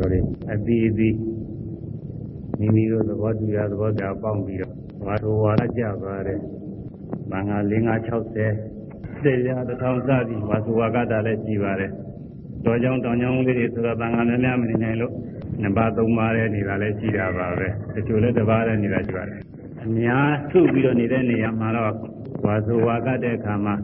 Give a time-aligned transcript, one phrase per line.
[0.00, 0.20] တော်တွေ
[0.52, 1.16] အသီးအသီး
[2.58, 4.74] မိမိတို့သဘောတူရသဘောကြပေါင်းပြီးတော့
[5.06, 6.40] ဝါတော်ဝါရကြပါတယ်။
[7.30, 7.72] ဘာငါ5
[8.08, 11.90] 60စေရတစ်ထောင်စသည်ဝါစုဝါကတာလည်းရှိပါတယ်။
[12.64, 15.12] တော်ကြောင်တောင်ကြောင်လေးတွေဆိုတော့ဘာငါများများမနေနိုင်လို့
[15.62, 19.40] နှစ်ပါးသုံးပါးတဲ့နေတာလည်းရှိတာပါပဲ။တချို့လည်းတစ်ပါးတဲ့နေတာရှိပါတယ်။
[19.82, 21.86] အများထုပြီးတော့နေတဲ့နေရာမှာတော့
[22.46, 23.74] ဝါစုဝါကတဲ့အခါမှာ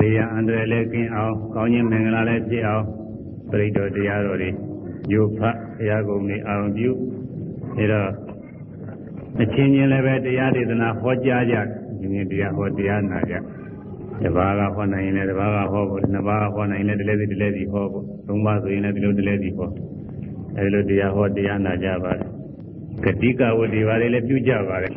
[0.00, 2.84] နေရာအန္တရာယ်လည်းကင်းအောင်ကောင်းခြင်းမင်္ဂလာလည်းဖြစ်အောင်
[3.50, 4.50] ပြိတ္တော်တရားတော်တွေ
[5.12, 6.90] ယုဖတ်တရားကုန်တွေအောင်ပြု
[7.76, 8.10] အဲတော့
[9.42, 11.56] အချင်းချင်းလည်းပဲတရားဒေသနာဟောကြားကြ
[12.00, 13.34] ဒီနေ့တရားဟောတရားနာကြ
[14.24, 19.70] တပါးကဟောနိုင်ရင်လည်းတပါးကဟောဖို့နှစ်ပါးကဟောနိုင်ရင်လည်းတလဲစီတလဲစီဟောဖို့သုံးပါးဆိုရင်လည်းဒီလိုတလဲစီဟော
[20.56, 22.28] အဲဒီလိုတရားဟောတရားနာကြပါတယ်
[23.04, 24.94] ဂတိကဝတ္တိပါလေလည်းပြုကြပါတယ်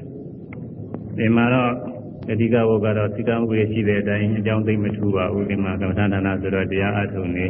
[1.17, 1.71] ဒီမှာတော့
[2.27, 7.45] ဂတိကဝတ်ကတော့သိကံဥပဒေရှိတဲ့အတိုင်းအကြောင်းသိမထူပါဘူးဒီမှာကမ္မထာဌာနဆိုတော့တရားအထုံနေ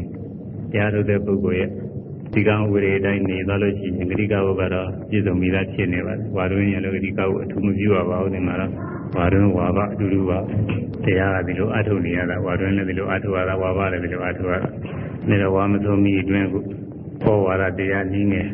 [0.72, 1.70] တရားထုတ်တဲ့ပုဂ္ဂိုလ်ရဲ့
[2.34, 8.72] ဒီကံဥပဒေအတိုင်းနေသွားလို့ရှိရင်ဂတိကဝတ်ကတော့ပြည့်စုံပြီးသားဖြစ်နေပါတယ်။ဝါတွင်းရလို့ဂတိကဝတ်အထူးမပြုရပါဘူးဒီမှာတော့
[9.16, 10.40] ဝါတွင်းဝါဘအတူတူပါ
[11.04, 14.70] တရားကဒီလိုအထုံနေရတာဝါတွင်းလည်းဒီလိုအထုရတာဝါဘလည်းဒီလိုအထုရတာ
[15.30, 16.64] နေတော့ဝါမသုံးမီအတွင်းကို
[17.22, 18.48] ပေါ်ဝါဒတရားနည်းငယ်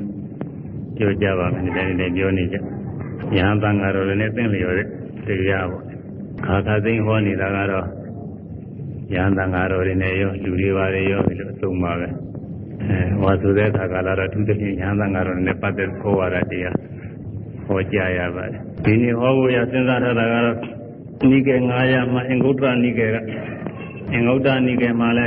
[0.95, 2.57] ပြောကြပါမယ်ဒီတိုင်းနဲ့ပြောနေကြ။
[3.35, 4.87] ညာတန်ဃာတော်လည်းသိလျော်တဲ့
[5.41, 5.83] တရားပေါ့
[6.45, 7.87] ခါခါသိဟောနေတာကတော့
[9.15, 12.07] ရဟန်းတန်ဃာတော်တွေနဲ့ရောလူတွေပါတွေရောဒီလိုအဆုံးပါပဲ
[12.85, 16.75] အဲဟောဆိုတဲ့အခါကလာတော့သူတည်းရဟန်းတန်ဃာတော်နဲ့ပတ်သက်ခေါ်ရတာတရား
[17.65, 20.57] ဟောကြားရပါတယ်ဒီနေ့ဟောဖို့ရစဉ်းစားထားတာကတော့
[21.31, 23.17] နိကေ900မှာအင်္ဂုတ္တနိကေက
[24.13, 25.25] အင်္ဂုတ္တနိကေမှာလဲ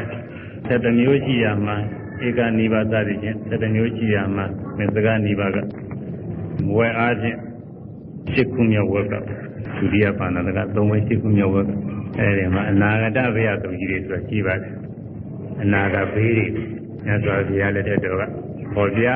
[0.69, 1.77] 7မျိုးရှိရမှာ
[2.27, 4.45] ဧကနိဗ္ဗာသတိချင်း7မျိုးရှိရမှာ
[4.77, 5.59] မေသကနိဗ္ဗာက
[6.69, 7.37] မွယ်အားဖြင့်
[8.35, 9.15] 7ခုမြောက်ဝက်က
[9.79, 11.71] ဒုတိယပါဏာတက3ဝဲ7ခုမြောက်ဝက်က
[12.19, 14.73] အဲဒီမှာအနာဂတဘေယတုံကြီးတွေဆိုတာရှိပါတယ်
[15.63, 16.47] အနာဂဘေးတွေ
[17.05, 18.23] မြတ်စွာဘုရားလက်ထက်တော်က
[18.75, 19.07] ဟောပြ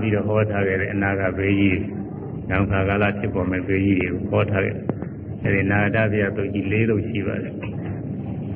[0.00, 1.80] ပြီးတော့ဟောထားခဲ့တဲ့အနာဂဘေးကြီး
[2.50, 4.76] နောက်ခါကာလဖြစ်ပေါ်မဲ့ဘေးကြီးတွေကိုဟောထားခဲ့
[5.42, 7.54] အဲဒီအနာဂတဘေယတုံကြီး၄တုံရှိပါတယ်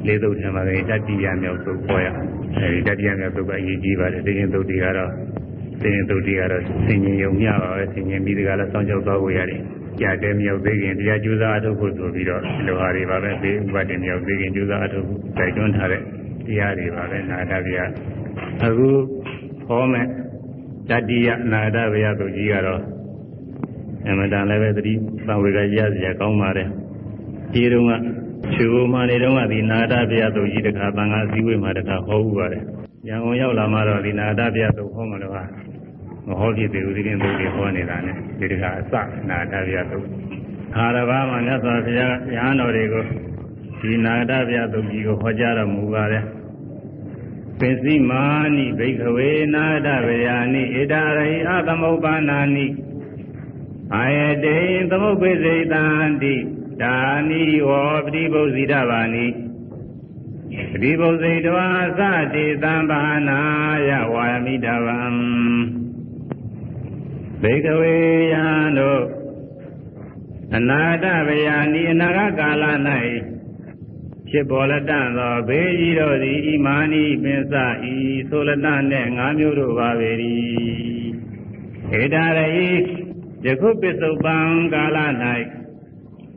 [0.06, 2.08] လေးသုတ်ထဲမှာလည်းတတိယမြောက်သုတ်ခေါ်ရ
[2.56, 5.10] အဲဒီတတိယမြောက်သုတ်ကအရေးကြီးပါတယ်သိရင်သုတ်တွေကတော့
[5.82, 9.60] သိရင်သုတ်တွေကတော့သင်ញင်ယုံမျှပါပဲသင်ញင်ပြီးဒီကလာစောင့်ကြောက်သွားကိုရတယ်
[10.00, 16.02] ကြာတဲ့မြောက်သေးခင်တရားကျူးစာအထုတ်ဖို့ဆိုပြီးတော့လောဟာတွေပါပဲဒီဥပဒေမြောက်သေးခင်ကျူးစာအထုတ်ဖို့တိုက်တွန်းထားတဲ့
[16.46, 17.84] တရားတွေပါပဲနာတဗျာ
[18.64, 18.88] အခု
[19.66, 20.06] ဟောမဲ့
[20.90, 22.82] တတိယနာတဗျာတို့ကြီးကတော့
[24.08, 24.94] အမတန်လည်းပဲသတိ
[25.26, 26.68] သံဝေကရစရာကောင်းပါတယ်
[27.52, 27.92] ဒီတုန်းက
[28.52, 32.62] ချူမာနေတုန်းကဒီနာတဗျာတို့ကြီးတခါသံဃာစည်းဝေးမှာတခါဟောဥပါတယ်
[33.08, 35.44] ရန်ကုန်ရောက်လာမှတော့ဒီနာတဗျာတို့ဟောမှလို့ဟာ
[36.28, 38.94] မဟောဖြစ်သေးဘူးဒီရင်သူတွေဟောနေတာနဲ့ဒီတခါအစ
[39.28, 39.98] နာတဗျာသု
[40.74, 43.04] ခါရဘာမှာမြတ်စွာဘုရားရဟန်းတော်တွေကို
[43.80, 46.24] ဒီနာတဗျာသုကြီးကိုဟောကြားတော်မူပါတယ်
[47.60, 48.24] ပစ္စည်းမာ
[48.56, 52.66] နိဘိခဝေနာတဗျာနိဣဒရိအသမုပ္ပါနာနိ
[53.94, 54.58] အာယတေ
[54.90, 55.84] သမုပ္ပိစေတံ
[56.22, 56.34] တိ
[56.82, 56.96] ဒါ
[57.28, 59.26] နိဝောပတိပုဇ္ဇိတဘာနိ
[60.72, 62.00] ပတိပုဇ္ဇိတဝါသ
[62.34, 63.40] တိသံဘာနာ
[63.88, 65.00] ယဝါယမိတဗံ
[67.42, 67.96] ဘေကဝေ
[68.32, 68.46] ယံ
[68.78, 69.04] တို့
[70.56, 72.64] အနာတဗယာနိအနာဂကာလ၌
[74.30, 77.54] ဖြစ်ပေါ်လက်တန်သောဘေးကြီးတို့သည်ဣမာနိပင်စ
[77.92, 77.94] ဤ
[78.28, 80.10] ဆိုလတနှင့်ငါးမျိုးတို့ပါပေ၏
[82.00, 82.68] ဧတာရိ
[83.44, 84.98] ယခုပစ္စုပန်ကာလ၌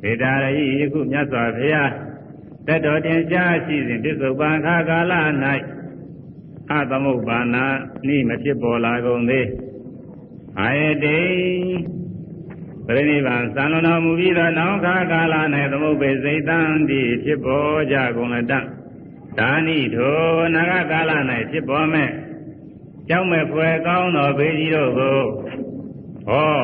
[0.10, 1.92] ဧတာရိယခုမြတ်စွာဘုရား
[2.68, 5.14] တတော်တင်ရှားရှိစဉ်ပစ္စုပန်ခါကာလ၌
[6.72, 7.44] အသမုပ္ပါဏ
[8.08, 9.48] နိမဖြစ်ပေါ်လာကုန်သေး
[10.60, 11.20] အာယတိ
[12.88, 15.36] ပြိနိဗ္ဗာန်သံလွန်တော်မူပြီးသောနောက်ခါကာလ၌
[15.72, 16.60] သမုပ္ပေစိတ်တံ
[16.90, 18.54] တိဖြစ်ပေါ်ကြကုန်လတ္တ
[19.40, 20.20] ဒါနိထို
[20.56, 21.12] နာဂကာလ၌
[21.52, 22.12] ဖြစ်ပေါ်မဲ့
[23.10, 25.22] ကြောင်းမဲ့ဖွယ်ကောင်းသောဘေးကြီးတို့ကို
[26.28, 26.62] ဟော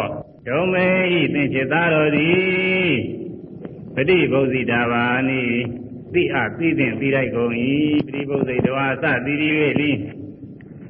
[0.48, 0.88] ဒုံမေ
[1.20, 2.92] ဤသင်္ချစ်သားတော်သည်
[3.96, 5.42] ပฏิဘုဇိတာဘာနိ
[6.14, 7.54] သိအသိသင်သိလိုက်ကုန်၏
[8.06, 9.50] ပฏิဘုဇိတဝါသတိရိ၍
[9.80, 9.92] လိ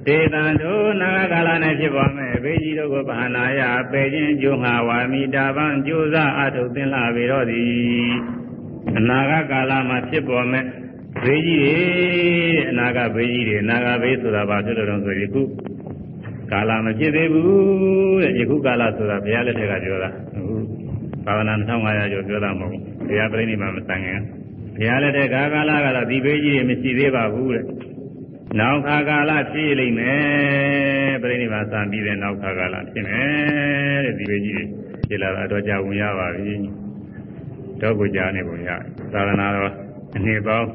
[0.07, 1.49] ဒေတံတို့နာဂကာလ၌
[1.79, 3.61] ဖြစ်ပေါ်မဲ့ဘေးကြီးတို့ကိုဘာနာယ
[3.91, 7.67] ပေခြင်းကျိုးငါဝါမိတာပံကြိုးစားအထုတ်သင်လာပေတော့သည်
[8.97, 10.65] အနာဂကာလမှာဖြစ်ပေါ်မဲ့
[11.23, 11.75] ဘေးကြီးတွေ
[12.69, 15.41] အနာဂဘေးကြီးတွေအနာဂဘေးဆိုတာဘာဖြစ်လို့လဲဆိုယခု
[16.51, 20.55] ကာလမဖြစ်သေးဘူးတဲ့ယခုကာလဆိုတာဘုရားလက်ထက်ကပြောတာအခု
[21.25, 24.21] ဘာဝနာ2500ကျော်ပြောတာမဟုတ်ဘူးဘုရားပြိဋိမာမဆန်ခင်
[24.77, 27.65] ဘုရားလက်ထက်ကကာလကတော့ဒီဘေးကြီးတွေမရှိသေးပါဘူးတဲ့
[28.59, 34.67] နောက်ခါကာလဖြစ်လိမ့်မယ်ပြိဋိဘာသံပြီးတဲ့နောက်ခါကာလဖြစ်မယ်တဲ့ဒီလိုကြီး
[35.07, 36.55] ဖြစ်လာတော့ကြာဝင်ရပါပြီ
[37.81, 38.69] တော့ကိုကြာနေပုံရ
[39.13, 39.73] သာသနာတော်
[40.15, 40.67] အနှစ်ပေါင်း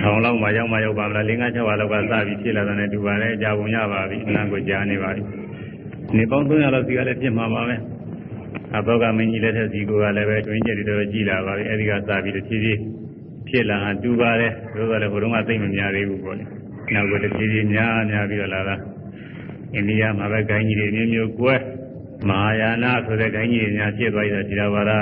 [0.00, 5.22] ထောင်လောက်မှရောက်မှရောက်ပါမလား၄၅6ပါလောက်ကစပြီးဖြစ်လာတဲ့တူပါလေကြာပုံရပါပြီအနံကိုကြာနေပါပြီ
[6.16, 7.76] နေပေါင်း300လောက်စီကလည်းဖြစ်မှာပါပဲ
[8.76, 12.80] အဘောကမင်းကြီးလက်ထက်စီကိုကလည်းပဲတွင်းကျက်တွေတော့ကြည်လာပါပြီအဲဒီကစပြီးတဖြည်းဖြည်း
[13.50, 16.44] ဖြစ်လာတူပါတယ်သို့တော်လည်းဘုရုံးကသိမ့်မများသေးဘူးပေါ့လေ
[16.92, 18.76] နောက်ကတဖြည်းဖြည်းများများပြီးတော့လာတာ
[19.74, 21.54] အိန္ဒိယမှာပဲဂိုင်းကြီးတွေမျိုးမျိုးကွဲ
[22.28, 24.98] မဟာယာနဆိုတဲ့ဂိုင်းကြီးတွေများဖြစ်သွားပြီးတော့ဒီတော်ဘာသာ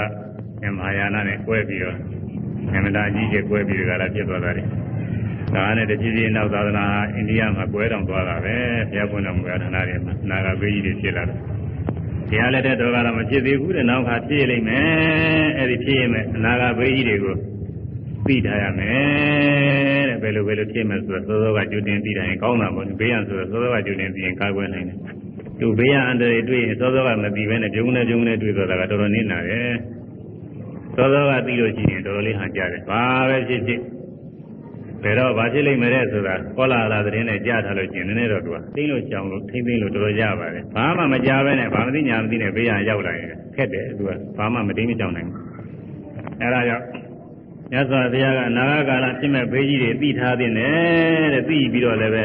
[0.77, 1.97] မဟာယာနနဲ့ကွဲပြီးတော့
[2.75, 4.65] အမှန်တရားကြီးကျကွဲပြီးတော့လာဖြစ်သွားတာလေ
[5.55, 6.85] ဒါနဲ့တကြီးကြီးနောက်သာသနာ
[7.15, 8.57] အိန္ဒိယမှာကွဲတောင်သွားတာပဲ
[8.91, 11.39] ဘုရားပွင့်တော်မူတဲ့ဌာနတွေမှာနာဂဘေးကြီးတွေဖြစ်လာတယ်
[12.31, 17.37] တရားလက်တဲ့တော်ကတော့မဖြစ်သေးဘူးတဲ့နောက်ခါဖြစ်လိမ့်မယ်အဲ့ဒီဖြစ်ရင်မဲ့အနာဂဘေးကြီးတွေကို
[18.29, 24.99] သိထားရမယ်တဲ့ဘယ်လိုဘယ်လိုဖြစ်မယ်ဆိုတော့သောသောကကြိုတင်သိတိုင်းကောင်းတာပေါ့ဘေးရန်ဆိုတော့သောသောကကြိုတင်သိရင်ကာကွယ်နိုင်တယ်
[25.61, 29.73] သူဘေးရန်အန္တရာယ်တွေ့ရင်သောသောကမသိဘဲနဲ့ပြုံးနေပြုံးနေတွေ့တော့တာကတော်တော်နစ်နာတယ်
[30.97, 33.81] သောသောကသိလို့ရှိရင်တော်တော်လေးဟန်ကြတယ်ဘာပဲဖြစ်ဖြစ်
[35.03, 45.37] ဘယ်တော့ဘာဖြစ်လိမ့်မယ်တဲ့ဆိုတာကောလာလာသတင်းနဲ့ကြားထားလို့ရှိရင်နည်းနည်းတော့သူကသိလို့ကြောင်လို့ထိမ့်သိလို့တော်တော်ရပါတယ်ဘာမှမကြားပဲနဲ့ဘာမသိညာမသိနဲ့ဘေးရန်ရောက်လာရင်ခက်တယ်သူကဘာမှမသိမကြောင်နိုင်ဘူး
[46.41, 46.85] အဲဒါကြောင့်
[47.71, 52.25] မြတ်စွာဘုရားကအနာဂတ်ကာလဖြစ်မဲ့ဘေးကြီးတွေသိထားတဲ့နဲ့တဲ့သိပြီးတော့လည်းပဲ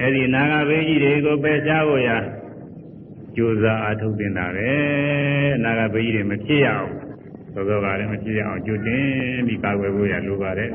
[0.00, 2.18] အဲဒီနာဂဘေးကြီးတွေကိုပယ်ရှားဖို့ရာ
[3.36, 4.70] ကြိုးစားအားထုတ်တင်တာပဲ
[5.64, 6.90] နာဂဘေးကြီးတွေမဖြစ်ရအောင်
[7.54, 9.04] သောသောကလည်းမဖြစ်ရအောင်ကြိုတင်
[9.46, 10.70] ပြီးကာကွယ်ဖို့ရလိုပါတယ်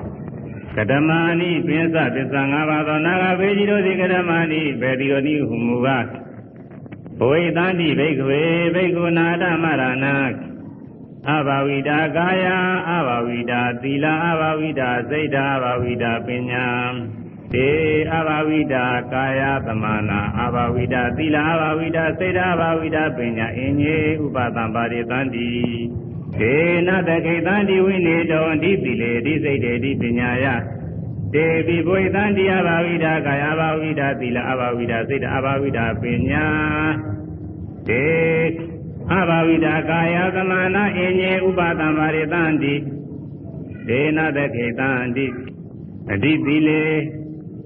[0.75, 1.09] ကတမ
[1.39, 6.05] ဏိပိသသစ္စာ၅ပါးသောနာဂဘေးကြီးတို့သည်ကတမဏိဘေတိယောနိဟုမူကား
[7.19, 8.41] ဘဝိတန္တိဘိက္ခဝေ
[8.75, 10.05] ဘိက္ခုနာတမရဏ
[11.25, 12.45] အဘာဝိတာကာယ
[12.89, 17.69] အဘာဝိတာသီလအဘာဝိတာစိတ်ဓာအဘာဝိတာပညာေ
[18.13, 26.55] အဘာဝိတာကာယသမနာအဘာဝိတာသီလအဘာဝိတာစိတ်ဓာအဘာဝိတာပညာအင်းကြီးဥပသံပါရိသန္တိေ
[26.87, 30.45] နတခိတံဒီဝိနေတောဒီတိလေဒီစိတ်တေဒီပညာယ
[31.33, 36.45] တေပိဘွေတံဒီအဘာဝိတာကာယအဘာဝိတာသီလအဘာဝိတာစိတ်အဘာဝိတာပညာ
[37.87, 38.05] တေ
[39.15, 42.75] အဘာဝိတာကာယသမနာအင်းညေဥပါဒံပါရိတံတိ
[43.87, 45.27] ဒေနတခိတံတိ
[46.11, 46.83] အတိတိလေ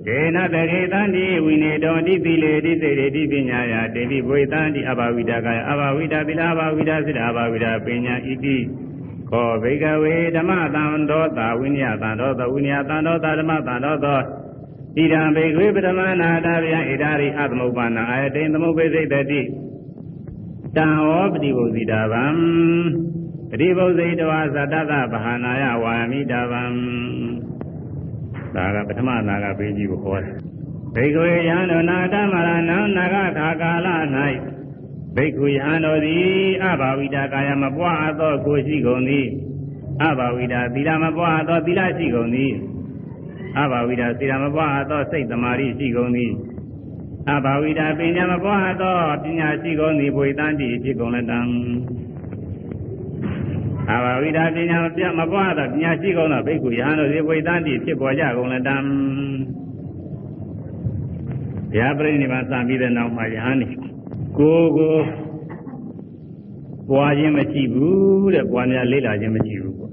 [0.07, 8.57] ဒေနတခေတံတိဝိနေတောတိတိလေတိစေတိပညာယတေတိဘွေတံတိအဘာဝိတာကာယအဘာဝိတာသီလအဘာဝိတာစိတ္တအဘာဝိတာပညာဣတိ
[9.29, 14.19] ခောဘိကဝေဓမ္မတံတောတာဝိနည်းတံတောသဝိနည်းတံတောတာဓမ္မတံတောသော
[14.97, 19.41] ဣဒံဘေခွေပထမနာတာဗျံဣဒာရိအသမုပ္ပါဏအာယတိန်သမုပ္ပေစိတ်တိ
[20.77, 22.25] တံဟောပฏิဘုဇိတာဗံ
[23.50, 26.63] ပฏิဘုဇိတဝါသတ္တသဗဟာနာယဝါမိတာဗံ
[28.56, 30.35] ဒါကပထမနာကပေးကြီးကိုဟောတယ်
[30.95, 32.57] ဘိက္ခွေယံတို့နာတမရဏံ
[32.97, 33.88] နာဂခါကာလ၌
[35.15, 36.27] ဘိက္ခုယံတို့သည်
[36.63, 39.27] အဘာဝိတာကာယမပွားသောကိုရှိကုန်သည်
[40.03, 42.53] အဘာဝိတာသီလမပွားသောသီလရှိကုန်သည်
[43.59, 46.31] အဘာဝိတာသီလမပွားသောစိတ်တမာရီရှိကုန်သည်
[47.29, 51.39] အဘာဝိတာပညာမပွားသောပညာရှိကုန်သည်ဘွေတန်တိဖြစ်ကုန်လက်တံ
[53.89, 63.67] အဘာဝိတာပညာမပြမပွားသောပညာရှိကုန်သောဘိက္ခုယဟန်တို့သည်ဘွေတန်တိဖြစ်ပေါ်ကြကုန်လက်တံဘုရားပြိဋိဘံစံပြီးတဲ့နောက်မှာယဟန်နေ
[64.38, 64.94] ကိုကို
[66.89, 69.91] ပွားခြင်းမရှိဘူးတဲ့ပွားများလေးလာခြင်းမရှိဘူးပေါ့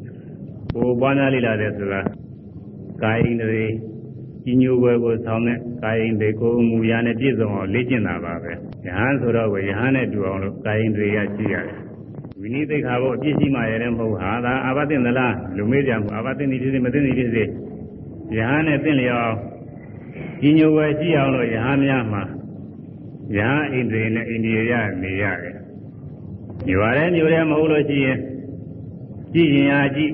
[0.75, 2.01] ကိုပွားများလေးလာတယ်ဆိုတာ
[3.03, 3.67] ကာယိန္ဒြေ
[4.49, 8.55] ကြီးညိုွယ်ကိုဆောင်းတဲ့ကာယိန္ဒြေကိုမူရာနဲ့ပြည့်စုံအောင်လေ့ကျင့်တာပါပဲယ
[8.97, 11.77] ဟန်ဆိုတော့ယဟန်နဲ့တူအောင်လို့ကာယိန္ဒြေရရှိရတယ်
[12.41, 17.47] ဝိနည်းသိက္ခာဘုအပြည့်ရှိမှရတယ်မဟုတ်ဟာဒါအာဘသိင်သလားလူမေးကြမှုအာဘသိင်ဒီဖြစ်စေမသိနေဖြစ်စေယ
[18.49, 19.33] ဟန်နဲ့သိလျော်
[20.41, 22.23] ကြီးညိုွယ်ရှိအောင်လို့ယဟန်များမှာ
[23.37, 25.57] ယဟန်ဣန္ဒြေနဲ့အိန္ဒိယရနေရတယ်
[26.69, 28.19] ညွာတယ်ညွတယ်မဟုတ်လို့ရှိရင်
[29.35, 30.13] ကြည့်ရင်အားကြည့်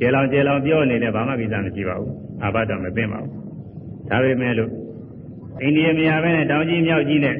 [0.00, 3.32] ကျေလောင်ကျေလောင်ပြောနေတယ်ဘာမှကိစ္စမရှိပါဘူး အာဘတော်မသိပါဘူး
[4.10, 4.72] ဒါပေမဲ့လို့
[5.62, 7.36] အိန္ဒိယမြာပဲနဲ့တောင်ကြီးမြောက်ကြီးနဲ့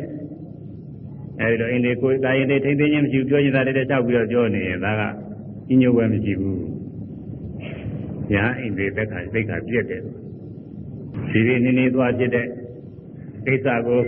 [1.40, 4.92] အဲဒီလိုအိန္ဒိကိုယ်ကာယင်တွေထိမ့်သိခြင်းမရှိဘူးပြောချင်တာတွေလျှောက်ပြီးတော့ပြောနေရင်ဒါ
[5.68, 6.62] ကညို့ဝဲမရှိဘူး
[8.32, 10.02] ညာအိန္ဒိသက်ခါသိက္ခာပြည့်တယ်
[11.32, 12.46] ဒီဒီနေနေသွားဖြစ်တဲ့
[13.46, 14.02] ကိစ္စကို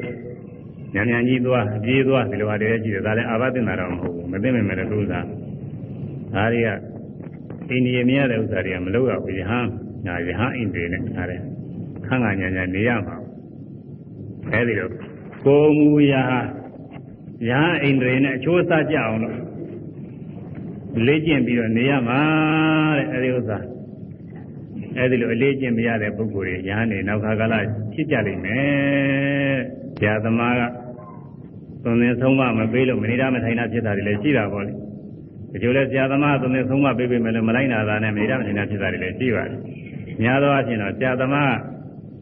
[0.95, 5.21] ညံညံကြီးသွားပြေးသွားဒီလိုဟာတွေရှိတယ်ဒါလည်းအာဘသင်တာတော့မဟုတ်ဘူးမသိမိမဲ့လည်းလို့သာ
[6.35, 6.69] ဒါတွေက
[7.71, 9.67] အိန္ဒိယမြရတဲ့ဥစ္စာတွေကမလုပ်ရဘူးယဟန်
[10.07, 11.45] ညာယဟန်အိန္ဒိယနဲ့ဒါလည်း
[12.07, 13.17] ခန့်ကညာညာနေရမှာ
[14.53, 14.93] အဲဒီတော့
[15.45, 16.25] ကိုမူရာ
[17.49, 19.37] ယဟန်အိန္ဒိယနဲ့အချိုးစားကြအောင်လို့
[21.07, 22.21] လေ့ကျင့်ပြီးတော့နေရမှာ
[22.97, 23.59] တဲ့အဲဒီဥစ္စာ
[24.99, 27.55] အဲဒီလိုအလေးကျင့်မရတဲ့ပုဂ္ဂိုလ်တွေယဟန်နေနောက်ခါကာလ
[27.93, 29.57] ဖြစ်ကြလိမ့်မယ်
[29.99, 30.63] ဆရာသမားက
[31.85, 34.73] သုံးသင်ဆုံးမမပေးလို့မနေတာမထိုင်တာဖြစ်တာတွေလည်းရှိတာပေါ့လေ
[35.63, 39.59] ဒီလိုလဲဆရာသမားသုံးသင်ဆုံးမပေးပေးမယ်လို့မလိုက်နာတာနဲ့မနေတာမထိုင်တာဖြစ်တာတွေလည်းရှိပါတယ်
[40.21, 41.55] များသောအားဖြင့်တော့ဆရာသမား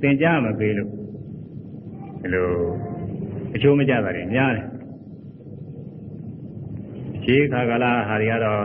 [0.00, 0.90] သင်ကြားမပေးလို့
[2.20, 2.48] ဒီလို
[3.54, 4.66] အချိုးမကြတာတွေများတယ်
[7.22, 8.62] ရှေးခါကလာဟာတွေကတော့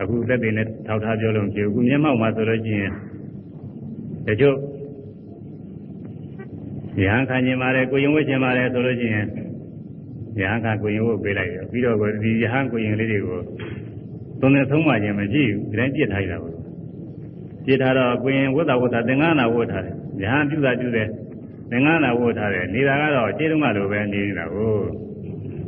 [0.00, 2.92] အခုသက်သေနဲ့ထောက်ထားပြောလို့မရှိဘူးအခုမျက်မှောက်မှာဆိုလို့ရှိရင်
[4.26, 4.56] တချို့
[7.02, 9.26] ရဟန်းခံခြင်းပါတယ်ကိုရင်ဝတ်ခြင်းပါတယ်ဆိုလို့ရှိရင်
[10.40, 13.38] ရဟန်းခံကိုရင်ဝတ်ပေးလိုက်ရောပြီးတော့ဒီရဟန်းကိုရင်လေးတွေကို
[14.40, 16.57] သုံးနေဆုံးမှခြင်းမရှိဘူးဒီတိုင်းပြစ်ထားရတာပေါ့
[17.68, 21.08] ပြစ်ထားတော့ကိုရင်ဝတ်တာဝတ်တာသင်္ကန်းနာဝတ်ထားတယ်ရဟန်းပြုတာပြုတယ်
[21.70, 24.76] သင်္ကန်းနာဝတ်ထားတယ်နေတာကတော့ခြေတုံးကလိုပဲနေနေတာကို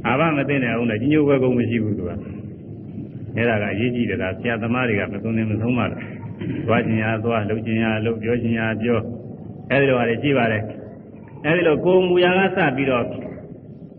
[0.06, 2.10] အာဘမသိနေအောင်လည်းကြီးညိုဘွယ်ကုန်မရှိဘူးသူက
[3.36, 6.02] အဲ့ဒါကအရေးကြီးတယ်ဒါဆရာသမားတွေကမသုံးနေမဆုံးပါလား
[6.66, 9.00] သွားခြင်းရာသွားလှုပ်ခြင်းရာလှုပ်ပြောခြင်းရာပြော
[9.70, 10.62] အဲ့ဒီလိုဟာတွေရှိပါတယ်
[11.44, 13.04] အဲဒီလိုကိုယ်မူရာကစပြီးတော့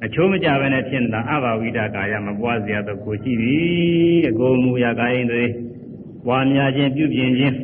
[0.06, 3.56] အချိုးမကြဘဲနဲ့ဖြစ်နေတာအဘာဝိဒကာယမပွားစရာတော့ကိုရှိပြီ
[4.30, 5.44] အကိုယ်မူရာကာယင်တွေ
[6.26, 7.56] ပွားများခြင်းပြုပြင်ခြင်း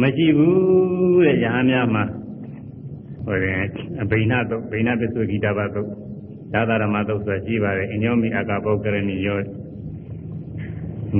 [0.00, 2.04] မရှိဘူးတဲ့ရဟန်းများမှာ
[3.24, 3.58] ဟိုရင်
[4.02, 5.90] အဘိနာသုတ်ဘိနာပစ္စုဂိတဘသုတ်
[6.52, 9.38] သာသရမသုတ်ဆိုရှိပါတယ်အညောမိအာကပောကရဏီယော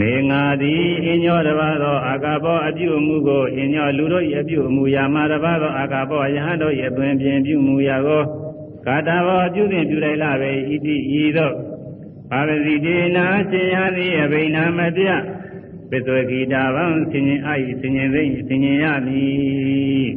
[0.00, 8.22] နေငါသည်အညောတပါးသောအာကပောအပြုအမူကိုအညောလူတို့၏အပြုအမူရာမှာတပါးသောအာကပောယဟန်တို့၏အသွင်ပြင်ပြုမူရာကို
[8.86, 11.54] ကာတာဘောအပြုသင်ပြုလိုက်လာပဲဣတိဤသို့
[12.30, 15.08] ပါရစီတေနာရှင်ရသည်အဘိနာမပြ
[15.89, 20.09] ပစ္စဝဂီတာဗံဆင်ញင်အာဤဆင်ញင်သိဆင်ញင်ရမည်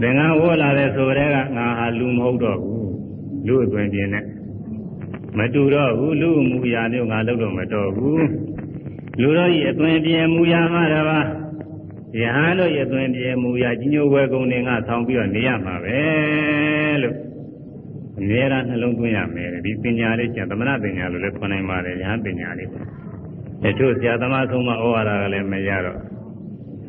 [0.00, 2.90] သင်္ကန်းဝေါ်လာတဲ့ဆိုတဲ့ကငါဟာလူမဟုတ်တော့ဘူး
[3.46, 4.24] လူအသွင်ပြင်နဲ့
[5.38, 8.26] မတူတော့ဘူးလူမူရာမျိုးငါလုပ်တော့မတော့ဘူး
[9.20, 11.26] လူတို့၏အသွင်ပြေမူရာမှာတပါး
[12.20, 15.98] ယဟန်တို့၏အသွင်ပြေမူရာကြီးညိုဝဲကုန်တွေငါဆောင်းပြီးတော့နေရမှာပဲ
[17.02, 17.16] လို့
[18.18, 22.86] အမြဲတမ်းနှလုံးသွင်းရမယ်ဒီပညာလေးကျန်သမဏပညာလို့လည်းခေါ်နိုင်ပါတယ်ယဟန်ပညာလေးပေါ့
[23.63, 25.99] တချို့ဆရာသမားဆုံးမဩဝါဒကလည်းမရတော့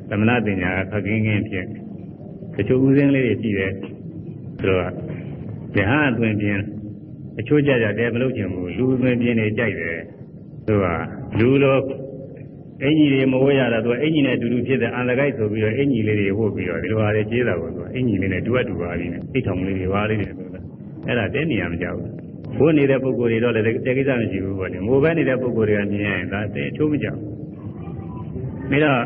[0.08, 1.66] သမဏပညာကခက်ခင်းခင်းဖြစ်
[2.54, 3.72] တချို့ဥစဉ်လေးတွေရှိတယ်
[4.58, 4.80] သူတို့
[5.74, 6.58] ကယဟန်အသွင်ပြင်
[7.38, 10.00] အချို့ကြကြတယ်မလုပ်ချင်ဘူးလူအသွင်ပြင်နေကြိုက်တယ်
[10.66, 10.86] သူက
[11.38, 11.78] လူလို
[12.82, 20.56] အင်ကြီးတွေမဝဲရတာသူကအင်ကြီးနဲ့အတူတူဖြစ်တဲ့အန္တကိုက်ဆိုပြီးတော့အင်ကြီးလေးတွေဝုတ်ပြီးတော့ဒီလိုဟာတွေကျေးတာပေါ့သူကအင်ကြီးလေးနဲ့တူအပ်တူပါလိမ့်မယ်အိတ်ထောင်လေးတွေပါလိမ့်မယ်သူက
[21.06, 22.23] အဲ့ဒါတဲနေရမကြောက်ဘူး
[22.58, 27.18] ဘိုးနေတဲ့ပုဂ္ဂိုလ်တွေတော့လည်းတဲကိစ္စမရှိဘူးပေါ့လေမိုးပဲနေတဲ့ပုဂ္ဂိုလ်တွေကမြင်ရင်ဒါတဲအချိုးမကြောက်
[28.70, 29.00] ပြီးတော့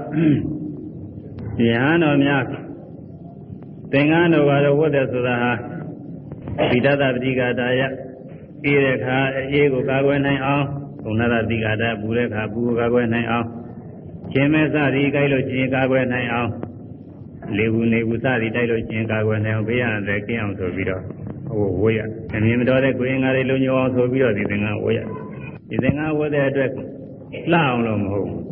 [1.67, 2.43] ယဟန်တော်များ
[3.93, 5.52] သင်္ကန်းတော်ကတော့ဝတ်တယ်ဆိုတာဟာ
[6.71, 7.83] ဗိဒသပတိကတာယ
[8.64, 9.19] အေးတဲ့အခါ
[9.52, 10.64] အေးကိုကာကွယ်နိုင်အောင်
[11.05, 13.47] ဘုံနာသတိကတာပူတဲ့အခါပူကိုကာကွယ်နိုင်အောင်
[14.33, 16.50] ခြင်းမဲ့စသည်ကြိုက်လို့ခြင်းကာကွယ်နိုင်အောင်
[17.57, 21.02] လေဘူးနေဘူးစသည်တိုက်လို့ခြင်းကာကွယ်နိုင်အောင်ဘေးရန်တဲ့ကင်းအောင်ဆိုပြီးတော့
[21.50, 22.00] ဟိုဝေးရ
[22.35, 25.00] အမြင်မတော်တဲ့ကိုယ်ငါတွေလုံညောအောင်ဆိုပြီးတော့ဒီသင်္ကန်းဝေးရ
[25.69, 26.71] ဒီသင်္ကန်းဝေးတဲ့အတွက်
[27.52, 28.49] လှအောင်လို့မဟုတ်ဘူး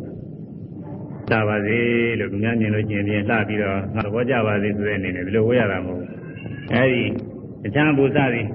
[1.31, 1.77] တာပါစေ
[2.19, 6.09] လို့သူများမြင်လို့ကျင်ပြင်လှပြီးတော့ငါသဘောကျပါစေဆိုတဲ့အနေနဲ့ဒီလိုဝေးရတာမဟုတ်ဘူး
[6.73, 7.03] အဲဒီ
[7.65, 8.47] အချမ်းဘူစသည်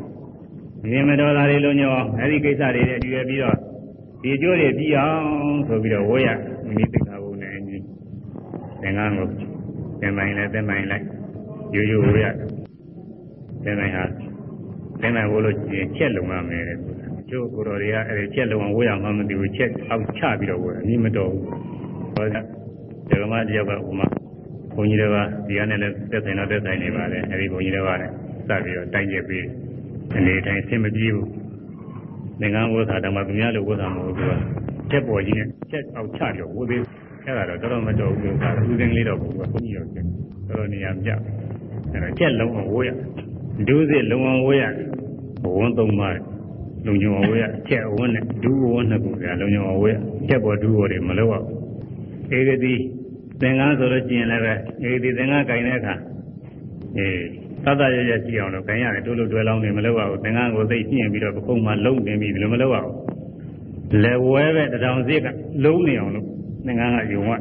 [0.91, 3.57] မြင်မတော်တာတွေလုံးညောအဲဒီကိစ္စတွေနဲ့တည်ရပြီးတော့
[4.23, 5.23] ဒီအကျိုးတွေပြီးအောင်
[5.69, 6.29] ဆိုပြီးတော့ဝေးရ
[6.67, 7.77] မိမိသိက္ခာပုဒ်နဲ့အညီ
[8.83, 9.27] သင်္ကန်းကို
[10.01, 11.05] သင်ပိုင်လဲသင်ပိုင်လိုက်
[11.75, 12.27] ရိုးရိုးဝေးရ
[13.65, 14.05] သင်ပိုင်ဟာ
[15.03, 16.79] သင်ပိုင်ဝိုးလို့ကျင်ချက်လုံရမယ်တဲ့
[17.31, 21.45] ကျိုးကိုယ်တော်တွေကအဲဒီချက်လုံအောင်ဝေးရမှမသိဘူးချက်အောက်ချပြီးတော့ဝေးအမြင်မတော်ဘူး
[22.15, 22.43] ဟောတဲ့
[23.23, 24.07] ဓမ္မတယောက်ကဥမာ
[24.75, 25.17] ဘုန်းကြီးတွေက
[25.47, 28.13] ဒီကနေ့လည်းသက်ဆိုင်တော့သက်ဆိုင်နေပါတယ်အဲဒီဘုန်းကြီးတွေကလည်း
[28.49, 29.47] စပြီးတော့တိုင်းကျပြီး
[30.17, 31.29] အနေတိုင်းဆင်မပြေဘူး
[32.41, 34.33] သင်္ကန်းဝတ်တာတော့မှသူများလိုဝတ်တာမဟုတ်ဘူးက
[34.91, 36.81] ချက်ပေါ်ကြီးနဲ့ချက်အောင်ချပြီးဝတ်သေး
[37.25, 40.05] အဲ့ဒါတော့တော်တော်မတော်ဘူးကသူစင်းလေးတော့ဘူးကဘုန်းကြီးရောချက်
[40.49, 41.11] တော်တော်နေရာပြ
[41.93, 42.91] အဲ့ဒါချက်လုံးအောင်ဝတ်ရ
[43.69, 44.65] ဒုစစ်လုံးအောင်ဝတ်ရ
[45.57, 46.19] ဝန်းသုံးပါး
[46.87, 49.97] လုံညုံအောင်ဝတ်ရချက်ဝန်းနဲ့ဒူးဝန်းနှစ်ခုကလုံညုံအောင်ဝတ်ရ
[50.29, 51.35] ချက်ပေါ်ဒူးပေါ်တွေမလုပ်ရ
[52.29, 52.75] ဘူးဧကတိ
[53.41, 54.53] သင်္ကန်းဆိုလို့ကျင်လည်းပဲ
[54.85, 55.95] ဧကတိသင်္ကန်းကင်တဲ့အခါ
[56.99, 57.25] အေး
[57.65, 65.27] သတ္တရရရှိအောင်လို့ခင်ရတယ်တိုးလို့တွဲလောင်းနေမလုပ်ရဘူးသင်္ကန်းကိုသိညှင့်ပြီးတော့ပခုံးမှာလုံးနေပြီဒီလိုမလုပ်ရဘူးလက်ဝဲပဲတထောင်စီက
[65.65, 66.27] လုံးနေအောင်လို့
[66.67, 67.33] သင်္ကန်းကယုံရ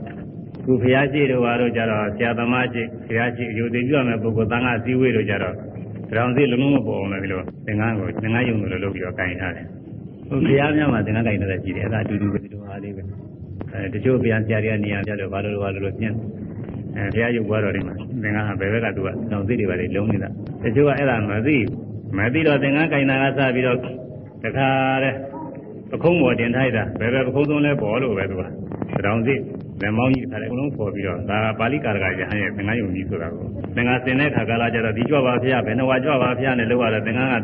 [0.65, 5.56] ခုဖျားရှိတို့ဟာတို့ကြတော့ဆရာသမားရှိဖျားရှိအယူသိပြမယ်ပုဂ္ဂိုလ်သံဃာစည်းဝေးတို့ကြတော့
[6.12, 9.65] တထောင်စီလုံးလုံးမပေါ်အောင်လည်းဒီလိုသင်္ကန်းကိုသင်္ကန်းယုံလို့လုပ်ပြီးတော့ကင်ထားတယ်
[10.30, 13.01] ဟိုဖျားများမှာသင်္ကန်းကင်တဲ့ရှိတယ်အဲ့ဒါအတူတူပဲဒီလိုဟာလေးပဲ
[13.74, 16.18] အဲတချို့ဗျာဆရာတွေကနေရာပြတော့ဘာလို့ဘာလို့ညှင်း
[16.96, 20.30] အဲဘုရားရုပ်ဘွားတော်တွေမှာသင်္ကန်းဟာဘယ်ဘက်ကသူကတောင်သိတွေပါလေလုံးနေတာ
[20.63, 21.58] တချို့ကအဲ့ဒါမသိ
[22.18, 23.77] မသိတော့သင်္ကန်းကင်တာကစပြီးတော့
[24.44, 24.68] တခါ
[25.03, 25.13] တဲ့
[25.91, 28.41] ပခုံးပေါ်တင်ထားတာဘယ်ဘက်ပခုံးသုံးလဲပေါ်လို့ပဲသူက
[29.05, 29.36] တောင်သိ
[29.81, 37.36] လက်မောင်းကြီးခါတယ်အကုန်လုံးပေါ်ပြီးတော့ဒါပါဠိကာရကရဟန်းရဲ့သင်္ကန်းယုံကြီးဆိုတာကိုသင်္ကန်းစင်တဲ့ခါကလာကြတော့ဒီကြွပါဖျားဘယ်နှဝါကြွပါဖျားနဲ့လောက်ရတော့သင်္ကန်းက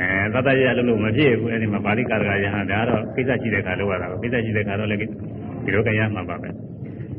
[0.00, 5.06] အဲသတ္တရရလို့လို့မဖြစ်ဘူးအဲ့ဒီမှာပါဠိကာရကရဟန်းဒါကတော့ကိစ္စရှိတဲ့ခါလောက်ရတာပဲကိစ္စရှိတဲ့ခါတော့လည်းဒီ
[5.74, 6.48] လိုကြရမှာပါပဲ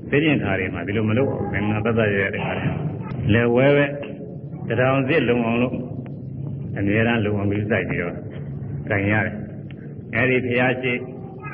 [0.10, 2.66] သိကျင်ခါတွေမှာဒီလိုမလုပ်ဘူးငါသက်သက်ရရတဲ့ခါတွေ
[3.34, 3.86] လဲဝဲပဲ
[4.80, 5.76] တောင်စစ်လုံအောင်လို့
[6.78, 8.14] အမြဲတမ်းလုံအောင်ပြီးစိုက်ပြီးတော့
[8.90, 9.36] ကြင်ရတယ်
[10.16, 10.94] အဲဒီဖရာရှိ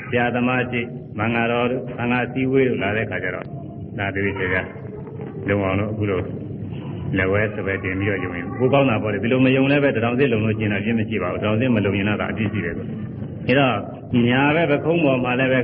[0.10, 0.82] ဆရာသမားရှိ
[1.18, 3.46] မင်္ဂတော်တို့သံဃာစည်းဝေးတို့လာတဲ့ခါကျတော့
[3.98, 4.68] ဒါတည်းတည်း
[5.48, 6.20] လုံအောင်လို့အခုလို
[7.18, 12.82] လက်ဝဲစပယ်တင်ပြီးတော့ယုံရင်ကိုကောင်းတာပေါ့လေဒီလိုမယုံလည်းပဲတောင်စစ်လုံလို့ကျင်တာပြင်းမရှိပါဘူးတောင်စစ်မလုံရင်တော့အပြစ်ရှိတယ်ကွ
[13.48, 13.75] အဲတော့
[14.27, 15.60] ညာပဲပခုံးပေါ်မှာလည်းပဲ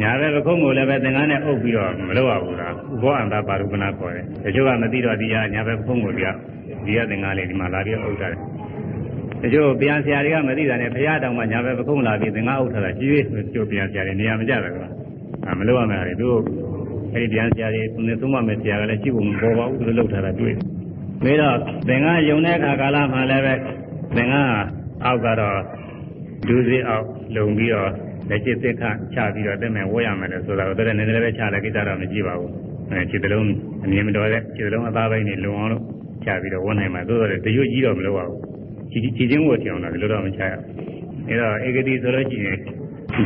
[0.00, 6.28] ညာပဲပခုံးကိုလည်းပဲသင်္ကန်းနဲ့အုပ်ပြီးတော့မလုပ်ရဘူးလားဥဘောအန္တပါရုပနာခေါ်တယ်တချို့ကမသိတော့ဒီဟာညာပဲပခုံးကိုဒီက
[6.86, 8.40] ဒီကသင်္ကန်းလေးဒီမှာလာပြီးအုပ်ထားတယ်
[9.42, 14.88] တချို့ပြန်ဆရာတွေကမသိတာနဲ့ဘုရားတောင်မှညာပဲပခုံးလာပြီးသင်္ကန်းအုပ်ထားတာရှိသေးတယ်တချို့ပြန်ဆရာတွေနေရာမကျတယ်ကွာ
[15.46, 16.28] အဲမလုပ်ရမယ်ဟာတွေသူ
[17.14, 20.54] အဲဒီပြန်ဆရာတွေသူနဲ့သုံးမမယ်ဆရာကလည်းရှိဖို့မပေါ်ပါဘူးသူတို့လုပ်ထားတာတွေ့
[21.22, 21.56] ပြီးတော့
[21.88, 23.54] သင်္ကန်းယုံတဲ့အခါကာလမှာလည်းပဲ
[24.16, 24.52] သင်္ကန်း
[25.04, 25.58] အောက်ကတော့
[26.48, 27.90] ဒူးစီအောက်လုံပြီးတော့
[28.30, 28.82] လက်ချစ်သက်ခ
[29.14, 32.50] ချပြီးတော့တက်မယ်ဝတ်ရမယ်လို့ဆိုတာကိုတည်းနည်းနည်းပဲချလိုက်ကိစ္စတော့မကြည့်ပါဘူး
[32.90, 33.46] အဲခြေတလုံး
[33.84, 35.82] အမြင်မတော်တဲ့ခြေတလုံးအသားပိုင်းတွေလုံအောင်လို့
[36.24, 38.55] ချပြီးတော့ဝတ်နိုင်မှာသို့တော်တရွတ်ကြီးတော့မလုပ်ပါဘူး
[38.90, 40.96] ခြေခြေချင်းဝတ်ချအောင်တော့ဒီလိုတော့မချရဘူး
[41.28, 42.58] အဲတော့ဧကတိဆိုလို့ရှိရင်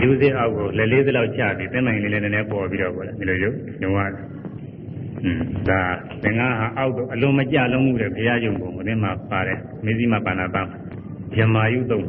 [0.02, 4.08] ဒူးစီအောက်ကိုလက်လေးစလောက်ချပြီးတက်နိုင်လေးလေးနည်းနည်းပေါ်ပြီးတော့ပေါ့လေဒီလိုရုပ်လုံရ
[5.24, 5.80] อืมဒါ
[6.22, 10.62] သင်္ကန်းဟာအောက်တော့အလုံးမကြလုံးမှုတဲ့ဘုရားယုံပုံကိုဒီမှာပါတယ်မေဇိမပါဏာတံ
[11.36, 12.06] ဇမာယုသုံး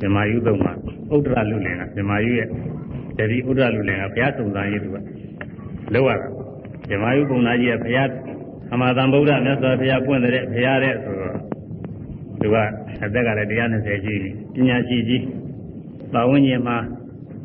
[0.00, 0.72] ဇမာယုသုံးမှာ
[1.14, 2.48] ဥဒ္ဒရလူလင်ကဇမာယုရဲ့
[3.18, 4.96] တတိဥဒ္ဒရလူလင်ကဘုရားစုံစမ်းရေးသူက
[5.94, 6.28] လောက်ရတာ
[6.90, 8.10] ဇမာယုပုံနာကြီးကဘုရား
[8.72, 11.36] အမသာဗုဒ္ဓမြတ်စွာဘုရားပွင့်တဲ့ဘုရားတဲ့ဆိုတော့
[12.40, 12.56] သူက
[13.04, 15.24] အသက်ကလည်း120ရှိပြီပညာရှိကြီး
[16.12, 16.76] ပါဝင်းကျင်မှာ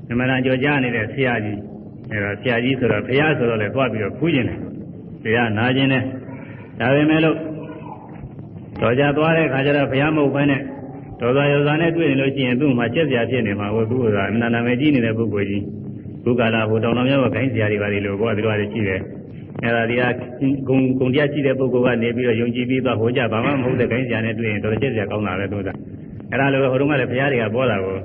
[0.09, 1.59] အမှန်တန်ကြော်ကြားနေတဲ့ဆရာကြီး
[2.11, 4.59] အဲတော့ဆရာကြီးဆိုတော့ဘုရားဆိုတော့လည်းသွားပြီးတော့ဖူးကျင်တယ်
[5.23, 6.03] ဘုရားနာကျင်တယ်
[6.79, 7.37] ဒါပေမဲ့လို့
[8.81, 10.61] တော်ကြသွားတဲ့ခါကျတော့ဘုရားမဟုတ်ဘဲနဲ့
[11.19, 15.63] ဒေါသယောဇာနဲ့တွေ့နေလို့ရှိရင်သူ့မှာချက်စရာဖြစ်နေမှာဟိုသူ့ကအနန္တမေကြီးနေတဲ့ပုဂ္ဂိုလ်ကြီး
[16.23, 19.01] ဘုက္ကလာဟိုတောင်တော်များကခိုင်းစရာတွေပါလေလို့ကိုယ်ကဒီလိုရှိတယ်
[19.61, 20.03] အဲဒါဒီက
[20.67, 25.69] ဂုံဂုံတရားရှိတဲ့ပုဂ္ဂိုလ်ကနေပြီးတော့ယုံကြည်ပြီးသွားဟိုကြဘာမှမဟုတ်တဲ့ခိုင်းစရာနဲ့တွေ့ရင်တော်ချက်စရာကောင်းတာပဲသူက
[26.31, 27.97] အဲဒါလိုဟိုတုန်းကလည်းဘုရားတွေကပေါ်တာကို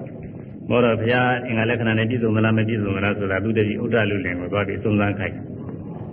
[0.71, 5.37] ဘောတော့ဘုရားအင်္ဂါလက္ခဏာနဲ့ပြည့်စုံမလားမပြည့်စုံမလားဆိုတာသူတည်းဥဒ္ဒလူလင်ကိုသွားပြီးစုံစမ်းခိုင်း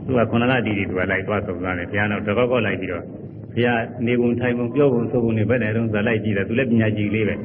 [0.06, 3.04] သူကခုနလတီတီသူကလိုက်သွားစုံစမ်းတယ်ဘုရားတော့တကောက်ကောက်လိုက်ပြီးတော့
[3.56, 7.36] ဘုရားနေပုံထိုင်ပုံပြောပုံဆိုပုံတွေဘယ်နဲ့တော့ဇာလိုက်ကြည့်တယ်သူလည်းပညာကြည့်လေးပဲ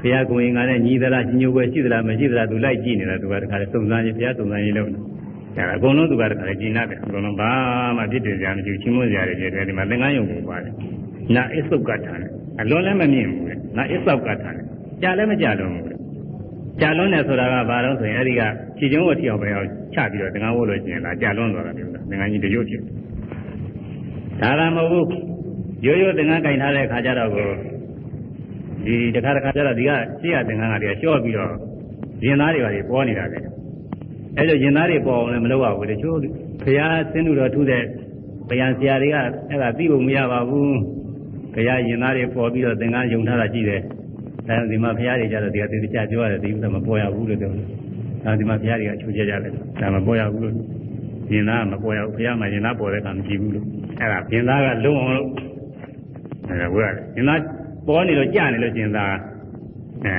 [0.00, 5.02] ဘုရားကိုရင်ကလည်းညီသလားညိုွယ်ရှိသလားမရှိသလားသူလိုက်ကြည့်နေတာသူကတခါလေစုံစမ်းရင်ဘုရားစုံစမ်းရင်လုံးတယ်
[5.58, 7.50] ဒါအကုန်လုံးသူကတခါလေကျင်နာတယ်အကုန်လုံးဘာ
[7.96, 10.72] မှပြစ်တင်ကြမရှိဘူးချင်းမွန်းကြရတယ်ကျတယ်ဒီမှာသင်္ကန်းယုံပုံပါတယ်
[11.34, 14.64] နာအစ္ဆုတ်ကထာနဲ့အလွန်လည်းမမြင်ဘူးလေနာအစ္ဆုတ်ကထာနဲ့
[15.02, 15.84] ကြာလည်းမကြာတော့ဘူး
[16.80, 18.42] ကြာလွန်းတယ်ဆိုတာကဘာလို့ဆိုရင်အဲ့ဒီက
[18.78, 22.82] ခြေကျုံးဝတ်ထီအောင်ပဲအောင်ချပြီးတော့သင်္ကန်းဝတ်လို့ရှိရင်ဒါကြာလွန်းသွားတာမျိုးလားသင်္ကန်းကြီးတရွတ်ဖြစ်
[24.40, 25.22] ဒါကမဟုတ်ဘူး
[25.84, 27.48] ရိုးရိုးသင်္ကန်းကင်ထားတဲ့ခါကျတော့ကို
[28.84, 29.90] ဒီတစ်ခါတစ်ခါကျတော့ဒီက
[30.20, 31.52] ရှေ့ရသင်္ကန်းကတည်းကလျှော့ပြီးတော့
[32.24, 33.38] ရင်သားတွေပါတွေပေါ်နေတာပဲ
[34.38, 36.16] အဲဒါရင်သားတွေပေါ်အောင်လည်းမလုပ်ရဘူးတချို့
[36.62, 37.82] ဘုရားဆင်းလို့တော့ထူးတဲ့
[38.50, 39.16] ဗျာဆရာတွေက
[39.50, 40.76] အဲ့ဒါသိဖို့မရပါဘူး
[41.54, 43.82] ဘုရားရင်သားတွေပေါ်ပြီးတော့သင်္ကန်းယုံထားတာရှိတယ်
[44.48, 47.66] အဲဒီမှာဘုရားတွေကြတော့ဒီကသေချာပြောရတယ်ဒီဥစ္စာမပေါ်ရဘူးလို့ပြောတယ်
[48.24, 50.54] အဲဒီမှာဘုရားတွေကအချိုးကျကြတယ်ဒါမပေါ်ရဘူးလို့
[51.32, 53.64] ရင်သားမပေါ်ရဘူးဘုရားမှာရင်သားပေါ်တဲ့အခါမရှိဘူးလို့
[54.00, 55.28] အဲ့ဒါရင်သားကလုံးအောင်လို့
[56.48, 57.40] အဲဝဲရင်သား
[57.86, 59.14] ပေါ်နေလို့ကြာနေလို့ရှင်သား
[60.06, 60.14] အဲ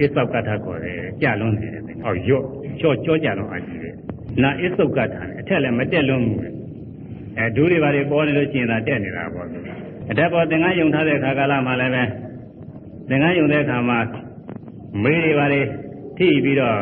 [0.00, 2.44] အစ္ဆုတ်ကထာခေါ်တယ်ကြာလွန်းနေတယ်ဟောရော့
[2.80, 3.94] ချော့ချော့ကြတော့အကြည့်တယ်
[4.42, 6.40] နာအစ္ဆုတ်ကထာနဲ့အထက်လည်းမတက်လွန်းဘူး
[7.38, 9.46] အဲဒူးတွေပါတွေပေါ်နေလို့ရှင်သားတက်နေတာပေါ့
[10.10, 12.04] အထက်ပေါ်သင်္ကန်းယုံထားတဲ့ခါကာလမှာလည်းပဲ
[13.08, 13.98] သင်္ကန်းယုံတဲ့အခါမှာ
[15.02, 15.60] မေးတွေပါလေ
[16.16, 16.78] ထိပြီးတော့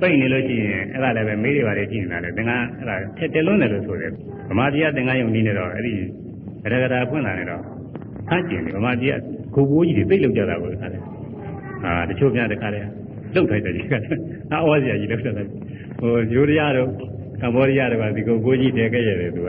[0.00, 4.12] ပိတ်နေလို့ရှိရင်အဲ့ဒါလည်းပဲမေးတွေပါလေကြည့်နေတာလေသင်္ကန်းအဲ့ဒါထက်တက်လွန်းတယ်လို့ဆိုတယ်
[4.48, 5.92] ဗမာပြည်ကသင်္ကန်းယုံနေတော့အဲ့ဒီ
[6.72, 7.62] ရကတာဖွင့်လာနေတော့
[8.28, 9.14] ဟန့်ကျင်တယ်ဗမာပြည်က
[9.54, 11.02] ကိုကိုကြီးတွေသိလောက်ကြတာကိုခါတယ်
[11.84, 12.80] အာတချို့များတခါလေ
[13.34, 13.92] လှုပ်ထိုက်တယ်ဒီက
[14.52, 15.46] အာဝါစရာကြီးလှုပ်ထိုက်တယ်
[16.00, 16.88] ဟိုယူရီးယားတို့
[17.42, 19.48] ကမ္ဘောဒီးယားတို့ကဒီကိုကိုကြီးတည်ခဲ့ရတယ်သူက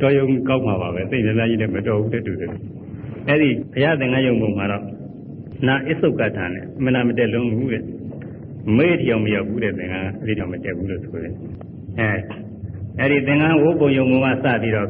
[0.00, 2.50] တော်ယုံကောက်မှာပါပဲသိနေလားကြီးလည်းမတော်ဘူးတဲ့တူတယ်
[3.28, 4.84] အဲ့ဒီဘုရားသင်္ကန်းယုံပုံမှာတော့
[5.66, 7.82] နာအစ္ဆုတ်ကထာနဲ့မနာမတက်လုံးဘူးတဲ့
[8.76, 11.34] မေးတောင်မရောက်ဘူးတဲ့သင်္ကန်းအဲ့ဒီတော့မတက်ဘူးလို့ဆိုတယ်
[12.00, 12.10] အဲ
[12.98, 14.88] အဲ့ဒီသင်္ကန်းဝုတ်ပုံယုံပုံကစပြီးတော့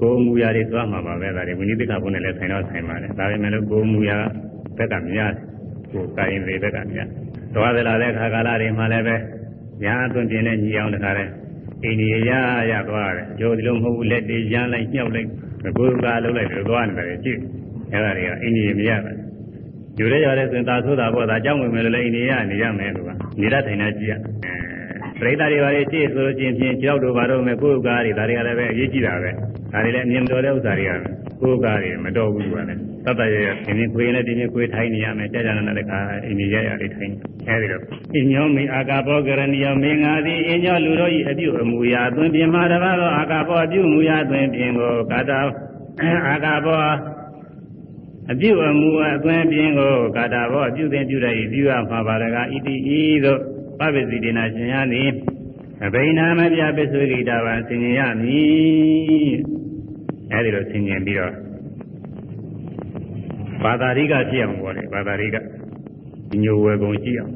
[0.00, 4.18] ကိုယ်မူရာတွေသွားမှာပါပဲဒါတွေဝိနည်းတိကဘုန်းနဲ့လည်းဆိုင်တော့ဆိုင်ပါတယ်ဒါပေမဲ့လို့ကိုယ်မူရာ
[4.78, 5.32] ဘက်ကများ
[5.92, 7.08] ကိုယ်ကိုင်တွေဘက်ကများ
[7.54, 9.16] သွားသလားတဲ့ခါကာလတွေမှာလည်းပဲ
[9.82, 11.24] ညာအသွင်ပြင်းနဲ့ညီအောင်တခါလဲ
[11.84, 12.30] အိန္ဒိယရ
[12.70, 15.28] ရသွားတယ်ကြိုဒီလိုမဟုတ်ဘူးလက်တွေရမ်းလိုက်ညှောက်လိုက်
[15.78, 17.38] ကိုယ်ကလှုပ်လိုက်တယ်သွားနေတယ်ကြည့်
[17.92, 19.32] အဲ့ဒါတွေကအိန္ဒိယမရပါဘူး
[19.98, 29.30] ယူရဲရတဲ့ဆိုရင်သာဆိုတာပေါ့ဒါကြောင့်ဝင်မယ်လို့လည်းအိန္ဒိယနေရမယ်လို့ကနေရထိုင်နေကြည့်ရအဲပရိသတ်တွေပါလေရှေ့ဆိုလို့ချင်းချင်းကြောက်တို့ပါတော့မယ်ကိုယ်ကားတွေဒါတွေကလည်းပဲအရေးကြီးတာပဲ
[29.72, 30.92] ဒါတွေလည်းအမြင်တော်တဲ့ဥစ္စာတွေက
[31.40, 37.14] ကိုယ်ကားတွေမတော်ဘူးကလည်းတတ်တရရဒီနေ့ခွေနဲ့ဒီနေ့ခွေထိုင်းနေရမယ်ကြာကြာနာနာတခါအိမ်ကြီးရရလေးထိုင်း
[37.48, 37.82] အဲဒီတော့
[38.16, 45.38] အညောမေအာကာဘောကရဏီယမေငါသည်အညောလူတို့၏အပြုအမူအရာသွင်းပြင်မှာတပါးသောအာကာဘောအပြုအမူအရာသွင်းပြင်ကိုကာတာ
[46.28, 46.78] အာကာဘော
[48.30, 53.40] အပြုအမူအသွင်းပြင်ကိုကာတာဘောအပြုသင်ပြုတဲ့ပြုရမှာပါတကားဣတိဤသို့
[53.78, 55.10] ပပ္ပစီဒေနာရှင်ရသည်
[55.86, 59.32] အဘိနာမပြပစ္စုရိတာပါဆင်ញင်ရမည်
[60.32, 61.34] အဲဒီလိုဆင်ញင်ပြီးတော့
[63.62, 65.36] ဘာသာရိကဖြစ်အောင်ပေါ်တယ်ဘာသာရိက
[66.42, 67.32] ညိုဝယ်ကုန်ရှိအောင်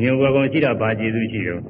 [0.00, 1.62] ညိုဝယ်ကုန်ရှိတော့ဘာကျေစုရှိတော့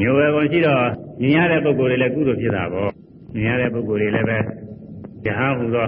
[0.00, 0.82] ညိုဝယ်ကုန်ရှိတော့
[1.20, 2.90] မြင်ရတဲ့ပုဂ္ဂိုလ်တွေလည်းကုသိုလ်ဖြစ်တာပေါ့
[3.34, 5.86] မြင်ရတဲ့ပုဂ္ဂိုလ်တွေလည်းပဲယဟန်ဟူသော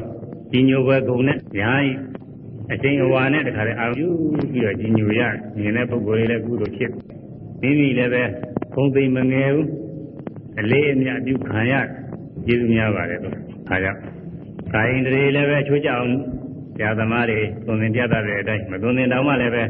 [0.52, 1.88] ဒီညိုဝယ်ကုန်နဲ့ယဟန်
[2.72, 4.12] အချိန်အဝါနဲ့တခါတည်းအာရုံ
[4.52, 5.20] ပြီးတော့ကြီးညိုရ
[5.58, 6.90] မြင်တဲ့ပုဂ္ဂိုလ်တွေလည်းကုသိုလ်ဖြစ်
[7.62, 8.22] မိမိလည်းပဲ
[8.78, 9.68] ဘုံသိမ့်မငယ်ဘူး
[10.60, 11.74] အလေးအမြတ်ပြုခံရ
[12.46, 14.00] ကျေးဇူးများပါတယ်လို့ဒါကြောင့်
[14.72, 16.10] ကာယင်တွေလည်းပဲချိုးကြအောင်
[16.76, 19.64] ဆရာသမားတွေသွန်သင်ပြတတ်တဲ့အတိုင်းမသွန်သင်တောင်မှလည်းပဲ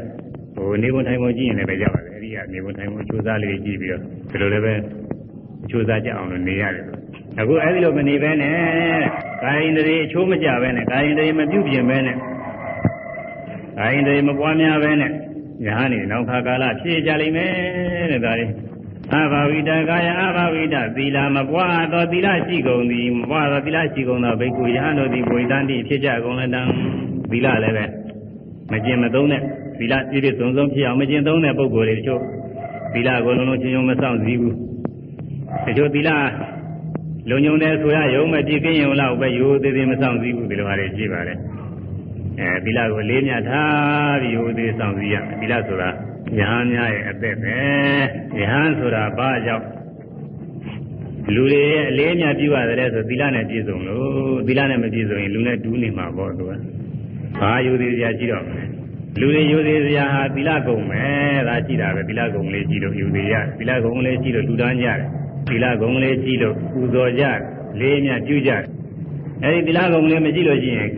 [0.55, 4.73] ဟိုနေဝန်ထိုင်ဝန်ကြည့်ရင်လည်းပဲရပါတယ်အဲ့ဒီကနေဝန်ထိုင်ဝန်ချိုးစားလေးကြည့်ပြီးတော့ဒီလိုလည်းပဲ
[5.69, 6.83] ချိုးစားကြအောင်လို့နေရတယ်
[7.39, 8.55] အခုအဲ့ဒီလိုမနေဘဲနဲ့
[9.43, 12.17] ကာယင်တွေအချိုးမကြဘဲနဲ့ကာယင်တွေမပြုတ်ပြင်ဘဲနဲ့
[13.77, 15.11] ကာယင်တွေမပွားများဘဲနဲ့
[15.65, 17.51] ညာနေနောက်ခါကာလဖြည့်ကြလိမ့်မယ်
[18.11, 18.49] တဲ့ဒါလေး
[19.17, 26.61] အဘာဝိတကာယအဘာဝိတသီလမပွားသောသီလရှိကုန်သည်မပွားသောသီလရှိကုန်သောဘိက္ခုယဟန်တို့သည်ဘုရားတိဖြစ်ကြကုန်လည်းတံ
[27.31, 27.85] သီလလည်းပဲ
[28.71, 29.41] မကျင်မသုံးတဲ့
[29.79, 32.21] သီလပြည့်ပြည့်စုံစုံဖြစ်အောင်မကျင်သုံးတဲ့ပုဂ္ဂိုလ်တွေတချို့
[32.93, 34.55] သီလကိုလုံးလုံးချင်းချင်းမဆောင်စည်းဘူး
[35.65, 36.09] တချို့သီလ
[37.29, 41.33] လုံုံတယ်ဆိုရရုံမပြည့်ကင်းရုံလောက်ပဲရိုးသေးသေးမဆောင်စည်းဘူးဒီလိုပါလေကြည့်ပါလေ
[42.39, 45.89] အဲသီလကိုလေးမြတ်ထားပြီးရိုးသေးဆောင်စည်းရမယ်သီလဆိုတာ
[46.37, 47.57] ယဟန်များရဲ့အသက်ပဲ
[48.39, 49.65] ယဟန်ဆိုတာဘာကြောင့်
[51.35, 56.51] လူတွေရဲ့အလေးအမြတ်ပြုရတယ်ဆိုသီလနဲ့ပြည့်စုံလို့သီလနဲ့မပြည့်စုံရင်လူနဲ့တူးနေမှာပေါ့သူက
[57.39, 58.63] ဘာယူသေးစရာရှိတော့မလဲ
[59.19, 61.03] လူတွေယူသေးစရာဟာသီလကုံပဲ
[61.47, 64.99] ဒါရှိတာပဲသီလကုံလေးရှိလို့ယူသေးရသီလကုံလေးရှိလို့လူတန်းကြတယ်
[65.49, 67.23] သီလကုံလေးရှိလို့ပူဇော်ကြ
[67.79, 68.63] လေးအမြတ်ပြုကြတယ်
[69.43, 70.89] အဲဒီသီလကုံလေးမရှိလို့ရှိရင်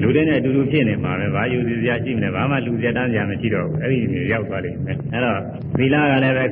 [0.00, 5.38] လူတွေနဲ့အတူတူဖြစ်နေမှာပဲဘာယူစီစရာရှိမလဲဘာမှလူစရာတန်းစရာမရှိတော့ဘူးအဲ့ဒီမျိုးရောက်သွားလိမ့်မယ်အဲ့တော့
[5.78, 6.44] သီလကလည်းပဲ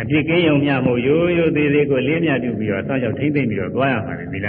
[0.00, 4.48] အပြစ်ကင်းရုံမျှမို့ရိုးရိုးသေးသေးကိုလေးမြတ်ပြုပြီးတော့စောင့်ရှောက်ထိမ့်သိမ့်ပြီးတော့သွားရမှာလေသီလ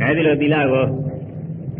[0.00, 0.84] အဲ့ဒီလိုသီလကို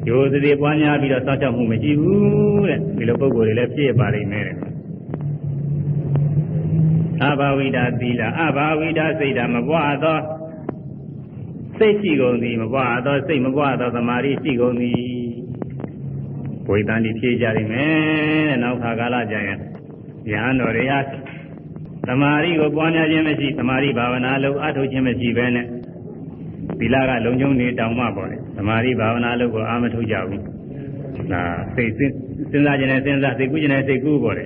[0.08, 4.56] ရိုးသေးသေးပွားများပြီးတော့စောင့်ရှောက်မှုမရှိဘူးတဲ့ဒီလိုပုံကိုယ်တွေလည်းပြည့်ပါလိမ့်မယ်တဲ့
[7.22, 10.18] အဘာဝိဒသီလအဘာဝိဒစိတ်ဓာမပွားသော
[11.78, 14.98] စိတ်ရှိကုန်သည်မပွားသောစိတ်မပွားသောသမာဓိရှိကုန်သည်
[16.68, 17.90] ဝိတန်ဒီဖြည့်ကြရမယ်
[18.48, 19.58] တဲ့နောက်ခါကာလကျရင်
[20.30, 20.98] ယဟန်တော်တွေဟာ
[22.08, 25.66] သမာဓိကိုပွားများခြင်းမရှိသမာဓိဘာဝနာလုပ်အထုတ်ခြင်းမရှိဘဲနဲ့
[26.78, 30.42] သီလကလုံခြုံနေတောင်မှပေါ့လေသမာဓိဘာဝနာလုပ်ကိုအာမထုတ်ကြဘူး
[31.32, 31.42] ဒါ
[31.74, 34.44] စိတ်စဉ်းစားခြင်းနဲ့စဉ်းစားစိတ်ကူးခြင်းနဲ့စိတ်ကူးပေါ့လေ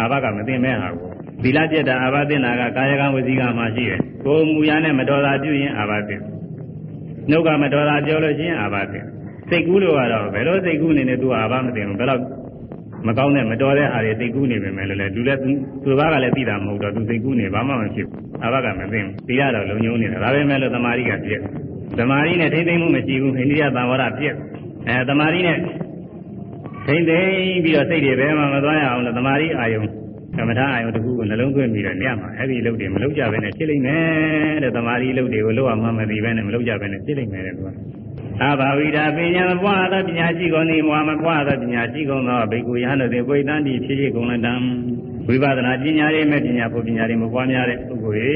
[0.00, 1.10] အာဘကမသိမဲ့ဟာကို
[1.42, 6.16] သီလပြတ်တာအာဘသိနာကကာယကံဝစီကံမှာရှိတယ်ကိုယ်မူရနဲ့မတော်တာပြုရင်အာဘသိ
[7.30, 9.00] နှုတ်ကမတော်တာပြောလို့ရှိရင်အာဘသိ
[9.50, 12.20] စိတ်ကူးလို့ကတော့ဘယ်လိုစိတ်ကူးနေနေသူအာဘမသိဘူးဘယ်တော့
[13.06, 15.40] မကောင်းတဲ့မတော်တဲ့ဟာတွေသိကူးနေပေမဲ့လည်းလူလည်း
[15.84, 21.40] သူဘာကလည်းသိတာမဟုတ်တော့သူသိကူးနေဘာမှမဖြစ်ဘူးအာဘကမသိဘူးသိရတော့လုံညုံနေတာဒါပေမဲ့လို့သမာဓိကပြည့်
[21.98, 24.34] သမာဓိနဲ့ထိမ့်သိမ့်မှုမရှိဘူးအိန္ဒိယသံဝရပြည့်
[24.88, 25.58] အဲသမာဓိနဲ့
[26.86, 29.82] ထိမ့်သိမ့်ပြီးတော့စိတ်တွေဘယ်မှမသွားရအောင်လို့သမာဓိအာယုံ
[30.38, 37.68] ကမ္မထာအာယုံတစ်ခုကိုနှလုံးသွင်းပြီးတော့ညမှာအဲ့ဒီအလုပ်တွေမလုပ်ကြဘဲနဲ့ဖြစ်လိမ့်မယ်တဲ့သမာဓိအလုပ်တွေကိုလုပ်အောင်မှမသိဘဲနဲ့မလုပ်ကြဘဲနဲ့ဖြစ်လိမ့်မယ်တဲ့သူက
[38.44, 44.54] အဘာဝိဒပညာမပွားသောပညာရှိကုန်သည်မွာမပွားသောပညာရှိကုန်သောဘိက္ခုယဟန်တို့သည်ပွေတန်းတည်ဖြစ်ဖြစ်ကုန်လက်တံ
[45.28, 48.32] ဝိပဿနာပညာရေးမဲ့ပညာဖို့ပညာတွေမပွားများတဲ့ပုဂ္ဂိုလ်တွေ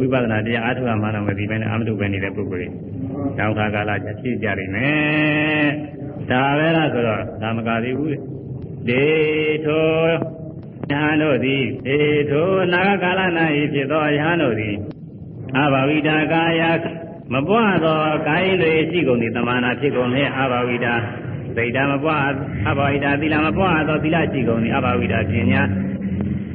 [0.00, 2.68] ဝိပဿနာတရားအားထုတ်မှတော့မသိဘဲနဲ့အာမတုပဲနေတဲ့ပုဂ္ဂိုလ်တွေ
[3.38, 5.68] တောင်းခါကာလကျဖြစ်ကြနိုင်မယ်
[6.30, 8.10] ဒါပဲလားဆိုတော့ဒါမကသေးဘူး
[8.88, 9.02] လေ
[9.64, 9.88] ထို
[10.90, 11.98] ယဟန်တို့သည်ေ
[12.30, 13.20] ထိုနာဂကာလ၌
[13.72, 14.74] ဖြစ်သောယဟန်တို့သည်
[15.56, 16.62] အဘဝိတာကာယ
[17.32, 20.94] မပွားသောကာယတွေရှိကုန်သည်တမနာဖြစ်ကုန်တဲ့အဘဝိတာ
[21.56, 22.26] သိတာမပွား
[22.68, 25.62] အဘဝိတာသီလမပွားသောသီလရှိကုန်သည်အဘဝိတာပညာ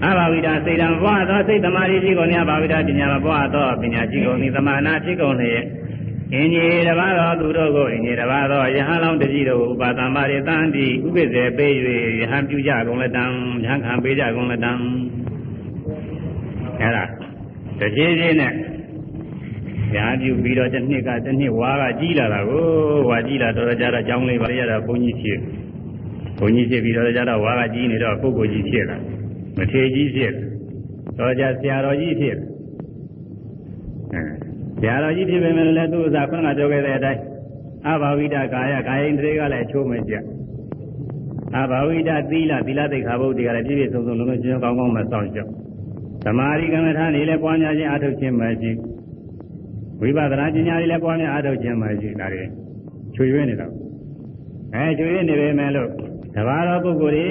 [0.05, 5.63] အဘဝိတာစိတ်ဓာမပွားသောစိတ်သမာဓိရှိကုန်သည်အဘဝိတာပညာမပွားသောပညာရှိကုန်သည်တမနာဖြစ်ကုန်လျက်
[6.33, 11.73] အင်းကြီးတပါးသောသူတို့ကိုအင်းကြီးတပါးသောယဟန်လောင်းတကြီးတို့ဥပါသံပါရိတံတိဥပိ္ပဇေပေး၍
[12.19, 13.25] ယဟန်ပြုကြကုန်လက်တံ
[13.63, 14.71] ယဟန်ခံပေးကြကုန်လက်တံ
[16.81, 17.03] အဲဒါ
[17.79, 18.53] တကြီးကြီးနဲ့
[19.93, 22.65] ညာပြုပြီးတော့တစ်နှစ်ကတစ်နှစ်ဝါကကြီးလာတာကို
[23.09, 25.39] ဝါကြီးလာတော့ကြတော့ကြောင်းလေးပါရတာဘုန်းကြီးဖြစ်
[26.37, 28.97] ဘုန်းကြီးဖြစ်ပြီးတော့ကြတော့ဝါကကြီးနေတော့ပုဂ္ဂိုလ်ကြီးဖြစ်လာ
[29.57, 30.33] မထေကြီးဖြစ်
[31.17, 32.37] တော့ကြဆရာတော်ကြီးဖြစ်
[34.13, 34.42] အဲဆ
[34.85, 37.21] ရာတော်ကြီးဖြစ်ပေမဲ့လည်းသူ့ဥစားခုနကပြောခဲ့တဲ့အတိုင်း
[37.89, 40.13] အဘာဝိဒကာယကာယိန္ဒြေကလည်းအချိုးမကျ
[41.59, 45.39] အဘာဝိဒသီလသီလသိက္ခာပုဒ်တွေကလည်းပြည့်ပြည့်စုံစုံလုံးလုံးချင်းကောင်းကောင်းမဆောင်ကြ
[46.25, 48.71] သမာဓိကမ္မထာနေလည်းပွားများခြင်းအထုတ်ခြင်းမရှိ
[50.01, 52.43] ဝိပဿနာဉာဏ်ကြီးလည်းပွားများအထုတ်ခြင်းမရှိဒါတွေ
[53.15, 53.71] ချွေရွေးနေတော့
[54.75, 55.89] အဲချွေရွေးနေပေမဲ့လို့
[56.35, 57.25] တဘာတော်ပုဂ္ဂိုလ်တွေ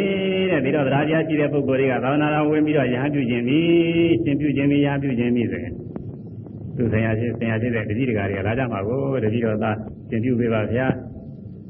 [0.50, 5.74] တဲ့ပြီးတော့တရားတရားရှိတဲ့ပုဂ္ဂိုလ်တွေကသာဝနာတော်ဝင်ပြီးတော့ယဟန်ပြုခြင်းပြီးရှင်ပြုခြင်းပြီးယဟန်ပြုခြင်းပြီးဆိုရင်
[6.75, 9.75] သူဆရာရှိဆရာရှိတဲ့တတိတကာတွေကလာကြမှာကိုတတိတော်သား
[10.09, 10.87] ရှင်ပြုပေးပါဗျာ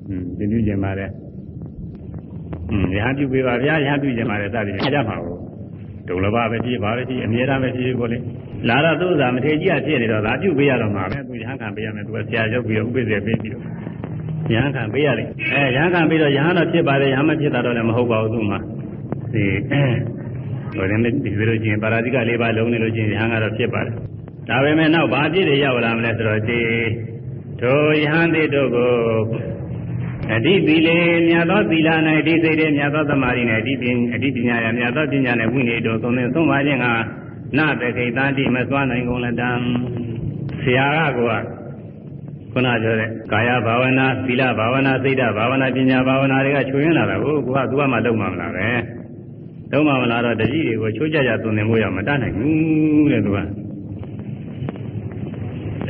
[0.10, 1.12] อืมရှင်ပြုခြင်းပါတယ်
[2.72, 5.38] อืมယဟန်ပြုပေးပါဗျာယဟန်ပြုခြင်းပါတယ်စသည်ဖြင့်ကြမှာကို
[6.08, 8.18] ဒုလဘပဲဖြစ်ပါပဲဖြစ်အမြဲတမ်းပဲဖြစ်ကိုလေ
[8.70, 13.63] လာတော့သူ့ဥစားမထေကြီးအဖြစ်နေတော့ဒါပြုပေးရတော့မှာပဲသူယဟန်ခံပေးရမယ်သူကဆရာရောက်ပြီးတော့ဥပ္ပဇေပေးပြီးတော့
[14.54, 18.58] ရဟန်းခံပေးရတယ်အဲရဟန်းခံပြီးတော့ရဟန်းတော့ဖြစ်ပါတယ်ရဟန်းမဖြစ်တာတော့လည်းမဟုတ်ပါဘူးသူမှ
[19.34, 19.46] ဒီ
[20.76, 23.96] ဟိုလည်းဒီလိုချင်းပါရာဇိက၄ပါးလုံးနေလို့ချင်းရဟန်းကတော့ဖြစ်ပါတယ်
[24.49, 26.61] ဒါပေမဲ့နောက်ဘာပြည့်တွေရောက်လာမလဲဆိုတော့ဒီ
[27.61, 28.93] တို့ယဟန်တိတို့ကို
[30.35, 30.97] အဓိသီလေ
[31.29, 31.89] မြတ်သောသီလ၌
[32.21, 36.87] အဓိစိတ်တွေမြတ်သောသမာဓိ၌အဓိပင်အဓိပညာရမြတ်သောပညာနဲ့ဝိနည်းတို့သုံးသင်သုံးပါခြင်းက
[37.59, 39.51] နတခိတတိမစွမ်းနိုင်ကုန်လက်တံ
[40.63, 41.35] ဆရာကကိုက
[42.53, 48.69] ခုနပြောတဲ့ကာယဘာဝနာသီလဘာဝနာစိတ်ဓာဘာဝနာပညာဘာဝနာတွေကချွေရင်းလာတာကိုကိုကသူကမှလုံးမှမလားပဲ
[49.73, 53.39] လုံးမှမလားတော့တတိတွေကိုချိုးကြကြသွန်သင်ဖို့ရမတတ်နိုင်ဘူးတဲ့သူက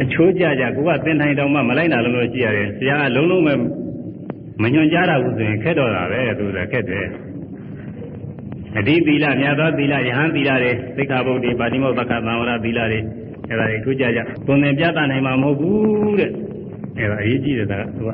[0.00, 3.54] အချိုးကြကြကိုကသင်ထိုင်တောင်မှမလိုက်နိုင်လို့ရှိရတယ်ဆရာကလုံးလုံးပဲ
[4.62, 7.06] မညွန်ကြားတာဘူးဆိုရင်ခက်တော့တာပဲသူကခက်တယ်
[8.78, 12.98] အဓိသီလမြတ်သောသီလယဟန်သီလတွေသိက္ခာပုဒ်တွေပါဠိမောသက္ကသံဝရသီလတွေ
[13.48, 16.30] အဲ့ဒါတွေထူးကြကြသွန်သင်ပြသနိုင်မှာမဟုတ်ဘူးတဲ့
[16.98, 18.10] အဲ့ဒါအရေးကြီးတယ်ဒါကသူက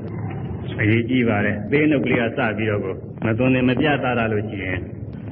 [0.80, 4.78] အရေးကြီးပါတယ်သေးနှုတ်ကလေးကစပြီးတော့ကိုမသွန်သင်မပြသတာလို့ရှိရင်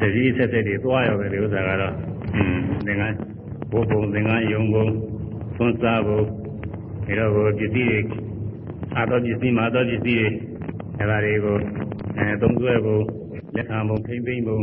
[0.00, 1.94] တတိဆက်ဆက်တွေသွားရောပဲဒီဥစ္စာကတော့
[2.34, 2.56] อืม
[2.86, 3.16] သင်္ကန်း
[3.72, 4.86] ဘုံဘုံသင်္ကန်းယုံဘုံ
[5.58, 6.20] သွန်စားဘုံ
[7.06, 7.98] ဒါတော့ကိုပစ္စည်းတွေ
[8.96, 10.26] အာတော်ပစ္စည်းမာတော်ပစ္စည်းတွေ
[10.98, 11.56] အဲ့ဒါတွေကို
[12.18, 12.98] အဲသုံးဆွဲဘုံ
[13.56, 14.58] လက်ခံဘုံဖိမ့်ဖိမ့်ဘုံ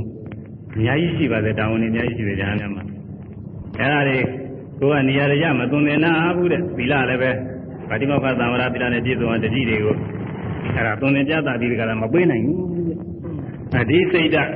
[0.75, 2.83] အများကြီးရှိပါတယ်တာဝန်တွေအများကြီးရှိတယ်ဉာဏ်နဲ့မှာ
[3.79, 4.17] အဲ့ဒါတွေ
[4.79, 7.31] ကိုကနေရာရမသွန်သင်နာဘူးတဲ့သီလလည်းပဲ
[7.89, 9.95] ဗာတိမောခသံဝရသီလနဲ့ပြည့်စုံတဲ့တတိတွေကို
[10.75, 12.59] အဲ့ဒါသွန်သင်ကြတာဒီကလည်းမပေးနိုင်ဘူး
[13.79, 14.51] အဒီစိတ်ဓာတ်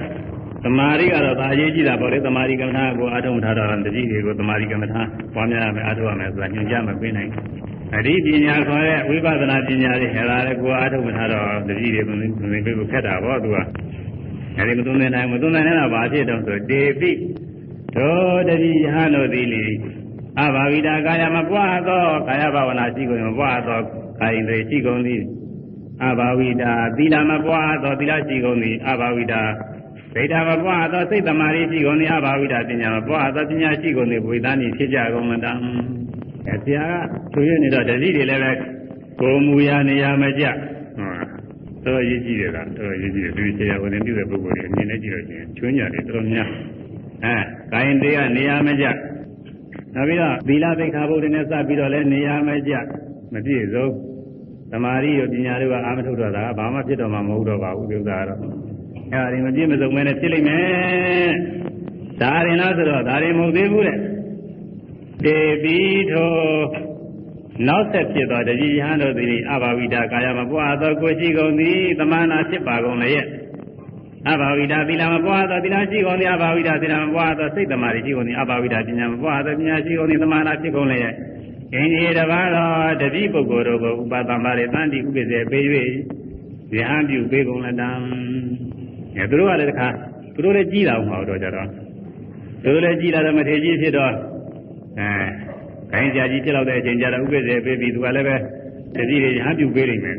[0.63, 5.01] သမာဓိကတော့ဒါအရေးကြီးတာပေါ့လေသမာဓိကမ္မထာကိုအထုံးထားတာတတိတွေကိုသမာဓိကမ္မထာ
[5.33, 7.31] ပွားများရမယ်အထုံးရမယ်ဆိုတာညွှန်ကြားမပေးနိုင်
[7.95, 12.31] အဒီပညာခေါ်တဲ့ဝိပဿနာပညာတွေဟဲ့လားလေကိုအထုံးထားတော့တတိတွေသွန်သင်
[12.65, 13.57] ပေးဖို့ခက်တာပေါ့သူက
[14.57, 17.11] အဲဒီမသွန်သင်နိုင်မသွန်သင်နိုင်တော့ဘာဖြစ်တော့ဆိုတေပိ
[17.95, 19.65] သောတတိယဟန်တို့သည်လေ
[20.41, 23.79] အဘာဝိတာကာယမပွားသောကာယဘာဝနာရှိကုန်မပွားသော
[24.19, 25.21] ကာယင်တွေရှိကုန်သည်
[26.05, 29.41] အဘာဝိတာသီလမပွားသောသီလရှိကုန်သည်အဘာဝိတာ
[30.17, 35.51] စိတ်ဓာမပွားသောစိတ်တမာရီရှိကုန်သည်အဘာဝိတာပညာမပွားသောပညာရှိကုန်သည်ဝိသနိဖြစ်ကြကုန်မတံ
[36.47, 38.51] အဲဆရာကသူရနေတော့တတိတွေလည်းပဲ
[39.21, 40.43] ကိုမူရာနေရာမကြ
[40.97, 41.21] ဟုတ်
[41.85, 46.49] တော်ရေးကြည့်တယ်လားတော်ရေးကြည့်တယ်ဒီဆရာဝန်ပြုတဲ့ပုဂ္ဂိုလ်တွေအမြင်နဲ့ကြည့်လို့ရှိရင်ချွန်းကြတယ်တော်တော်များ
[47.23, 47.35] အဲ
[47.71, 48.85] ကာယင်တွေကနေရာမကြ
[49.95, 52.73] နောက်ပြီးတော့သီလသိက္ခာပုဒ်တွေနဲ့စပြီးတော့လည်းနေရာမကျ
[53.33, 53.87] မပြည့်စုံ
[54.71, 58.76] သမာဓိရောပညာတွေကအာမထုတ်တော့တာဘာမှဖြစ်တော့မှမဟုတ်တော့ပါဘူးဒီဥစ္စာကတော့
[59.13, 61.31] အဲဒါတွေမပြည့်မစုံမဲနဲ့ဖြစ်လိမ့်မယ်
[62.21, 63.99] ဒါရင်လားဆိုတော့ဒါရင်မဟုတ်သေးဘူးတဲ့
[65.25, 66.31] တေပြီးထို
[67.67, 73.27] နောက်ဆက်ဖြစ်သောတတိယဟန်တို့သည်အဘာဝိတာကာယမပွားသောကိုရှိကုန်သည်တမနာဖြစ်ပါကုန်လည်း
[74.31, 81.03] အဘာဝိတာသီလမပွားသောသီလရှိကုန်သည်အဘာဝိတာသီလမပွားသောစိတ်တမာရီရှိကုန်သည်အဘာဝိတာပညာမပွားသောပညာရှိကုန်သည်သမာနာဖြစ်ကုန်လည်း
[81.73, 82.69] အင်းဒီတပါးသော
[83.01, 85.65] တတိပုဂ္ဂိုလ်တို့ကိုဥပသမ္ပါရေတန်တိဥပ္ပဇေပေး၍
[86.75, 87.89] ဉာဏ်ပြုပေးကုန်လတံ
[89.17, 89.87] အဲသူတို့ကလည်းတခါ
[90.35, 91.67] သူတို့လည်းကြီးလာအောင်ဟောတော့ကြတော့
[92.63, 94.11] သူတို့လည်းကြီးလာတော့မထေကြီးဖြစ်တော့
[94.99, 95.11] အဲ
[95.91, 98.35] ခိုင်းကြကြီးဖြစ်တော့တဲ့အချိန်ကျတော့ဥပ္ပဇေပေးပြီးသူကလည်းပဲ
[98.95, 100.17] တတိတွေဉာဏ်ပြုပေးနိုင်မယ်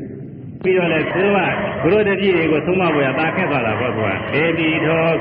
[0.63, 1.41] ပြီးတော့လည်းသူတို့က
[1.83, 5.17] ဘုရောတတိတွေကိုသုံးမပေါ်ရတာခက်သွားတာပေါ့ကွာဒေဒီတော်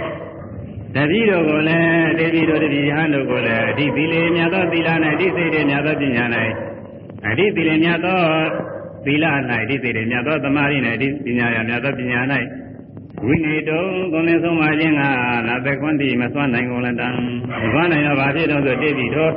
[0.96, 6.26] တတိတော်ကိုလည်းဒေဒီတော်တတိယဟန်တို့ကိုလည်းအဓိသီလေမြတ်သောသီလ၌အဓိစိတ်တွေမြတ်သောပညာ၌
[7.30, 8.20] အဓိသီလေမြတ်သော
[9.06, 9.26] သီလ၌
[9.64, 12.20] အဓိစိတ်တွေမြတ်သောသမာဓိ၌အဓိပညာရမြတ်သောပညာ၌
[13.26, 15.02] ဝိနေတုံကုန်လင်းဆုံးပါခြင်းက
[15.48, 17.10] နာသကွန်းတိမစွမ်းနိုင်ကုန်လတံ
[17.62, 19.34] မစွမ်းနိုင်တော့ဘာဖြစ်တော့ဆိုတိတိတော်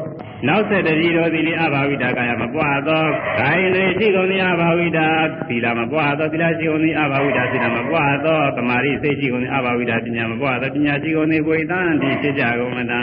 [0.49, 3.05] နောက်ဆက်တတိတော်သီလအဘာဝိတာကာယမပွားသော
[3.41, 5.07] ဂိုင်းလေရှိကုန်သည်အဘာဝိတာ
[5.49, 13.01] သီလမပွားသောသီလရှိကုန်သည်အဘာဝိတာသီလမပွားသောသမာဓိစိတ်ရှိကုန်သည်အဘာဝိတာပညာမပွားသောပညာရှိကုန်သည်ဝိသံတိဖြစ်ကြကုန်လတံ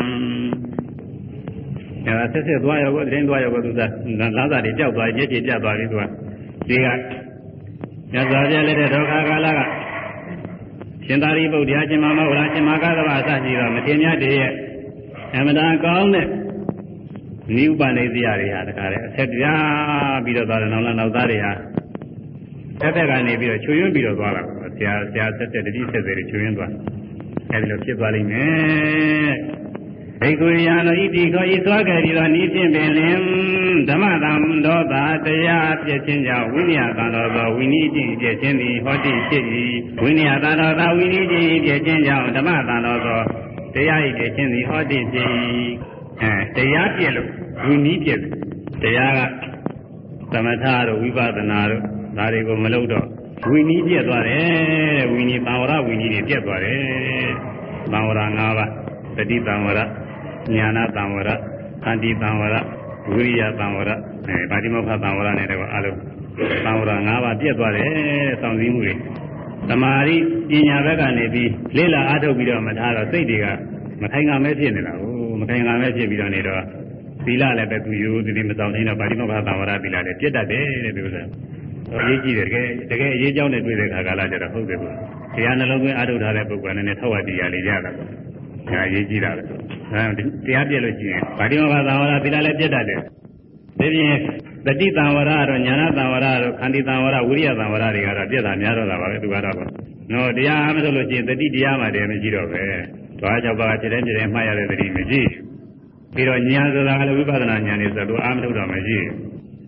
[2.05, 3.81] အဲဆက်ဆက်သွားရောကိုတင်းသွားရောကိုသူက
[4.37, 6.03] လာသာတွေကြောက်သွားညစ်ကြေပြတ်သွားပြီသူက
[6.69, 6.87] ဒီက
[8.13, 9.59] ညဇာပြလက်တဲ့ဒုက္ခကာလက
[11.07, 14.53] ရှင်သာရိပုတ္တရာရှင်မမောဂလာရှင်မကသဗ္ဗအစရှိသောမထေရမြတ်တည်းရဲ့
[15.33, 16.27] အမှန်တရားကောင်းတဲ့
[17.55, 21.51] နိဥပနိသယတွေဟာတခါလေအဆက်ပြားပြီးတော့သွားတယ်နောက်လာနောက်သားတွေဟာ
[22.81, 24.43] တစ်ဖက်ကနေပြီးတော့ချွေယွင်းပြီးတော့သွားတာ
[24.77, 26.71] ဆရာဆရာဆက်တဲ့တတိဆက်တွေချွေယွင်းသွား
[27.51, 29.31] အဲဒီလိုဖြစ်သွားလိမ့်မယ်
[30.21, 33.17] ဘိက္ခုယံတို့ဤတိခောဤသွားကြပြီးတော့ဤဖြင့်ပင်လင်
[33.89, 34.33] ဓမ္မတံ
[34.65, 39.43] ဒောတာတရားပြည့်ခြင်းကြောင့်ဝိနည်းတန်တော်သောဝိနည်းချင်းပြည့်ခြင်းသည်ဟောတိဖြစ်၏
[40.01, 43.21] ဝိနည်းတန်တော်သောဝိနည်းချင်းပြည့်ခြင်းကြောင့်ဓမ္မတန်တော်သော
[43.73, 45.27] တရားဤပြည့်ခြင်းသည်ဟောတိဖြစ်၏
[46.21, 47.29] အဲတရားပြည့်လို့
[47.63, 48.21] ဝိနည်းပြည့်
[48.83, 49.21] တရားက
[50.31, 51.81] သမထတို့ဝိပဿနာတို့
[52.17, 53.05] ဒါတွေကိုမလုပ်တော့
[53.49, 57.29] ဝိနည်းပြည့်သွားတယ်ဝိနည်းသံဝရဝိနည်းတွေပြည့်သွားတယ်
[57.91, 58.71] သံဝရ၅ပါး
[59.17, 59.79] တတိသံဝရ
[60.55, 61.29] ညာနာသံဝရ
[61.83, 62.55] ခန္တီသံဝရ
[63.13, 63.89] ဝိရိယသံဝရ
[64.27, 65.97] အဲဗာတိမောခသံဝရနဲ့တော့အလုံး
[66.65, 67.89] သံဝရ၅ပါးပြည့်သွားတယ်
[68.41, 68.93] စောင့်စည်းမှုတွေ
[69.69, 70.15] သမာဓိ
[70.49, 73.45] ပညာဘက်ကနေပြီးလေ့လာအားထုတ်ပြီးတော့မထားတော့စိတ်တွေက
[74.01, 76.61] မခိုင်ငံမဲဖြစ်နေတာကိုမခိုင်ငံမဲဖြစ်ပြီးတော့နေတော့
[77.25, 81.23] သီလလည်းပဲသူယူသူဒီမဆောင်နေတော့ဗာတိမောခသံဝရသီလလည်းပြည့်တတ်တယ်တဲ့ဒီဥစ္စာ
[81.95, 84.93] အရေးကြီးတယ်တကယ်တကယ်အရေးကြောင်းနဲ့တွေ့တဲ့ခါကာလကျတော့ဟုတ်တယ်ကွာ
[85.35, 88.09] တရားနှလုံးသွင်းအားထုတ်ထားတဲ့ပုဂ္ဂိုလ်နဲ့နဲ့ထောက်ဝတရားလေးရတာပေါ့
[88.69, 93.01] ဒါအရေးကြီးတာပဲအဲတရားပြည့်လို့ရှိရင်ဗာတိမောခသံဝရသီလလည်းပြည့်တတ်တယ်
[93.79, 94.17] ဒီပြင်
[94.65, 99.55] တတိတံဝရတော့ညာနာတံဝရတော့ခန္တီတံဝရဝိရိယတံဝရတွေကတော့ပြည့်တာများတော့တာပါပဲသူကတော့
[100.11, 102.63] နော်တရားအားမထုတ်လို့ရှိရင်တတိတရားမှတည်းမရှိတော့ပဲ
[103.19, 105.21] သွားကြောက်ပါခြေတိုင်းခြေတိုင်းမှားရတဲ့တတိမရှိ
[106.15, 108.97] ပြီးတော့ညာဆိုတာကလည်းဝိပဿနာဉာဏ်နေဆိုတော့အားမထုတ်တော့မရှိ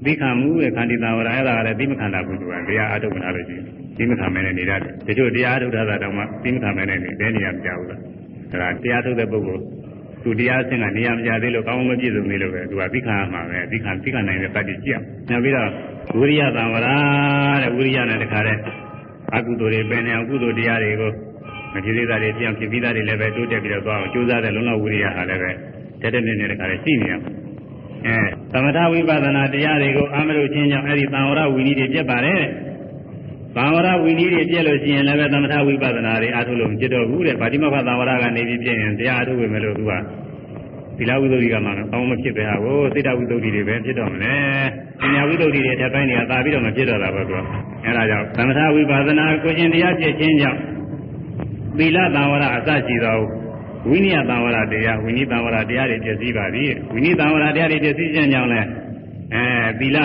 [0.06, 3.66] သိခံမှုရဲ့ခန္တီတံဝရအဲ့ဒါကလည်းသိမခံတာဘူးသူကတရားအားထုတ်မလာလို့ရှိရင်
[3.98, 8.00] သိမခံမဲနဲ့နေရတယ်တချို့တရားအားထုတ်တာတောင်မှသိမခံမဲနဲ့နေဘယ်နေရာမကြောက်ဘူးလား
[8.52, 9.64] ဒါတရားထုတ်တဲ့ပုဂ္ဂိုလ်
[10.24, 15.70] သူတရားဆင့်ကနေရာမကြသေးလို့ကောင်းမပြည့်စုံသေးလို့ပဲသူကသိခံရမှာပဲသိခံသိခံနိုင်တဲ့တတ်ကြည့်ကြည့်နောက်ပြီးတော့
[16.18, 16.88] ဝိရိယသံဝရ
[17.64, 18.58] တဲ့ဝိရိယနဲ့တခါတဲ့
[19.36, 21.12] အကုသိုလ်တွေပင်နေအောင်ကုသိုလ်တရားတွေကို
[21.74, 25.52] မဖြစ်သေးတာတွေပြောင်းဖြစ်ပြီးသားတွေလည်းပဲတိုးတက်ပြီးတော့သွားအောင်ကြိုးစားတဲ့လုံလောက်ဝိရိယဟာလည်းပဲ
[26.02, 27.32] တက်တက်မြင့်မြင့်တခါလည်းရှိနေရမှာ
[28.06, 28.18] အဲ
[28.52, 32.42] သမထဝိပဿနာတရားတွေကိုအာမလို့ချင်းကြောင့်အဲ့ဒီသံဝရဝိနည်းတွေပြတ်ပါတယ်
[33.56, 39.94] သံဝရဝိနည်းတွေပြည့်လို့ရှိရင်လည်းပဲသမထဝိပဿနာတွေအားထုတ်လို့မဖြစ်တော့ဘူးတဲ့ဗာတိမခသံဝရကနေပြီးပြည့်ရင်တရားအားထုတ်ဝင်မလို့သူက
[40.98, 44.36] သီလဝိသုဒ္ဓိကမှအောင်းမဖြစ်ပဲဟာကိုစိတ္တဝိသုဒ္ဓိတွေပဲဖြစ်တော့မလဲ
[45.02, 47.42] ပညာဝိသုဒ္ဓိတွေထပ်ပိုင်းတွေကသာပြီးတော့မဖြစ်တော့တာပဲကွာ
[47.86, 50.60] အဲဒါကြောင့်သမထဝိပဿနာကိုရှင်တရားဖြစ်ခြင်းကြောင့်
[51.78, 53.20] သီလသံဝရအစရှိသော
[53.90, 58.62] ဝိနည်းသံဝရတရားဝိနည်းသံဝရတရားတွေပြည့်စည်ပါပြီဝိနည်းသံဝရတရားတွေပြည့်စည်ခြင်းကြောင့်လဲ
[59.34, 59.46] အဲ
[59.80, 59.98] သီလ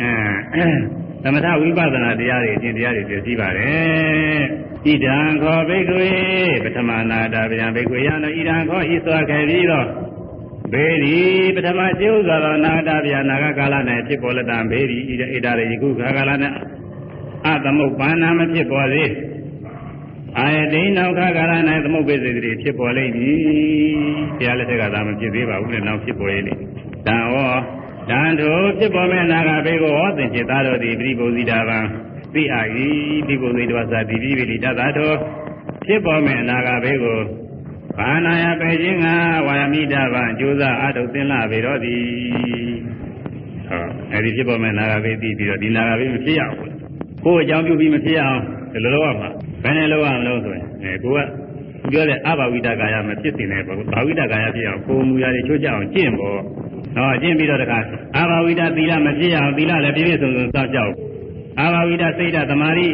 [0.00, 0.64] အဲ
[1.28, 4.40] သမထဝိပဿနာတရားတွေအကျင့်တရားတွေပြည့်စည်ပါတယ်
[4.84, 6.08] ဣဒံခောဘိက္ခွေ
[6.64, 9.86] ပထမနာတာဗျံဘိက္ခွေယံဣဒံခောဤစွာခဲ့ပြီးတော့
[10.72, 11.16] ဘေဒီ
[11.56, 13.74] ပထမကျိုးစွာသောနာတာဗျာနာဂကာလ၌
[14.06, 16.30] ဖြစ်ပေါ်လက်တံဘေဒီဣဒဣဒရေယခုခါကာလ၌
[17.46, 19.12] အသမုပ္ပန္နာမဖြစ်ပေါ်သေး
[20.38, 21.52] အာယတိနောက်ခါကာလ၌
[21.84, 23.38] သမုပ္ပေစေတိဖြစ်ပေါ်လိမ့်မည်
[24.38, 26.54] ဘုရားလက်ထက်ကသာမဖြစ်သေးပါဘူးလေနောက်ဖြစ်ပေါ်ရည်လေ
[27.06, 27.52] တံဟော
[28.10, 31.78] တန်ထိုဖြစ်ပေါ်မဲ့နာဂဘေကိုဟောသင်จิตသားတို့သည်ပြိပုဇိတာဗံ
[32.34, 32.88] သိအာဤ
[33.26, 35.16] ပြိပုဇိတဝသတိပိပိလိတသာတော်
[35.84, 37.20] ဖြစ်ပေါ်မဲ့နာဂဘေကို
[37.98, 39.06] ဘာနာယပေခြင်းက
[39.46, 42.02] ဝါယမိတာဗံကြိုးစားအထုတ်သင်လာပေတော့သည်
[43.68, 46.72] ဟောအဲဒီဖြစ်ပေါ်မဲ့နာဂဘေသိပြီးတော့ဒီနာဂဘေမဖြစ်ရဘူး
[47.24, 48.40] ကိုယ်အကြောင်းပြုပြီးမဖြစ်အောင်
[48.72, 49.30] ဒီလိုလုပ်ရမှာ
[49.62, 51.18] ဘယ်နဲ့လုပ်ရမလို့ဆိုရင်အဲကိုက
[51.92, 56.40] ပြောတဲ့အဘဝိတကာယမဖြစ်စင်တဲ့ဘာဝိတကာယဖြစ်အောင်ကိုယ်မူရာတွေချိုးကြအောင်ကျင့်ဖို့
[56.96, 57.78] ဟောကျင့်ပြီးတော့တခါ
[58.16, 60.92] အာဘဝိတသီလမဖြစ်အောင်သီလလည်းပြည့်ပြည့်စုံစုံစောင့်ကြောက်
[61.60, 62.86] အာဘဝိတစိတ်ဓာတ်သမာဓိ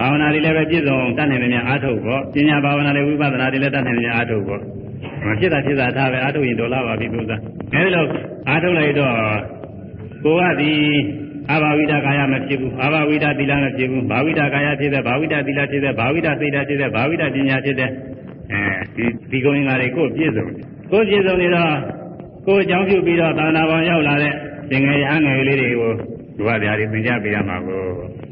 [0.00, 4.60] ဘာဝနာတွေလည်းပဲပြည့်စုံတတ်နိုင်တယ်များအားထုတ်ဖို့ပညာဘာဝနာတွေဝိပဿနာတွေလည်းတတ်နိုင်တယ်များအားထုတ်ဖို့
[5.26, 7.40] မဖြစ်တာဖြစ်တာထားပဲအားထုတ်ရင်ဒေါ်လာပါပြီသူစား
[7.74, 8.04] အဲဒီလို
[8.48, 9.14] အားထုတ်လိုက်တော့
[10.24, 10.72] ကိုကဒီ
[11.50, 17.90] အာဘဝိတကာယမဖြစ်ဘူးအာဘဝိတသီလမဖြစ်ဘူးဘာဝိတကာယဖြစ်တဲ့ဘာဝိတသီလဖြစ်တဲ့ဘာဝိတစိတ်ဓာတ်ဖြစ်တဲ့ဘာဝိတပညာဖြစ်တဲ့
[18.52, 18.62] အဲ
[18.96, 20.46] ဒီဒီကုံငါတွေကိုပြည့်စုံ
[20.90, 21.72] ကိုပြည့်စုံနေတော့
[22.46, 24.34] ကိုအကြောင်းပြုပြီးတော့သာနာပေါ်ရောက်လာတဲ့
[24.70, 25.92] သင်္ကေယငယ်လေးတွေကို
[26.36, 27.82] ဒီဝတရားတွေသင်ကြားပေးရမှာကို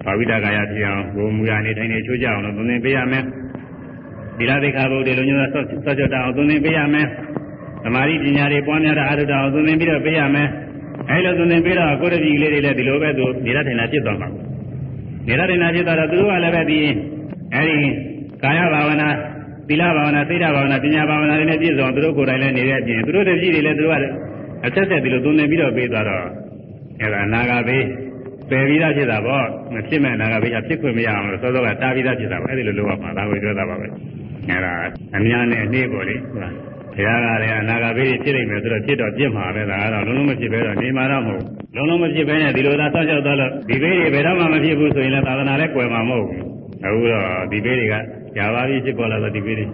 [0.04, 3.24] ဘာဝိတကာယဖြစ်အောင်ကိုမူရနေတိုင်းနေချိုးကြအောင်လို့သင်ပေးရမယ်
[4.38, 7.06] ဒီလားသိခါဘုဒ္ဓလိုမျိုးဆော့ဆော့ကြအောင်သင်ပေးရမယ်
[7.84, 10.48] သမာဓိပညာတွေပွားများတာအာရုဒအောင်သင်ပြီးတော့ပေးရမယ်
[11.10, 14.28] အဲလိုသင်ပေးတော့ကိုရတိလေးတွေလည်းဒီလိုပဲသူနေရထိုင်တာဖြစ်သွားမှာ
[15.28, 16.78] နေရထိုင်တာဖြစ်သွားတော့သူတို့ကလည်းပဲဒီ
[17.54, 17.88] အဲဒီ
[18.42, 19.08] ကာယဘာဝနာ
[19.68, 24.04] သီလဘာဝနာသိဒ္ဓဘာဝနာပညာဘာဝနာတွေနဲ့ပြည့်စုံသူတို့ကိုယ်တိုင်လည်းနေတဲ့အပြင်သူတို့တပည့်တွေလည်းသူတို့က
[24.66, 26.24] အဆက်ဆက်ဒီလိုသုံးနေပြီးတော့ပေးသွားတော့
[27.00, 27.84] အဲဒါနာဂဘေး
[28.50, 33.86] ပယ်ပြီးသားဖြစ်တာပေါ့မဖြစ်မဲ့နာဂဘေးကဖြစ်ခွင့်မရအောင်လို့စောစောကတားပြီးသားဖြစ်တာပေါ့အဲဒီလိုလုပ်ရမှာဒါကိုပြောတာပါပဲ
[34.48, 34.72] အဲဒါ
[35.16, 36.54] အများနဲ့အနည်းပေါ့လေဟုတ်လား
[36.94, 41.42] ဘုရားကလည်းအနာဂဘေးဖြစ်နေမယ်ဆိုတော့ဖြစ်တော့ပြစ်မှာပဲဒါကတော့လုံးလုံးမဖြစ်ပဲတော့နေမှာတော့မဟုတ်
[41.76, 46.42] လုံးလုံးမဖြစ်ပဲနဲ့ဒီလိုသာစောင့်ကြောက်သွားလို့ဒီဘေးတွေဘယ်တော့မှမဖြစ်ဘူးဆိုရင်လည်းသာသနာလည်းကွယ်မှာမဟုတ်ဘူး
[46.84, 47.94] အခုတော့ဒီဘေးတွေက
[48.36, 49.66] ကြာပါပြီဖြစ်ပေါ်လာတော့ဒီဘေးတွေ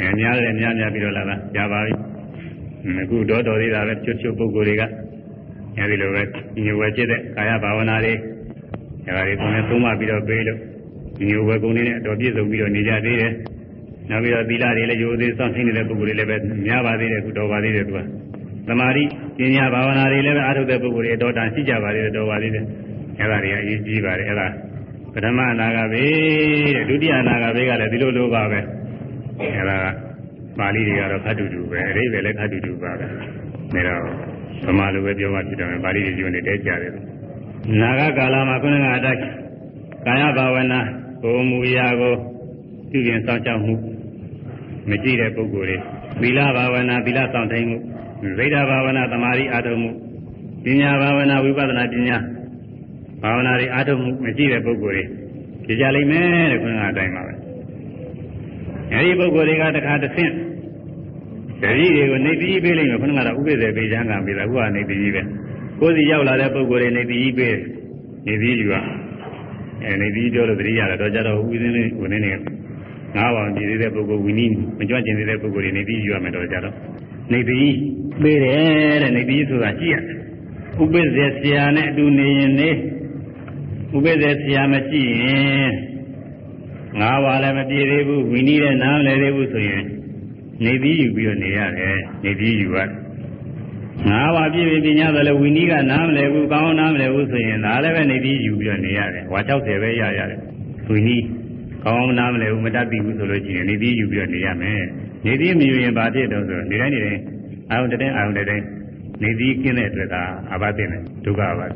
[0.00, 1.92] အများလည်းများများပြီးတော့လာတာကြာပါပြီ
[3.02, 4.82] အခုတော့တော်သေးတာပဲချွတ်ချွတ်ပုဂ္ဂိုလ်တွေက
[5.78, 6.22] အဲဒီလိုပဲ
[6.64, 8.14] ညိုဝဲဖြစ်တဲ့ကာယဘာဝနာတွေ
[9.06, 10.58] ဒါတွေကိုလည်းသုံးမပြီးတော့ပေးလို့
[11.28, 13.32] ညိုဝဲကုန်နေတဲ့အတော်ပြည့်စုံပြီးတော့နေကြသေးတယ်
[14.10, 16.36] နောက်ပြီးတော့သီလတွေလည်းရိုသေစောင့်သိနေတဲ့ပုဂ္ဂိုလ်တွေလည်းပဲ
[16.66, 18.00] များပါသေးတယ်အခုတော်ပါသေးတယ်သူက
[18.68, 19.04] သမာဓိ
[19.38, 22.64] ပညာဘာဝနာတွေလည်းပဲအားထုတ်တဲ့ပုဂ္ဂိုလ်တွေတော်တန်ရှိကြပါသေးတယ်တော်ပါသေးတယ်
[23.20, 24.46] အဲဒါတွေအရေးကြီးပါတယ်အဲဒါ
[25.14, 26.04] ပထမအနာဂတ်ပဲ
[26.76, 28.60] တဲ့ဒုတိယအနာဂတ်ပဲကလည်းဒီလိုလိုပါပဲ
[29.40, 29.78] အဲဒါ
[30.58, 33.08] ပါဠိတွေကတော့ခတ်တူတူပဲအဓိပ္ပာယ်လည်းခတ်တူတူပါပဲဒါ
[33.88, 34.02] တော့
[34.66, 36.92] ဗမာလိုပဲပြောမှဖြစ်တယ်ပါဠိတွေကျွန်းနေတဲကြတယ်
[37.80, 39.20] နာဂကာလမှာခုနကအတိုင်း
[40.06, 40.80] ကာယဘာဝနာ
[41.22, 42.14] ကိုမူရာကို
[42.90, 43.74] ပြုပြင်စောင့်ရှောက်မှု
[44.90, 45.78] မကြည့်တဲ့ပုဂ္ဂိုလ်တွေ
[46.20, 47.76] သီလဘာဝနာသီလစောင့်ထိုင်မှု
[48.38, 49.90] ဗိဒ္ဓဘာဝနာသမာဓိအားထုတ်မှု
[50.64, 52.18] ပညာဘာဝနာဝိပဿနာပညာ
[53.22, 55.04] ဘာဝနာတွေအားထုတ်မှုမကြည့်တဲ့ပုဂ္ဂိုလ်တွေ
[55.64, 57.32] ဖြစ်ကြလိမ့်မယ်တဲ့ခုနကအတိုင်းပါပဲ
[58.92, 60.32] အဲဒီပုဂ္ဂိုလ်တွေကတခါတစ်ဆင့်
[61.62, 65.22] တတိတွေကိုနေပြီးပေးလိမ့်မယ်ခုနကတော့ဥပ္ပဒေပေးချမ်းကပေးတာခုကနေပြီးပဲ
[65.80, 67.56] ကိုယ်စီရောက်လာတဲ့ပုဂ္ဂိုလ်တွေနေပြီးပေး
[68.26, 68.76] နေပြီးယူရ
[69.84, 72.18] အဲနေပြီးပြောလို့တတိရတယ်တော့ကြတော့ဥပ္ပဒေလေးဝင်နေ
[73.16, 76.74] ငါးပါးကြည်သေးတဲ့ပုဂ္ဂိုလ်ဝိနည်းမကြွကျင်သေးတဲ့ပုဂ္ဂိုလ်တွေနေပြီးယူရမယ်တော့ကြတော့
[77.32, 77.74] နေပြီး
[78.22, 80.16] ပေးတယ်တဲ့နေပြီးဆိုတာကြည့်ရတယ်
[80.82, 82.70] ဥပ္ပဇေဆရာနဲ့အတူနေရင်နေ
[83.96, 85.70] ဥပ္ပဇေဆရာမရှိရင်
[87.00, 89.84] ငါးပါးလည်းမပြည့်သေးဘူးဝိနည်းလည်းနားမလည်သေးဘူးဆိုရင်
[90.64, 92.90] နေပြီးယူပြီးတော့နေရတယ်နေပြီးယူရတယ်
[94.08, 100.40] ငါးပါးပြည့်ပြီပညာဆိုလည်းဝိနည်းကနားမလည်ဘူးကောင်းနားမလည်ဘူးဆိုရင်ဒါလည်းပဲနေပြီးယူပြီးတော့နေရတယ်ဝါ60ပဲရရတယ်
[100.88, 101.24] ဝိနည်း
[101.84, 104.82] ကောင်းနားမလည်ဘူးမတတ်သိဘူးဆိုလို့ရှိရင်နေပြီးယူပြီးတော့နေရမယ်
[105.26, 107.22] နေပြီးမယူရင်ဘာဖြစ်တော့ဆိုနေတိုင်းနေတိုင်း
[107.70, 108.46] အာယုန်တဲ့အာယုန်တဲ့
[109.22, 110.16] နေပြီးกินတဲ့အတွက်က
[110.52, 111.66] အဘသိတယ်ဒုက္ခပါ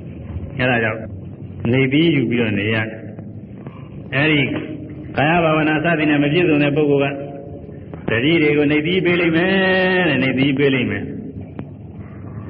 [0.59, 1.24] အဲဒါကြောင့်
[1.73, 2.77] နေပြီးယူပြီးတော့နေရ
[4.15, 4.43] အဲဒီ
[5.17, 7.15] ကာယဘာဝနာစသည်နဲ့မပြည့်စုံတဲ့ပုဂ္ဂိုလ်
[8.09, 11.05] ကတတိတွေကိုနေပြီးပေးလိုက်မယ်တဲ့နေပြီးပေးလိုက်မယ်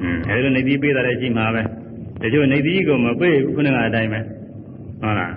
[0.01, 1.63] อืมအဲဒီလိုနေပြီးပေးတာလည်းရှိမှာပဲ
[2.23, 4.21] တချို့နေပြီးကိုမပေးဘူးခုနကအတိုင်းပဲ
[5.03, 5.33] ဟုတ်လား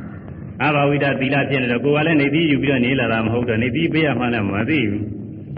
[0.64, 5.04] အဘာဝိဒသီလဖြစ်နေတော့ကိုယ်ကလည်းနေပြီးယူပြီးတော့နေလာတာမဟုတ်တော့နေပြီးပေးရမှလည်းမသိဘူး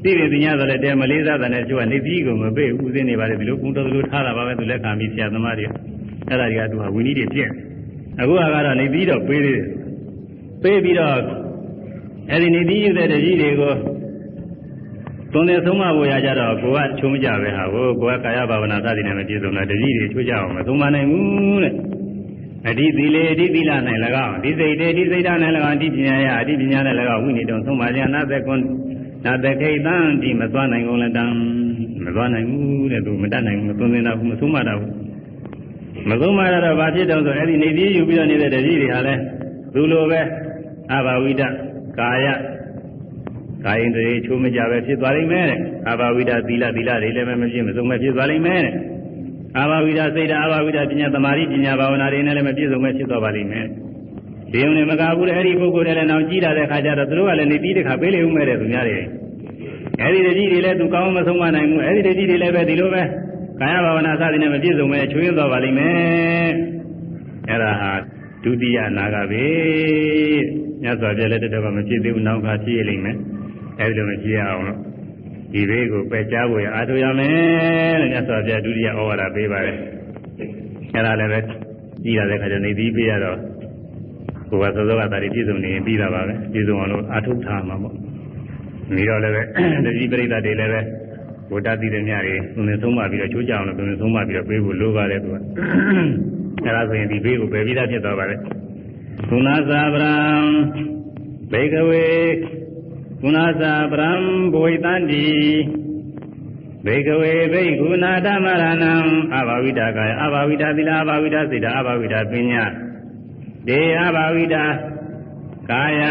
[0.04, 5.66] သိတယ်ပညာဆိုလည်းတဲမလေးစားတဲ့ကျွတ်နေပြီးကိုမပေးဘူးဥသိနေပါလေဒီလိုကုန်းတော်လိုထားတာပါပဲသူလက်ခံပြီးဆရာသမားတွေ
[6.30, 7.50] အဲ့ဒါတွေကသူကဝီနည်းတွေပြည့်
[8.22, 9.66] အခုကတော့နေပြီးတော့ပေးသေးတယ်
[10.64, 11.16] ပေးပြီးတော့
[12.32, 13.74] အဲ့ဒီနေပြီးယူတဲ့တကြီးတွေကို
[15.34, 21.74] သွန်တဲ့ဆုံးမဖို့ရကြတော့ကိုကချုံကြပဲဟာကိုကိုကကာယဘာဝနာစသည်နဲ့မပြည့်စုံတာတကြီးတွေချိုးကြအောင်မသုံးမနိုင်ဘူးတဲ့
[22.68, 23.72] အဓိသီလေအဓိသီလ၌၎
[24.26, 25.40] င်းဒီစိတ်တေဒီစိတ်ဓာတ်၌၎
[25.70, 26.80] င်းအဓိပညာယအဓိပညာ၌၎
[27.16, 28.60] င်းဝိနိတုံဆုံးမခြင်းနာသက်ကွန်
[29.26, 31.26] နာသက်ခိတံဒီမသွားနိုင်ကုန်လည်းတံ
[32.06, 35.09] မသွားနိုင်ဘူးတဲ့သူမတတ်နိုင်ဘူးမသွန်သင်တာဘူးမဆုံးမတာဘူး
[36.10, 39.14] မဆုံးမတာတော့ဘာဖြစ်တော့ဆိုအဲ့ဒီနေပြီးယူပြီးတော့နေတဲ့တတိတွေဟာလဲ
[39.74, 40.22] သူလိုပဲ
[40.94, 41.42] အဘာဝိဒ
[42.00, 42.26] ကာယ
[43.66, 45.60] ကာယင်တွေချိုးမကြပဲဖြစ်သွားလိမ့်မယ်တဲ့
[45.90, 48.74] အဘာဝိဒသီလသီလတွေလည်းမဖြစ်မဆုံးမဖြစ်သွားလိမ့်မယ်တဲ့
[49.62, 53.66] အဘာဝိဒစိတ်ဓာအဘာဝိဒပညာသမာဓိပညာဘာဝနာတွေနဲ့လည်းမပြည့်စုံပဲဖြစ်သွားပါလိမ့်မယ်
[54.54, 58.96] ဒီုံနဲ့မကဘူးလေအဲ့ဒီပုဂ္ဂိုလ်တွေလည်းနောက်ကြည့်လာတဲ့ခါကျတော့သူတို့ကလည်းနေပြီးတခါပေးလေဦးမဲ့တဲ့သူများတွေ
[60.02, 63.04] အဲ့ဒီတတိတွေလည်းသူကောင်းမဆုံးမနိုင်ဘူးအဲ့ဒီတတိတွေလည်းပဲဒီလိုပဲ
[63.62, 66.52] ကာယဘာဝနာစသည်နဲ့မပြည့်စုံပဲချွေးသွားပါလိမ့်မယ်
[67.50, 67.92] အဲ့ဒါဟာ
[68.44, 69.46] ဒုတိယနာဂပဲ
[70.82, 73.18] မြတ်စွာဘုရားလည်းတတော်မဖြစ်သေးဘူးနောက်ကဖြစ်ရလိမ့်မယ်
[73.80, 74.80] အဲ့ဒီလိုမဖြစ်ရအောင်လို့
[75.54, 79.78] ဒီဘေးကိုပယ်ချဖို့ရအားထုတ်ရမယ်လို့မြတ်စွာဘုရားဒုတိယဩဝါဒပေးပါတယ်
[80.94, 81.40] အဲ့ဒါလည်းပဲ
[82.04, 83.38] ကြည်ရတဲ့ခါကျနေပြီးပြရတော့
[84.50, 87.96] ကိုယ်ကသောသောကတာတွေပြည့်စုံနေရင်ပြီးတာပါပဲပြည့်စုံအောင်လို့အားထုတ်ထားမှာပေါ့
[88.96, 89.42] ပြီးတော့လည်းပဲ
[89.86, 90.82] တတိပရိသတ်တွေလည်းပဲ
[91.50, 95.36] ဘုဒ္ဓတည်တဲ့မြတွေသူနဲ့သုံးပါပြီးတော့ချိုးကြအောင်လို့သူနဲ့သုံးပါပြီးတော့ပေးဖို့လိုပါတယ်သူက
[96.66, 98.40] အဲဒါဆိုရင်ဒီဘေးကိုပယ်ပြီးသားဖြစ်သွားပါတယ်
[99.30, 100.16] ကုဏသာဗရံ
[101.52, 102.08] ဘေကဝေ
[103.22, 104.12] ကုဏသာဗရံ
[104.54, 105.28] ဘဝိတန္တိ
[106.86, 108.94] ဘေကဝေဘိက္ခုနာဓမ္မရဏံ
[109.36, 112.64] အဘာဝိတာကာယအဘာဝိတာသီလအဘာဝိတာစေတအဘာဝိတာပညာ
[113.68, 114.64] ဒေအဘာဝိတာ
[115.70, 116.02] ကာယ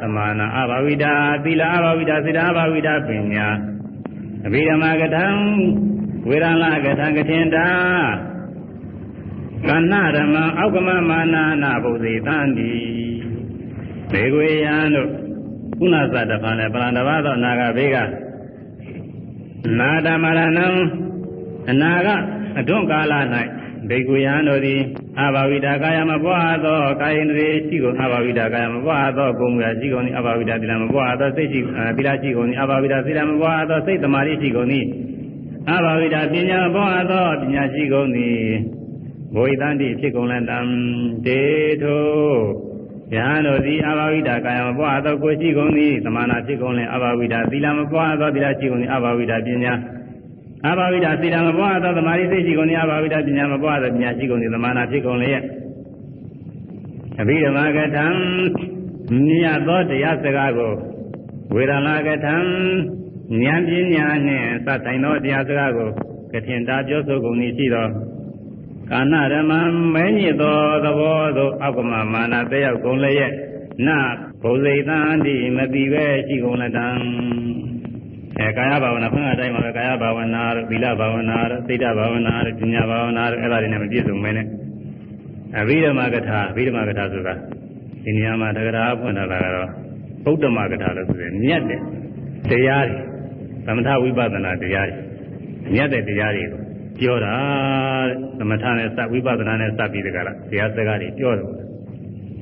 [0.00, 1.12] သမာနာအဘာဝိတာ
[1.44, 3.48] သီလအဘာဝိတာစေတအဘာဝိတာပညာ
[4.50, 5.26] အဘိဓမ္မာကထံ
[6.28, 7.68] ဝေရဏကထံကထင်တာ
[9.68, 12.72] ကဏ္ဍဓမ္မအောက်ကမမာနာနာဘုဇေသံတိ
[14.10, 15.10] ဘေကွေယံတို့
[15.78, 17.96] ကုဏသတ္တဖန်နဲ့ပရန္တဘာသောနာဂဘေက
[19.78, 20.66] နာဓမ္မရဏံ
[21.70, 22.08] အနာက
[22.58, 23.14] အတွန့်ကာလ၌
[23.88, 24.80] ဘေကွေယံတို့သည်
[25.20, 31.60] အဘာဝိတာကာယမပွားသောကာယင်တွေရှိကုန်အဘာဝိတာကာယမပွားသောကိုယ်မူရာရှိကုန်သည်အဘာဝိတာသီလမပွားသောစိတ်ရှိ
[31.96, 34.84] သီလရှိကုန်သည်အဘာဝိတာသီလမပွားသောစိတ်သမာဓိရှိကုန်သည်
[35.70, 38.38] အဘာဝိတာပညာပွားသောပညာရှိကုန်သည်
[39.34, 40.58] ဘဝိတန္တိဖြစ်ကုန်လတံ
[41.26, 41.42] တေ
[41.82, 41.96] ထု
[43.14, 49.72] ယဟန်တို့သည်အဘာဝိတာကာယမပွားသောကိုရှိကုန်သည်သမာနာဖြစ်ကုန်လင်အဘာဝိတာသီလမပွားသောသီလရှိကုန်သည်အဘာဝိတာပညာ
[50.66, 55.42] အဘာဝိဒစေတမပွားသောသမာဓိစိတ်ရှိကုန်၏အဘာဝိဒပညာမပွားသောပညာရှိကုန်၏သမာနာဖြစ်ကုန်လျက်
[57.20, 58.06] အဘိဓမ္မာကထံ
[59.26, 60.72] မြတ်သောတရားစကားကို
[61.54, 62.36] ဝေဒနာကထံ
[63.42, 65.88] ဉာဏ်ပညာနှင့်သတ်ဆိုင်သောတရားစကားကို
[66.32, 67.86] ကထင်တာပြောဆိုကုန်၏ရှိသော
[68.90, 69.52] ကာဏရမ
[69.94, 73.32] မဲညစ်သောသဘောသို့အောက်ကမမာနတက်ရောက်ကုန်လျက်
[73.86, 73.88] န
[74.42, 76.86] ဘုဇိတံတိမတိပဲရှိကုန်လတံ
[78.40, 84.46] အဲကာယဘာဝနာခုနအတိုင်းပါပဲကာယဘာဝနာတို့သီလဘာဝနာတို့စိတ်တဘာဝနာတို့ပညာဘာဝနာတို့အဲ့ဒါတွေနဲ့မပြည့်စုံမဲနဲ့
[85.60, 87.34] အဘိဓမ္မာကထာအဘိဓမ္မာကထာဆိုတာ
[88.04, 89.68] ဒီနေရာမှာတက္ကရာဖွင့်ထားတာကတော့
[90.24, 91.80] ဗုဒ္ဓမာကထာလို့ဆိုရင်မြတ်တဲ့
[92.50, 92.98] တရားတွေ
[93.66, 94.98] သမထဝိပဿနာတရားတွေ
[95.74, 96.60] မြတ်တဲ့တရားတွေကို
[96.98, 97.34] ပြောတာ
[98.38, 101.46] သမထနဲ့စဝိပဿနာနဲ့စပြီးတကလားတရားစကားတွေပြောတယ်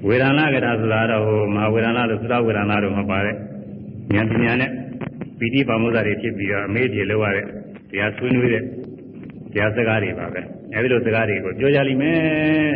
[0.06, 3.34] ဝေဒနာကထာဆိုတာတော့ဟိုမဟာဝေဒနာလို့သုတဝေဒနာတို့မပါတဲ့
[4.14, 4.70] ဉာဏ်ပညာနဲ့
[5.38, 7.46] ပီတိပါမုဇ္ဇတွေဖြစ်ပြီးတော့အမေးပြေလောက်ရတဲ့
[7.90, 8.62] တရားဆွေးနွေးတဲ့
[9.52, 10.40] တရားစကားတွေပါပဲ
[10.74, 12.72] အဲဒီလိုစကားတွေကိုပြောကြလိမ့်မယ်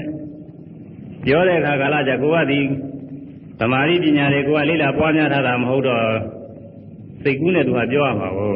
[1.25, 2.61] ပြောတဲ့အခါကာလကြကိုကဒီ
[3.61, 6.05] သမာဓိပညာတွေကိုကလိလာပွားများထားတာမဟုတ်တော့
[7.23, 8.55] စိတ်ကူးနဲ့သူကပြောရမှာကို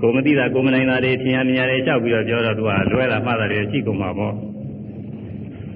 [0.00, 4.34] ကိုမသိတာကိုမနိုင်တာတွေထင်ရမြင်ရတယ်ကြောက်ပြီးတော့ပြောတော့သူကလွဲတာမှားတာတွေရှိကုန်မှာပေါ့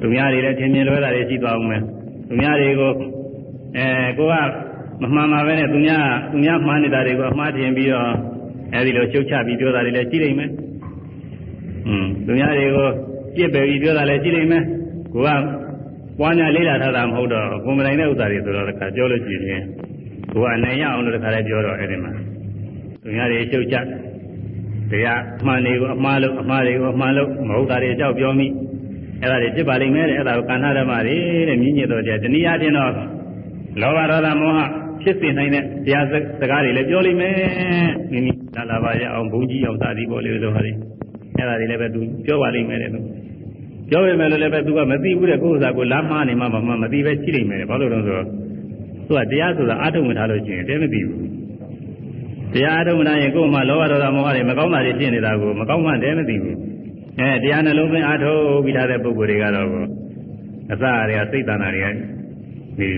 [0.00, 1.82] သူများတွေလည်းထင်မြင်လွဲတာတွေရှိသွားအောင်မယ်
[2.28, 2.92] သူများတွေကို
[3.76, 3.86] အဲ
[4.18, 4.34] ကိုက
[5.02, 8.10] မမှန်ပါပဲနဲ့သူများသူများမှားနေတာတွေကိုအမှားထင်ပြီးတော့
[8.74, 10.50] အဲဒီလိုချုပ်ချပြီးပြောတာတွေလည်းရှိနေမယ်
[11.88, 12.88] อืมသူများတွေကို
[13.36, 14.62] ပြစ်ပယ်ပြီးပြောတာလည်းရှိနေမယ်
[15.12, 15.28] ကိုက
[16.18, 19.62] ပွားများလေးလာထားတာမဟုတ်တော့ကိုမနိုင်တဲ့ဥစ္စာတွေဆိုတော့တခါပြောလို့ရှိရင်
[20.32, 22.12] ကိုကအနိုင်ရအောင်လို့တခါလည်းပြောတော့အဲဒီမှာ
[23.02, 23.76] သူများတွေချုပ်ချ
[24.90, 28.46] တရားအမှန်တွေကိုအမှားလို့အမှားတွေကိုအမှန်လို့မဟုတ်တာတွေအကြောက်ပြောမိ
[29.20, 31.16] အဲ့ဒါတွေဖြစ်ပါလိမ့်မယ်တဲ့အဲ့ဒါကိုကဏ္ဍဓမ္မတွေ
[31.48, 32.92] တဲ့မြင့်မြတ်တော်တရားတနည်းအားဖြင့်တော့
[33.80, 34.60] လောဘဒေါသမောဟ
[35.06, 36.06] ဖြစ်စေနိုင်တဲ့တရား
[36.40, 37.34] စကားတွေလည်းပြောလိမ့်မယ်
[38.12, 40.72] မိမိလာလာပါရအောင်ဘုန်းကြီးအောင်သာသည်ပေါ်လေလို့ဟာတွေ
[41.36, 43.00] အဲ့ဒါတွေလည်းပဲသူပြောပါလိမ့်မယ်တဲ့သူ
[43.90, 48.26] ပြောပေမဲ့လည်းပဲသူကမသိဘူးတဲ့ကိုယ်ဥစ္စာကိုလမ်းမနေမှမမသိပဲရှိလိမ့်မယ်ဘာလို့လဲဆိုတော့
[49.06, 51.20] သူကတရားဆိုတာအာထုံမထားလို့ရှိရင်တဲမသိဘူး
[52.54, 56.56] တရားအထုံးမနိုင်ရင်ကိုယ်မှလောဘဒေါသမောဟတွေမကောင်းတာတွေဖြစ်နေတာကိုမကောင်းမှတည်းမသိဘူး
[57.20, 59.66] အဲတရားနှလုံးသွင်းအထုံးပြီးထားတဲ့ပုဂ္ဂိုလ်တွေကတော့
[60.72, 62.15] အစတွေကစိတ်တဏ္ဍာတွေက
[62.78, 62.88] ဒီ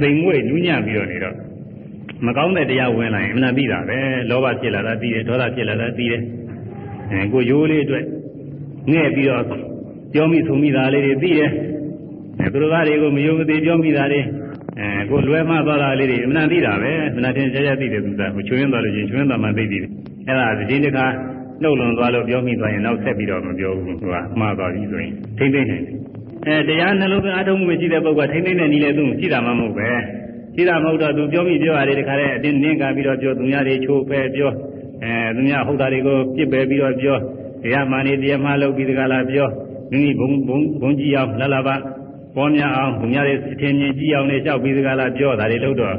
[0.00, 1.36] သိမ်မွေ့နူးညံ့ပြီးတော့နေတော့
[2.26, 3.98] မကောင်းတဲ့တရားဝင်လာရင်အမှန်ပြီးတာပဲ
[4.30, 6.22] လောဘဖြစ်လာတာပြီးတယ်ဒေါသဖြစ်လာတာပြီးတယ်
[7.12, 8.04] အဲကိုရိုးလေးအတွက်
[8.92, 9.44] ငဲ့ပြီးတော့
[10.12, 11.50] ပြောမိထုံမိတာလေးတွေပြီးတယ်
[12.40, 14.20] အဲသူတို့ကတွေကိုမယုံမသိပြောမိတာတွေ
[14.78, 19.78] အဲကိုလွယ်မှသွားတာလေးတွေအမှန်သိတာပဲမနာတင်ကြကြသိတယ်သူကမချွင်းသွားလို့ချင်းချွင်းသွားမှသိပြီ
[20.26, 21.06] အဲ့ဒါဒီတစ်ခါ
[21.62, 26.09] နှုတ်လွန်သွားလို့ပြောမိသွားရင်နောက်ဆက်ပြီးတော့မပြောဘူးသူကမှားသွားပြီဆိုရင်ထိမ့်သိမ့်နေတယ်
[26.46, 29.88] အဲတရားနှလုံးသွင်းအထုံးမှုမရှိတဲ့ပုဂ္ဂိုလ်ထိမ့်သိမ့်တဲ့နည်းလေသူရှိတာမှမဟုတ်ပဲ
[30.54, 34.50] ရှိတာမဟုတ်တော့သူပြောမိပြောရတယ်တခါတည်းအတင်းနင်းကပြီးတော့ပြောသူများတွေချိုးဖဲပြော
[35.02, 37.16] အဲသူများဟုတ်တာတွေကိုပြစ်ပယ်ပြီးတော့ပြော
[37.62, 39.48] တရားမှန်နေတရားမှလုပ်ပြီးတခါလာပြော
[39.92, 41.76] မိမိဘုံဘုံဘုံကြီးအောင်လှလာပါ
[42.36, 45.96] ပေါ်များအောင်ဘုရားရဲ့အထင်မြင်ကြည့်အောင်လည်းကြောက်ပြီးတကလားပြောတာတွေလို့တော့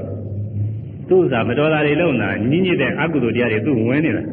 [1.10, 4.24] သူ့ဥစားမတော်တာတွေလို့နာညင်းညစ်တဲ့အကုသိုလ်တရားတွေသူ့ဝင်နေတာ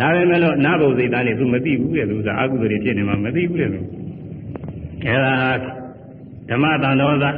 [0.00, 3.80] ဒါပေမဲ့လို့နာဘုံစိတ်သားတွေသူမသိဘူးတဲ့သူဥစားအကုသိုလ်တွေဖြစ်နေမှာမသိဘူးတဲ့သူ
[5.06, 5.34] အဲဒါ
[6.50, 7.30] ဓမ္မတန်တော်သာ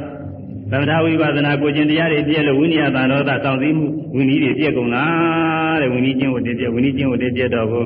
[0.71, 3.85] သမထဝိပဿနာကိုကျင်တရားတွေပြည့်လို့ဝိနည်းတန်တော်သာစောင့်စည်းမှု
[4.15, 5.05] ဝိနည်းတွေပြည့်ကုန်တာ
[5.81, 7.83] တဲ့ဝိနည်းချင်းဝတ္တပြည့်ဝိနည်းချင်းဝတ္တပြည့်တော့ကို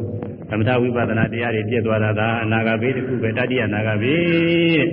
[0.50, 4.84] သမထဝိပဿနာတရားတွေပြည့်သွားတာဒါအနာဂဘေးတစ်ခုပဲတတိယနာဂဘေး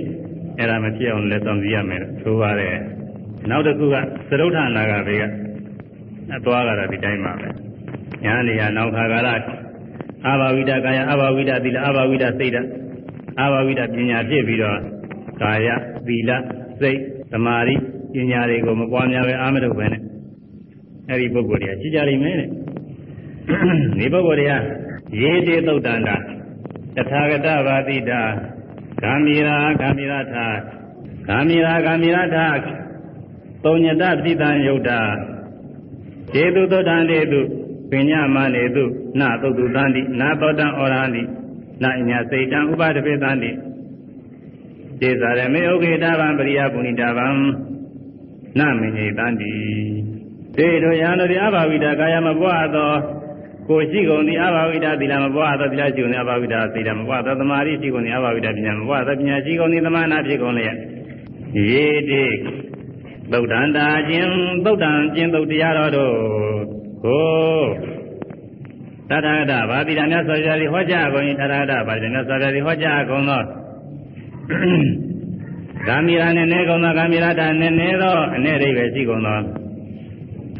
[0.57, 2.77] အဲ့ဒါမဖြစ်အောင်လည်းဆောင်ကြည့်ရမယ်ဆိုပါတယ်
[3.49, 3.95] နောက်တစ်ခုက
[4.29, 5.23] သရုဋ္ဌနာဂဘေးက
[6.35, 7.49] အသွားကတော့ဒီတိုင်းပါပဲ
[8.23, 9.29] ညာနေရနောက်ခါကာလ
[10.25, 12.67] အာဘဝိဒကာယအာဘဝိဒသီလအာဘဝိဒစိတ်ဓာတ်
[13.39, 14.79] အာဘဝိဒပညာဖြစ်ပြီးတော့
[15.41, 15.67] ကာယ
[16.07, 16.31] သီလ
[16.79, 16.99] စိတ်
[17.31, 17.75] သမာဓိ
[18.13, 20.01] ပညာတွေကိုမပွားများပဲအာမထုတ်ပဲနဲ့
[21.09, 22.49] အဲ့ဒီပုဂ္ဂိုလ်တွေကရှိကြလိမ့်မယ်တဲ့
[23.99, 24.61] ဒီပုဂ္ဂိုလ်တွေက
[25.21, 26.15] ရေတေသုတ်တန္တာ
[26.95, 28.21] တထာဂတဗာတိတာ
[29.01, 30.45] ဂာမိရာဂာမိရထာ
[31.27, 32.45] ဂာမိရာဂာမိရထာ
[33.63, 34.99] သုံညတပိတံယုတ်တာ
[36.33, 37.41] ဒေတုသောတံတေတု
[37.91, 38.83] ပညာမနေတု
[39.19, 41.21] နသုတ်တုတံတိနာသောတံဩရဟံတိ
[41.83, 43.51] နအညာစိတ်တံဥပဒပိတံတိ
[44.99, 47.27] ကျေသာရမေဥကေတာဗံပရိယပုဏိတာဗံ
[48.59, 49.53] နမင်္ဂိတံတိ
[50.57, 52.91] တေတို့ယံတို့အဘာဝိတာကာယမပွားသော
[53.67, 60.75] ကိုရှိကုန်သည်အဘာဝိတာသီလမပွားသောသီလရှိကုန်သည်အဘာဝိတာသီလမပွားသောသမာဓိရှိကုန်သည်အဘာဝိတာပညာမပွားသောပညာရှိကုန်သည်သမာနာဖြစ်ကုန်လျက်
[61.69, 62.23] ရေတိ
[63.31, 64.33] သုတ်တန်တာခြင်း
[64.65, 66.13] သုတ်တန်ခြင်းသုတ်တရားတော်တို့
[67.05, 67.23] ကို
[68.02, 68.02] သ
[69.17, 73.41] တ္တဂတဗာတိရမြတ်စွာဘုရားသည်ဟောကြားကုန်၏သတ္တဂတဗာတိရမြတ်စွာဘုရားသည်ဟောကြားကုန်သော
[75.87, 79.39] ဂာမိရာနဲ့နေကုန်သောဂာမိရာတာနဲ့နေသောအနေရိပ်ပဲရှိကုန်သော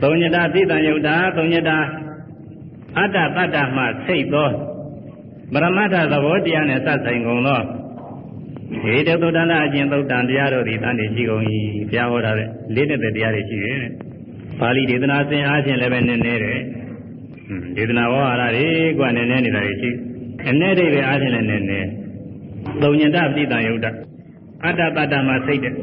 [0.02, 1.78] သုံးညတာပြိတံယုတ်တာသုံးညတာ
[2.98, 4.50] အတ္တတတ္တမှစိတ်သော
[5.54, 7.62] ပရမတ္ထသဘောတရားနဲ့စပ်ဆိုင်ကုန်သော
[8.84, 11.44] ဟေတသုတ္တနာအကျင့်သုတ်တန်တရားတို့သည်တန်နေရှိကုန်၏
[11.90, 13.78] ဘုရားဟောတာတဲ့လေးနဲ့တဲ့တရားတွေရှိတယ်
[14.60, 16.60] ပါဠိဒေသနာစဉ်အားဖြင့်လည်းပဲနည်းနည်းတယ်
[17.76, 18.68] ဒေသနာဝါဟာရတွေ
[19.00, 19.90] ကနည်းနည်းနေတာရှိ
[20.50, 21.90] အနေဒိဗ္ဗေအားဖြင့်လည်းနည်းနည်း
[22.82, 23.88] သုံညတပိတံယုတ်တ
[24.66, 25.74] အတ္တပတ္တမှာစိတ်တဲ့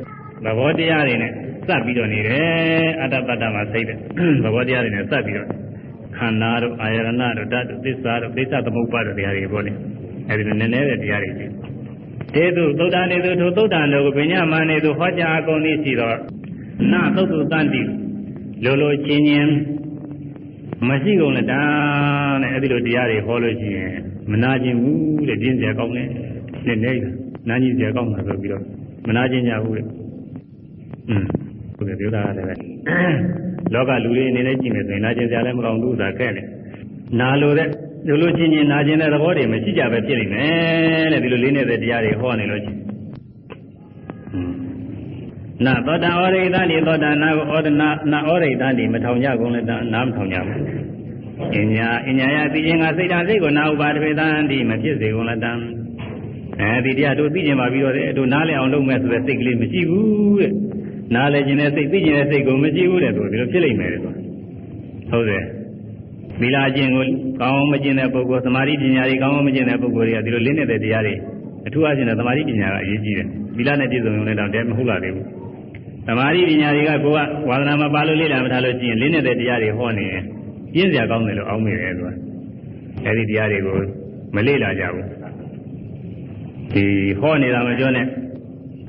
[0.45, 1.33] သဘောတရားတွေနဲ့
[1.67, 3.97] စပ်ပြီးတော့နေတယ်အတ္တပတ္တမှာစိတ်တဲ့
[4.45, 5.49] သဘောတရားတွေနဲ့စပ်ပြီးတော့
[6.17, 7.09] ခန္ဓာတို့အာယရဏ
[7.39, 9.73] တို့ဓာတ်တို့သစ္စာတို့ပိဿသမုပ္ပါတို့တရားတွေပေါ့လေ
[10.29, 11.47] အဲဒီလိုနည်းနည်းတဲ့တရားတွေရှိ
[12.35, 16.17] တေသူသုဒ္ဓနေသူထိုသုဒ္ဓတို့ကိုပညာမနေသူဟောကြားအကုန်သိရှိတော့
[16.93, 17.83] နာသုတ်သူတန်တိ
[18.65, 19.53] လိုလိုချင်းချင်း
[20.89, 21.63] မရှိကုန်လက်တာ
[22.43, 23.93] တဲ့အဲဒီလိုတရားတွေဟောလို့ရှိရင်
[24.31, 26.09] မနာကျင်ဘူးတဲ့ပြင်းစရာကောင်းတယ်
[26.67, 26.93] နဲ့နေ
[27.49, 28.63] နာကြီးစရာကောင်းတာဆိုပြီးတော့
[29.09, 29.87] မနာကျင်ကြဘူးတဲ့
[31.09, 31.25] อืม
[31.77, 32.55] ဟုတ်တယ်ပြောတာလည်းပဲ
[33.75, 36.47] လောကလူတွေအနေနဲ့ကြည့်မယ်ဆိုရင်နာကျင်စရာလည်းမကောင်းဘူးဆိုတာခဲ့တယ်
[37.21, 37.69] နာလိုတဲ့
[38.07, 42.73] လူလူချင်းချင်းနာကျင်တဲ့သဘောတွေမရှိကြပဲဖြစ်နေမယ်တဲ့ဒီလိုလေးနေတဲ့တရားတွေဟောနေလို့ရှိ
[45.67, 50.59] နာသောတာဩရိတတိသောတာနာကိုဩဒနာနာဩရိတတိမထောင်ကြကုန်လည်းနားမထောင်ကြဘူး
[51.57, 55.53] အညာအညာယသိခြင်းကစိတ်ဓာတ်စိတ်ကိုနာဥပါဒပေတံဒီမဖြစ်စေကုန်လည်းတံ
[56.61, 60.53] အဲဒီတရားတို့သိကျင်ပါပြီးတော့တဲ့တို့နားလည်အောင်လုပ်မယ်ဆိုတဲ့စိတ်ကလေးမရှိဘူးတဲ့
[61.15, 65.45] နားလည်ခြင်းနဲ့စိတ်သိခြင်းနဲ့စိတ်ကိုမရှိဘူးတဲ့ဆိုဒီလိုဖြစ်လိမ့်မယ်တဲ့ဟုတ်တယ်
[66.41, 67.05] သီလကျင့်ကို
[67.41, 71.15] ကောင်းမကျင့်တဲ့ပုဂ္ဂိုလ်သမာဓိပညာတွေကောင်းမကျင့်တဲ့ပုဂ္ဂိုလ်တွေကဒီလိုလင်းနေတဲ့တရားတွေ
[71.67, 75.31] အထူးအချင်းတဲ့သမာဓိပညာကအရေးကြီးတယ်သီလနဲ့ပြည့်စုံရုံနဲ့တော့တဲမဟုတ်လာသေးဘူးသ
[76.19, 80.23] မာဓိပညာတွေကကိုကဝါဒနာမပါလို့လေ့လာမထားလို့ရှိရင်လင်းနေတဲ့တရားတွေဟောနေရင်
[80.73, 82.11] ပြင်းစရာကောင်းတယ်လို့အောင်းမိတယ်သူက
[83.07, 83.79] အဲဒီတရားတွေကို
[84.35, 85.07] မလေ့လာကြဘူး
[86.73, 86.85] ဒီ
[87.21, 88.07] ဟောနေတာမပြောနဲ့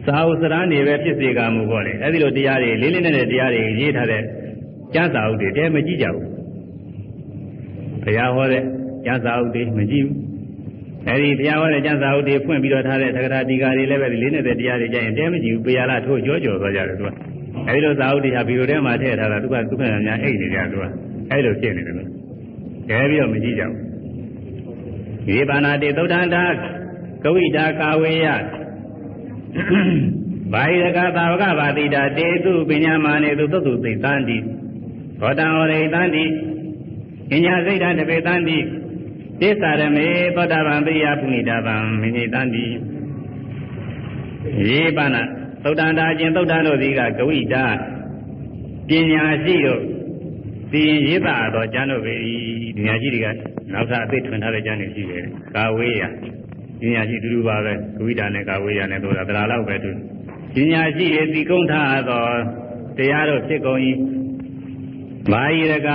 [0.05, 4.21] စာဥစရန်တွေပဲဖြစ်စေကမှုပေါ့လေအဲဒီလိုတရားတွေလေးလေးနဲ့တရားတွေရေးထားတဲ့
[4.93, 6.27] ကျမ်းစာအုပ်တွေတဲမကြည့်ကြဘူး
[8.03, 8.63] ဘုရားဟောတဲ့
[9.05, 10.30] ကျမ်းစာအုပ်တွေမကြည့်ဘူး
[11.09, 17.09] အဲဒီဘုရားဟောတဲ့ကျမ်းစာအုပ်တွေဖွင့်ပြီးတော့ထားတဲ့သက္ကရာတိကာတွေလည်းပဲလေးနဲ့တရားတွေကြရင်တဲမကြည့်ဘူးပေရလာထိုးကြောကြောသွားကြတယ်သူက
[17.67, 20.85] အဲဒီလိုစာအုပ်တွေဟာဗီဒီယိုထဲမှာထည့်ထားတာသူကသူကများအိတ်နေကြသူက
[21.31, 22.09] အဲဒီလိုဖြစ်နေတယ်လို့
[22.89, 23.77] တဲပြီးတော့မကြည့်ကြဘူး
[25.27, 26.43] ဒီပါဏာတိသုဒ္ဓန္တာ
[27.23, 28.27] ကဝိတာကာဝေယ
[30.53, 34.37] ဘာဟိရကသာဝကဘာတိတာတေတုပညာမာနေတုသုတ္တုသိတံတိ
[35.21, 36.23] ဘောတံဟောရိတံတိ
[37.29, 38.57] ပညာစိတ်တတပေတံတိ
[39.41, 42.65] သစ္စာရမေသောတာပန်ပိယပုဏိတာပံမိနိတံတိ
[44.67, 45.21] ယေပနာ
[45.63, 47.65] သုတ္တန္တာကျင်သုတ္တန်တို့သည်ကကဝိတာ
[48.87, 49.81] ပညာရှိတို့
[50.71, 52.33] သိရင်ရေးပါတော့ကျမ်းတို့ပဲဒီ
[52.85, 53.27] ညာရှိတွေက
[53.73, 55.23] နောက်ထပ်အသိထွင်ထားတဲ့ကျမ်းတွေရှိတယ်
[55.55, 56.03] ကာဝေးရ
[56.81, 59.91] ပညာရှိတူတူပါပဲကဝိတာနဲ့ကာဝေးရနဲ့တို့တာတရားလောက်ပဲတူ
[60.55, 62.25] ပညာရှိရဲ့ဒီကုန်းထားသော
[62.97, 63.79] တရားတို့ဖြစ်ကုန်၏
[65.31, 65.89] မာယိရက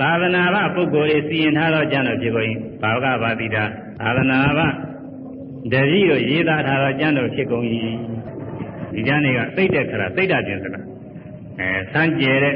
[0.00, 2.46] သာသနာ့ဘပုဂ္ဂိုလ်တွေစီရင်ထားသောကျမ်းတော်ဖြစ်ကုန်၏
[2.82, 3.64] ဘာဝကဘာတိတာ
[4.00, 4.60] သာသနာ့ဘ
[5.72, 7.64] တတိတို့ရေးသားထားသောကျမ်းတော်ဖြစ်ကုန်၏
[8.92, 10.84] ဒီကျမ်းတွေကသိတဲ့ခါသိတာကျင်စလား
[11.60, 12.54] အဲစမ်းကြဲတဲ့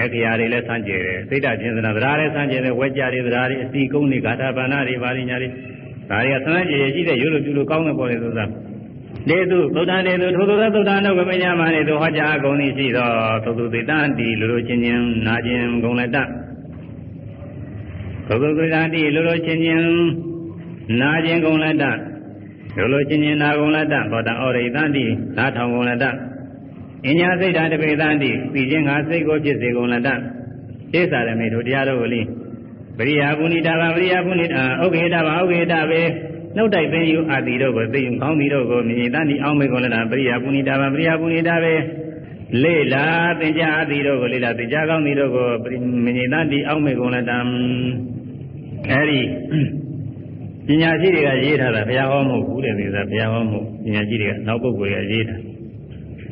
[0.00, 5.48] အခရာတွေလည်းစမ်းကြဲတယ်သိတာကျင်စလားဗရာလည်းစမ်းကြဲတယ်ဝက်ကြတွေဗရာတွေအစီကုန်းတွေဂါထာဘာနာတွေပါဠိညာတွေ
[6.10, 8.46] ဒါတွေကစမ်းကြဲရရှိတဲ့ရိုးလိုပြုလိုကောင်းတဲ့ပေါ်လေဆိုတာ
[9.28, 13.08] ဒေသူသုဒ္ဓတေသူထိုသူသောသုဒ္ဓနုကမညာမနေသူဟောကြားအကုန်သည်ရှိသော
[13.44, 16.16] သုသူသေတံတိလူလိုချင်းချင်းနာချင်းဂုံလက်တ
[18.28, 19.82] သုသူသေတံတိလူလိုချင်းချင်း
[21.00, 21.84] နာချင်းဂုံလက်တ
[22.76, 25.04] လူလိုချင်းချင်းနာဂုံလက်တဘောတံဩရိတံတိ
[25.36, 26.04] နာထောင်ဂုံလက်တ
[27.08, 30.08] အညာစိတ်ဓာတပေတံတိပြီးချင်းငါစိတ်ကိုဖြစ်စေဂုံလက်တ
[30.92, 32.20] သိစ္စာရမေတို့တရားတော်ကိုလိ
[32.98, 36.02] ပရိယာပုဏိတာပါပရိယာပုဏိတာဥက္ကေတာပါဥက္ကေတာပဲ
[36.56, 41.74] နှုတ်တိုက်သိယူအတိတို့ကိုသိယူကောင်းသည်တို့ကိုမြင်တတ်သည်အောင်းမေကိုလည်းတာပရိယာပုဏိတာပါပရိယာပုဏိတာပဲ
[42.62, 43.06] လေလာ
[43.40, 45.48] သင်္ကြအတိတို့ကိုလေလာသင်္ကြကောင်းသည်တို့ကို
[46.04, 47.38] မြင်တတ်သည်အောင်းမေကိုလည်းတံ
[48.92, 49.20] အဲဒီ
[50.66, 55.54] ပညာရှိတွေကရေးထားတာဘုရားဟောမဟုတ်ဘူးတဲ့ဒီကဘုရားဟောမဟုတ်ပညာရှိတွေကနောက်ပုဂ္ဂိုလ်တွေကရေးထား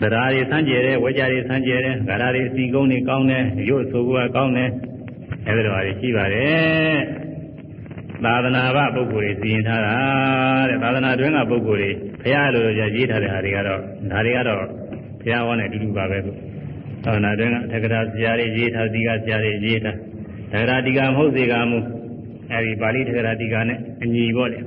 [0.02, 4.70] တရားတွေစမ်းကြယ်တယ်ဝေကြတွေစမ်းကြယ်တယ်ဂါရတွေစီကုန်းတွေကောင်းတယ်ရုပ်ဆိုကကောင်းတယ်
[5.46, 6.98] အဲဒီလိုပါရှိပါတယ်
[8.24, 9.94] သာသနာ့ဘပုဂ္ဂိုလ်တွေစီရင်ထားတာ
[10.68, 11.90] တဲ့သာသနာတွင်းကပုဂ္ဂိုလ်တွေ
[12.22, 12.62] ဘုရားလို
[12.96, 13.80] ရေးထားတဲ့ဟာတွေကတော့
[14.10, 14.62] ဒါတွေကတော့
[15.22, 16.32] ဘုရားဟောနဲ့အတူတူပါပဲသူ
[17.04, 19.96] သာသနာတွင်းကတက္ကရာဆရာတွေရေးထားဒီကဆရာတွေရေးထား
[20.52, 21.78] တက္ကရာဒီကမဟုတ်စေကမူ
[22.50, 24.58] အဲဒီပါဠိတက္ကရာဒီကနဲ့အညီပေါ့လေ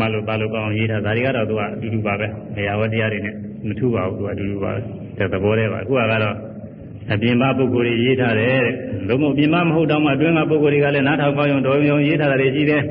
[0.00, 3.34] မလို့ပါလို့ကောင်းရေးထားဒါတွေကတော့သူကအတူတူပါပဲဘုရားဝတရားတွေနဲ့
[3.66, 4.72] မထူပါဘူးသူကအတူတူပါ
[5.18, 6.36] တဲ့သဘောတည်းပါအခုကတော့
[7.12, 8.72] အပြင်ပပုဂ္ဂိုလ်တွေရေးထားတယ်တဲ့
[9.08, 12.82] လုံးဝပြင်ပမဟုတ်တော့မှအတွင်းကပုဂ္ဂိုလ်တွေကလည်းနားထောင်ကောင်းအောင်တော်ရုံရေးထားတာတွေရှိတယ်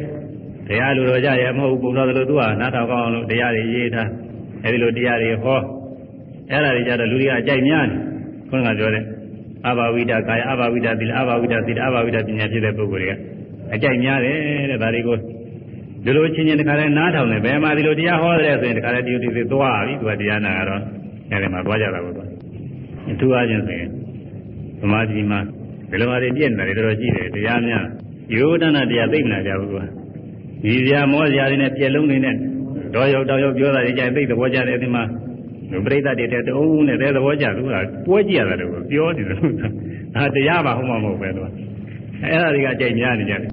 [0.67, 4.07] တရားလူတော်ကြရဲ့မဟုတ်ဘူးပုံတော်တယ်လို့သူကနားထောင်ကောင်းအောင်လို့တရားတွေရေးထား
[4.63, 5.59] အဲဒီလိုတရားတွေဟော
[6.51, 7.99] အဲ့ဒါတွေကြတော့လူတွေကအကြိုက်များတယ်
[8.49, 9.03] ခွန်းကပြောတဲ့
[9.67, 13.13] အဘာဝိဒကာယအဘာဝိဒသီလအဘာဝိဒသီလအဘာဝိဒပညာဖြစ်တဲ့ပုဂ္ဂိုလ်တွေက
[13.73, 14.37] အကြိုက်များတယ်
[14.71, 15.17] တဲ့ဒါတွေကို
[16.05, 20.81] ဒီလိုချင်းချင်းတခါလဲနားထောင်တယ်ဘယ်မှာဒီလိုတရားဟောတယ်ဆိုရင်တခါလဲဒီလိုဒီသွားပြီသူကတရားနာတော့
[21.31, 22.23] အဲဒီမှာသွားကြတာပေါ့သူ
[23.09, 23.89] အထူးအားဖြင့်ဆိုရင်
[24.79, 25.39] သမာဓိမှာ
[25.89, 27.85] ဘယ်လိုမှတွေပြည့်နေတယ်တော်တော်ရှိတယ်တရားများ
[28.35, 29.83] ယောဒနာတရားသိမ့်လာကြဘူးကွာ
[30.63, 32.35] ဒီစရာမောစရာတွေနဲ့ပြက်လုံးတွေနဲ့
[32.95, 35.03] တော့ရောက်တော့ရောက်ပြောတာတွေကြိုင်သိသဘောကျတယ်ဒီမှာ
[35.71, 39.53] လူပရိသတ်တွေတဲ့တုံးနဲ့တဲ့သဘောကျသူကပွဲကြည့်ရတယ်လို့ပြောနေတယ်လို့
[40.15, 41.47] ဒါတရားပါဟုတ်မှာမဟုတ်ပဲသူက
[42.23, 43.51] အဲ့ဒါတွေကကြိုင်များနေကြတယ်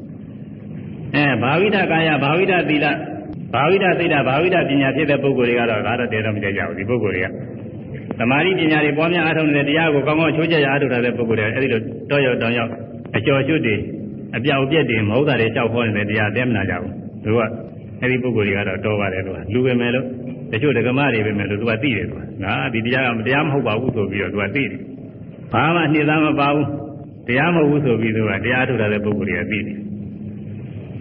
[1.14, 2.86] အဲဘာဝိဒကာယဘာဝိဒသီလ
[3.54, 7.28] ဘာဝိဒသိတာဘာဝိဒပညာဖြစ်တဲ့ပုဂ္ဂိုလ်တွေကတော့ဒါတော့တည်တော့မကြကြဘူးဒီပုဂ္ဂိုလ်တွေက
[8.18, 11.80] သမာဓိပညာတွေပွားများအားထုတ်နေတဲ့တရားကိုကောင်းကောင်းချိုးချက်ရအားထုတ်တဲ့ပုဂ္ဂိုလ်တွေအဲဒီလို
[12.10, 12.70] တော့ရောက်တောင်ရောက်
[13.16, 13.74] အကျော်ကျွတ်တွေ
[14.36, 16.92] အပြောက်ပြက်တွေမဟုတ်တာတွေကြောက်ခေါ်နေတဲ့တရားတဲမနာကြဘူး
[17.24, 17.40] သူက
[18.02, 20.06] အဲဒီပုဂ္ဂိုလ်တွေကတော့တော်ပါတယ်သူကလူပဲမယ်လို့
[20.52, 24.80] တချို့ဒကမတွေပဲမယ်လို့သူကသိတယ်သူကငါဒီတရားကတရားမဟုတ်ပါဘူးဆိုပြီးတော့သူကသိတယ်
[25.52, 26.66] ဘာမှနှိမ့်သားမပါဘူး
[27.28, 29.78] တရားမဟုတ်ဘူးဆိုပြီးသူကတရားထုတ်တဲ့ပုဂ္ဂိုလ်တွေကသိတယ်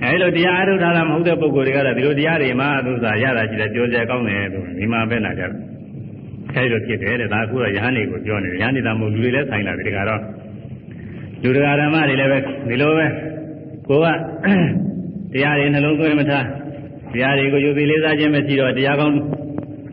[0.03, 5.51] အဲလိုတရားအထုတ်တာမဟုတ်တဲ့ပုဂ္ဂိုလ်တွေကတော့ဒီလိုတရားတွေမှာသူစားရတာရှိတယ်ပြောကြကောင်းတယ်သူဒီမှာပဲနာကြတယ်
[6.55, 10.21] အဲဒီလိုဖြစ်တယ်တဲ့ဒါအခုတော့ယဟန်တွေကိုပြောနေတယ်ယဟန်နေတာမဟုတ်လူတွေလည်းဆိုင်လာတယ်ဒီကတော့
[11.43, 12.37] လူတရားဓမ္မတွေလည်းပဲ
[12.69, 13.07] ဒီလိုပဲ
[13.87, 14.07] ကိုက
[15.33, 16.45] တရားတွေနှလုံးသွင်းမထား
[17.13, 19.15] တရားတွေကိုယူပြီးလေးစားခြင်းမရှိတော့တရားကောင်း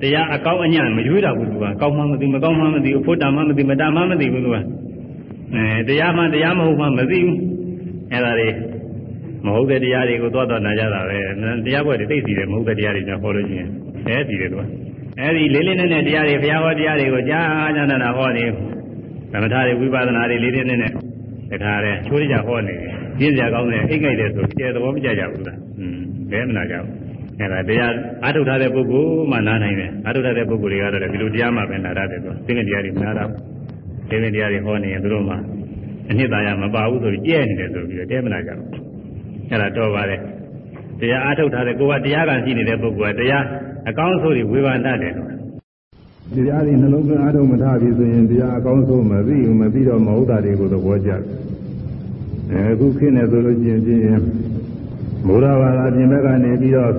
[0.02, 4.56] တရားအကောင်းအညံ့မရွေးတော့ဘူးသူကကောင်းမှမသိမကောင်းမှမသိဘူးဖို့တာမှမသိမတာမှမသိဘူးသူက
[5.54, 7.38] အဲတရားမှတရားမဟုတ်မှမသိဘူး
[8.12, 8.48] အဲဒါတွေ
[9.44, 11.18] မဟုတ်တဲ့တရားတွေကိုသွားတော့နာကြတာပဲ
[11.66, 13.68] တရားပွဲတွေသိစီတယ်မဟုတ်တဲ့တရားတွေကြောင့်ဟောလို့ရှိရင်
[14.08, 14.62] အဲစီတယ်သူက
[15.20, 18.44] အဲဒီလေးလေးနက်နက်တရားတွေဘုရားဟောတရားတွေကိုကြားကြားနာနာဟောနေ
[19.32, 20.92] သမထတွေဝိပဿနာတွေလေးလေးနက်နက်
[21.50, 25.98] တခါတည်းချိုးရကြဟောနေတယ်ပြင်းစရာကောင်းတယ်အိတ်ငိုက်တယ်ဆိုကြဲသဘောမကျကြဘူးလားอืม
[26.30, 26.90] ဘယ်မနာကြဘူး
[27.40, 27.92] အဲဒါတရား
[28.26, 33.24] အထုတ်ထားတဲ့ပုဂ္ဂိုလ်မှနားနိုင်တယ်အထုတ်ထားတဲ့ပုဂ္ဂိုလ်တွေကတော့ဒီလိုတရားမှပဲနားရတယ်သူသိငယ်တရားတွေနားတာ
[34.10, 35.34] သိငယ်တရားတွေဟောနေရင်သူတို့မှ
[36.10, 38.68] အနှစ်သာရမပါဘူးဆိုပြီးကြဲနေတယ်ဆိုပြီးတော့တဲမနာကြဘူး
[39.50, 40.20] အဲ့ဒါတော့ပါတယ်
[41.00, 43.44] တရားအားထုတ်ထားတဲ့ကိုယ်ကတရားကံရှိနေတဲ့ပုဂ္ဂိုလ်ကတရား
[43.88, 45.28] အကောင်းဆုံးတွေဝေဘာတတ်တယ်လို့
[46.34, 51.20] တရားတွေနှလုံးသွင်းအားထုတ်မထားပြီဆိုရင်တရားအကောင်းဆုံးမသိဘူးမသိတော့မဟုတ်တာတွေကိုသဘောကျတယ်
[52.50, 54.02] အဲအခုခင်းနေဆိုလို့ရှိရင်ပြင်း
[55.26, 56.92] ဘုရားဘာသာပြင်ဘက်ကနေပြီးတော့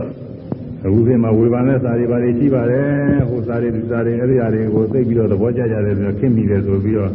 [0.85, 7.11] အခုခေတ်မှာဝေဘာနဲ့စာတွေဘာတွေရှိပါတယ်ဟိုစာတွေဒီစာတွေအဲ့ဒီအရာတွေကိုသိပြီးတော့သဘောကျကြတယ်ဆိုတော့ခင်းမိတယ်ဆိုပြီးတော့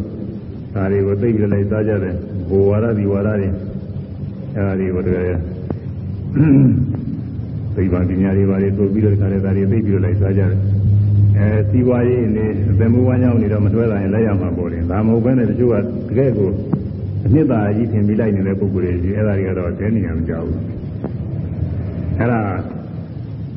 [0.72, 2.14] စာတွေကိုသိပြီးလိုက်စားကြတယ်
[2.50, 3.48] ဘိုဝါဒဒီဝါဒတွေ
[4.54, 5.38] အဲ့ဒါတွေကိုတကယ်
[7.74, 10.58] သိပ္ပံပညာတွေဘာတွေသိပြီးတော့ခါတဲ့ဒါတွေသိပြီးတော့လိုက်စားကြတယ်
[11.38, 15.76] အဲစီးပွားရေးနေအသက်မွေးဝမ်းကြောင်းနေတော့မတွဲတာရင်လက်ရမှာပေါ့လေဒါမဟုတ်ဘဲနဲ့တချို့က
[16.08, 16.50] တကယ်ကို
[17.26, 20.60] အနှစ်သာရကြီးထင်ပြီးလိုက်နေတဲ့ပုဂ္ဂိုလ်တွေကြီးအဲ့ဒါတွေကတော့တဲနေရမကြောက်ဘူး
[22.18, 22.40] အဲ့ဒါ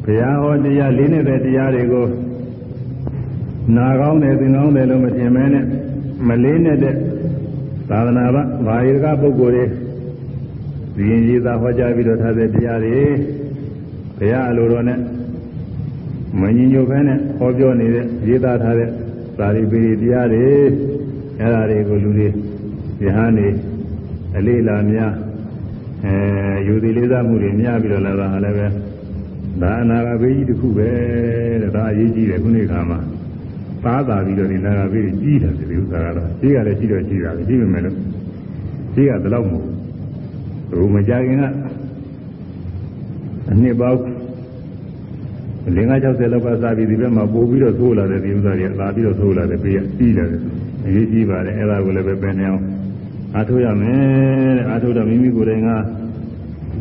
[0.04, 2.06] ဘုရားဟောတရားလေးနေတဲ့တရားတွေကို
[3.76, 5.66] နာကောင်းတယ်သင်ကောင်းတယ်လို့မထင်မဲနဲ့
[6.28, 6.96] မလေးနဲ့တဲ့
[7.89, 8.30] သာသနာ့
[8.68, 9.66] ဘာယကပုဂ္ဂိုလ်တွေ
[10.96, 13.02] ဒီရင်ကြီးသာဟောကြားပြီးတော့ထားတဲ့တရားတွေ
[14.18, 15.00] ဘုရားအလိုတော်နဲ့
[16.39, 18.89] မငြင်းညိုဖဲနဲ့ဟောပြောနေတဲ့ရေးသားထားတဲ့
[19.39, 20.46] သာရိပုတ္တတရားတွေ
[21.39, 22.32] အဲ့ဒါတွေကိုလူတွေယ
[23.16, 23.48] ဟန်နေ
[24.38, 25.14] အလေးလာများ
[26.06, 26.16] အဲ
[26.68, 28.68] ယူသည်လေးစားမှုတွေများပြီးတော့လာတာလည်းပဲ
[29.62, 30.89] ဒါအနာဂဘေးကြီးတစ်ခုပဲ
[31.62, 33.00] တဲ့ဒါအရေးကြီးတယ်ခုနေ့ခါမှာ
[33.84, 37.96] ပါသာပြီးတော့ဒီနာဂဘေးကြီးတယ်ဒီဥစ္စာကတော့ကြီးကလည်းကြီးတော့ကြီးတာပဲကြီးပေမဲ့လို့
[38.96, 39.72] ကြီးကဘယ်တော့မဟုတ်
[40.78, 41.43] ဘူးမကြခင်က
[43.51, 43.99] အနှစ်ပေါင်း
[45.76, 50.30] လင်္ကာ60လောက်ကစားပြီးဒီဘက်မှာပို့ပြီးတော့သိုးလာတဲ့ဒီဥစ္စာတွေလာပြီးတော့သိုးလာတယ်ပြေးကြီးတယ်
[50.86, 52.63] အရေးကြီးပါတယ်အဲ့ဒါကိုလည်းပဲပင်နေအောင်
[53.36, 55.69] အားထုတ်ရမယ်တဲ့အားထုတ်တော့မိမိကိုယ်တိုင်က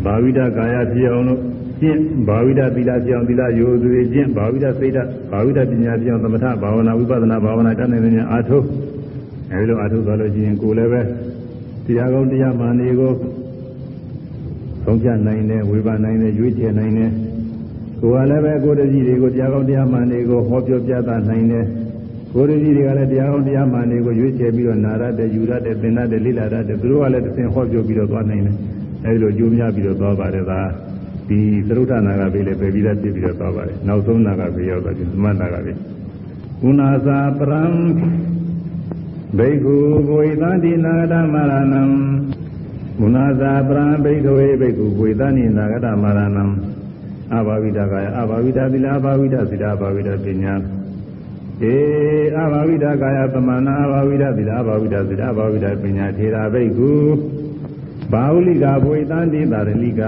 [0.04, 1.40] ဘာဝိဒကာယဖြစ်အောင်လို့
[1.80, 8.64] ကျင့်ဘာဝိဒသီလပြောင်းသီလယောသူတွေကျင့်ဘာဝိဒစိတ်ဓာတ်ဘာဝိဒပညာပြောင်းသမထဘာဝနာဝိပဿနာဘာဝနာတတ်နိုင်တဲ့ညာအားထုတ်
[9.52, 11.00] အဲဒီလိုအားထုတ်သွားလို့ရှိရင်ကိုယ်လည်းပဲ
[11.86, 13.12] တရားကောင်းတရားမှန်တွေကို
[14.84, 17.10] ဆုံးဖြတ်နိုင်တယ်ဝေဖန်နိုင်တယ်ရွေးချယ်နိုင်တယ်
[18.00, 21.64] ကိုယ်ကလည်းပဲကိုယ်တည်းတွေကိုတရားကောင်းတရားမှန်တွေကိုဟောပြောပြသနိုင်တယ်
[22.34, 28.56] ကိုယ်တည်းတွေကလည်းတရားကောင်းတရားမှန်တွေကိုရွေးချယ်ပြီးတော့နာရတဲ့ယူရတဲ့သင်ရတဲ့လိလာရတဲ့သူတို့ကလည်းတစ်ဆင့်ဟောပြောပြီးတော့သွားနိုင်တယ်
[29.04, 30.60] အဲဒီလိုကြိုးများပြီးတော့သွားပါတယ်သာ
[31.28, 35.76] ဒီသရုဒ္ဓနာဂဘေးလည်းပဲပြီးသားဖြစ်ပြီးတော့သွားပါတယ်နောက်ဆုံးနာဂဘေးရောက်တော့ဒီသမဏနာဂဘေး
[36.62, 37.62] ကုဏသာပရံ
[39.38, 39.76] ဘိက္ခု
[40.06, 41.82] ဘဝိသတိနာဂတမရဏံ
[42.98, 46.44] ကုဏသာပရံဘိက္ခဝေဘိက္ခုဘဝိသတိနာဂတမရဏံ
[47.34, 51.76] အဘာဝိဒကာယအဘာဝိဒသီလအဘာဝိဒသီလအဘာဝိဒပညာေ
[52.38, 56.90] အဘာဝိဒကာယသမဏအဘာဝိဒသီလအဘာဝိဒသီလအဘာဝိဒပညာထေရာဘိက္ခု
[58.12, 60.02] ဘာဝလိကဘဝိသတိတာရလိက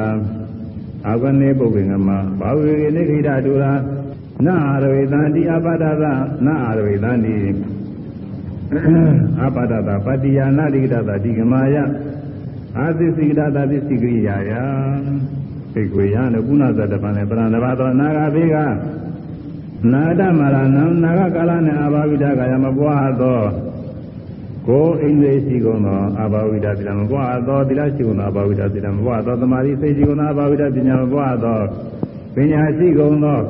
[1.07, 2.09] အာဂနေပုဂ္ဂင်္ဂမ
[2.41, 3.73] ဘာဝေကိနိခိတတူရာ
[4.47, 6.05] နာရဝေသန္တိအပဒသ
[6.47, 7.35] နာရဝေသန္တိ
[9.43, 11.77] အပဒသပတ္တိယာနာတိကတသတိကမာယ
[12.79, 14.53] အာသစ္စိကတသသစ္စိကိရိယာယ
[15.75, 18.57] သိကွေယံတို့ကုဏသတ္တပံနဲ့ပရဏဘာသောနာဂဘေက
[19.93, 20.65] နာတမရဏံ
[21.05, 23.43] နာဂကာလနဲ့အာဘာဝိဒကာယမပွားသော
[24.69, 31.59] ကိုယ်အိန္ဒြေရှိကုန်သောအာဘာဝိဒသီလမပွားသောသီလရှိကုန်သောအာဘာဝိဒသီလမပွားသောသမာဓိစိတ်ရှိကုန်သောအာဘာဝိဒပညာမပွားသော
[32.35, 33.41] ပညာရှိကုန်သော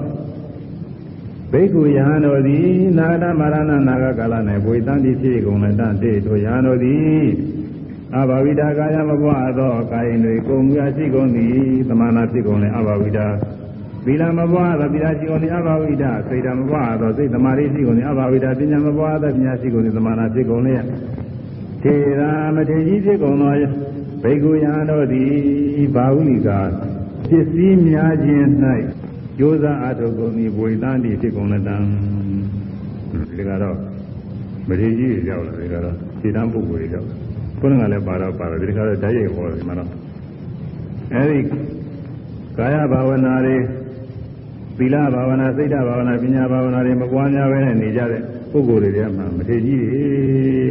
[1.52, 2.68] ဘိက္ခုယဟန်တို့သည်
[2.98, 7.24] နာဂတမရဏနာဂကာလ၌ဘွေတန်တိဖြစ်ကုန်တဲ့တန်တေတို့ယဟန်တို့သည်
[8.16, 11.54] အဘာဝိတာကာယမပွားသောကာယင်တွေကိုမူအရှိကုန်သည်
[11.88, 13.26] သမဏဖြစ်ကုန်တဲ့အဘာဝိတာ
[14.04, 20.84] သီလမပွားသောသီလရှိကုန်သည်အဘာဝိတာစိတ်ဓာမပွားသောစိတ်သမာဓိရှိကုန်သည်အဘာဝိတာပညာမပွားသောပညာရှိကုန်သည်သမဏဖြစ်ကုန်လျက်
[21.82, 23.52] ထေရာမထေကြီးဖြစ်ကုန်သော
[24.22, 26.60] ဘိက္ခုယဟန်တို့သည်ဘာဝိကာ
[27.28, 28.46] ပစ္စည်းများခြင်း၌
[29.38, 31.76] ကြိုးစားအထုတ်ကုန်သည်ဘွေတန်တိဖြစ်ကုန်တဲ့တံ
[33.36, 33.76] ဒီကတော့
[34.68, 37.23] မထေကြီးရောက်လာဒီကတော့ခြေတန်းပုဂ္ဂိုလ်ရောက်
[37.64, 39.90] ခုနကလည်းပါတော့ပါတော့ဒီခါတော့ဓာတ်ရိုက်ဟောတယ်မှာတော့
[41.14, 41.40] အဲဒီ
[42.58, 43.56] ကာယဘာဝနာတွေ
[44.78, 50.02] သီလဘာဝနာစိတ်ဓာဘာဝနာပညာဘာဝနာတွေမပွားများပဲနဲ့နေကြတဲ့ပုဂ္ဂိုလ်တွေထဲမှာမထေကြီးတွေ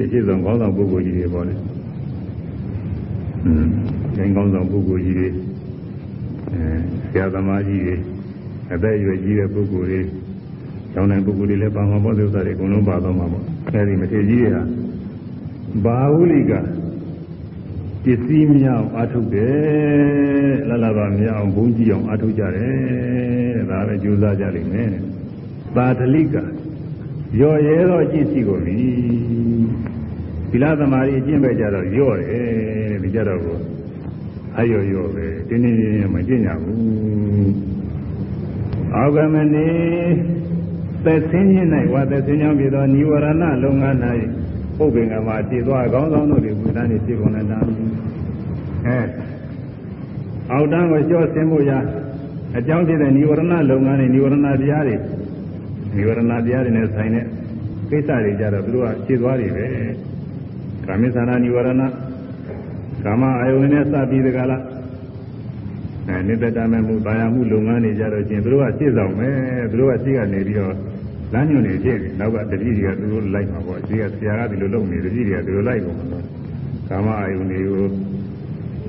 [0.04, 1.54] အဖြစ်ဆုံးကောင်းဆောင်ပုဂ္ဂိုလ်ကြီးတွေပေါ့လေ
[3.46, 3.68] อืม
[4.16, 5.28] ဂိမ်းကောင်းဆောင်ပုဂ္ဂိုလ်ကြီးတွေ
[6.52, 6.66] အဲ
[7.12, 7.96] ဆရာသမားကြီးတွေ
[8.74, 10.02] အသက်အရွယ်ကြီးတဲ့ပုဂ္ဂိုလ်တွေ
[10.94, 14.64] ကျောင်းတိုင်းပုဂ္ဂိုလ်တွေလည်းပါမှာပေါ့ဒီဥစ္စာတွေအကုန်လုံးပါတော့မှာပေါ့အဲဒီမထေကြီးတွေဟာ
[15.86, 16.52] ဘာဝလိက
[18.05, 24.91] ပစ္စည်းမြောက်အထုတ်တယ်လလပါမြောက်ဘုန်းကြီးအောင်အထုတ်ကြတယ်ဒါပဲကြိုးစားကြလိမ့်မယ်
[25.77, 26.37] ပါထလိက
[27.41, 28.77] ရော့ရဲတော့အကျင့်ရှိကုန်ပြီ
[30.51, 33.59] သီလသမารီအကျင့်ပဲကြတော့ရော့တယ်ဒီကြတော့ကို
[34.59, 37.53] အရော့ရော့ပဲတင်းတင်းတင်းမကျင့်ကြဘူး
[38.95, 39.69] အောက်ကမနေ
[41.05, 43.27] သက်ဆင်းခြင်း၌ဝါသက်ဆင်းကြောင့်ဖြစ်သောនិဝရဏ
[43.63, 43.99] လုံငန်း၌
[44.83, 47.67] ပုပ္ပင်ကမှာတည်သွားကောင်းဆောင်တို့တွေဘုရားနေဖြစ်ကုန်တဲ့တမ်း
[48.87, 48.99] အဲ
[50.53, 51.73] အောက်တန်းကိုကြော့ဆင်းဖို့ရ
[52.57, 54.97] အကြောင်းဖြစ်တဲ့និဝရဏလုံငန်းနဲ့និဝရဏတရားတွေ
[55.97, 57.25] និဝရဏတရားတွေနဲ့ဆိုင်တဲ့
[57.91, 59.67] ကိစ္စတွေကြတော့သူတို့ကခြေသွားတွေပဲ
[60.87, 61.83] ကာမိသနာនិဝရဏ
[63.05, 64.63] ကာမအာယုန်နဲ့စပြီးတကလား
[66.09, 69.37] အဲနိတ္တတမဲ့မှုဘာယာမှုလုပ်ငန်းတွေကြတော့ချင်းသူတို့ကရှေ့ဆောင်မယ်
[69.71, 70.75] သူတို့ကရှေ့ကနေပြီးတော့
[71.34, 76.26] လမ်းညွှန်နေဖြစ်တယ်နောက်ကတတိတွေကသူတို့လိုက်မှာပေါ့ရှေ့ကဆရာကဒီလိုလုပ်နေတတိတွေကသူတို့လိုက်ကုန်တော့
[76.90, 77.86] ကာမအာယုန်တွေကို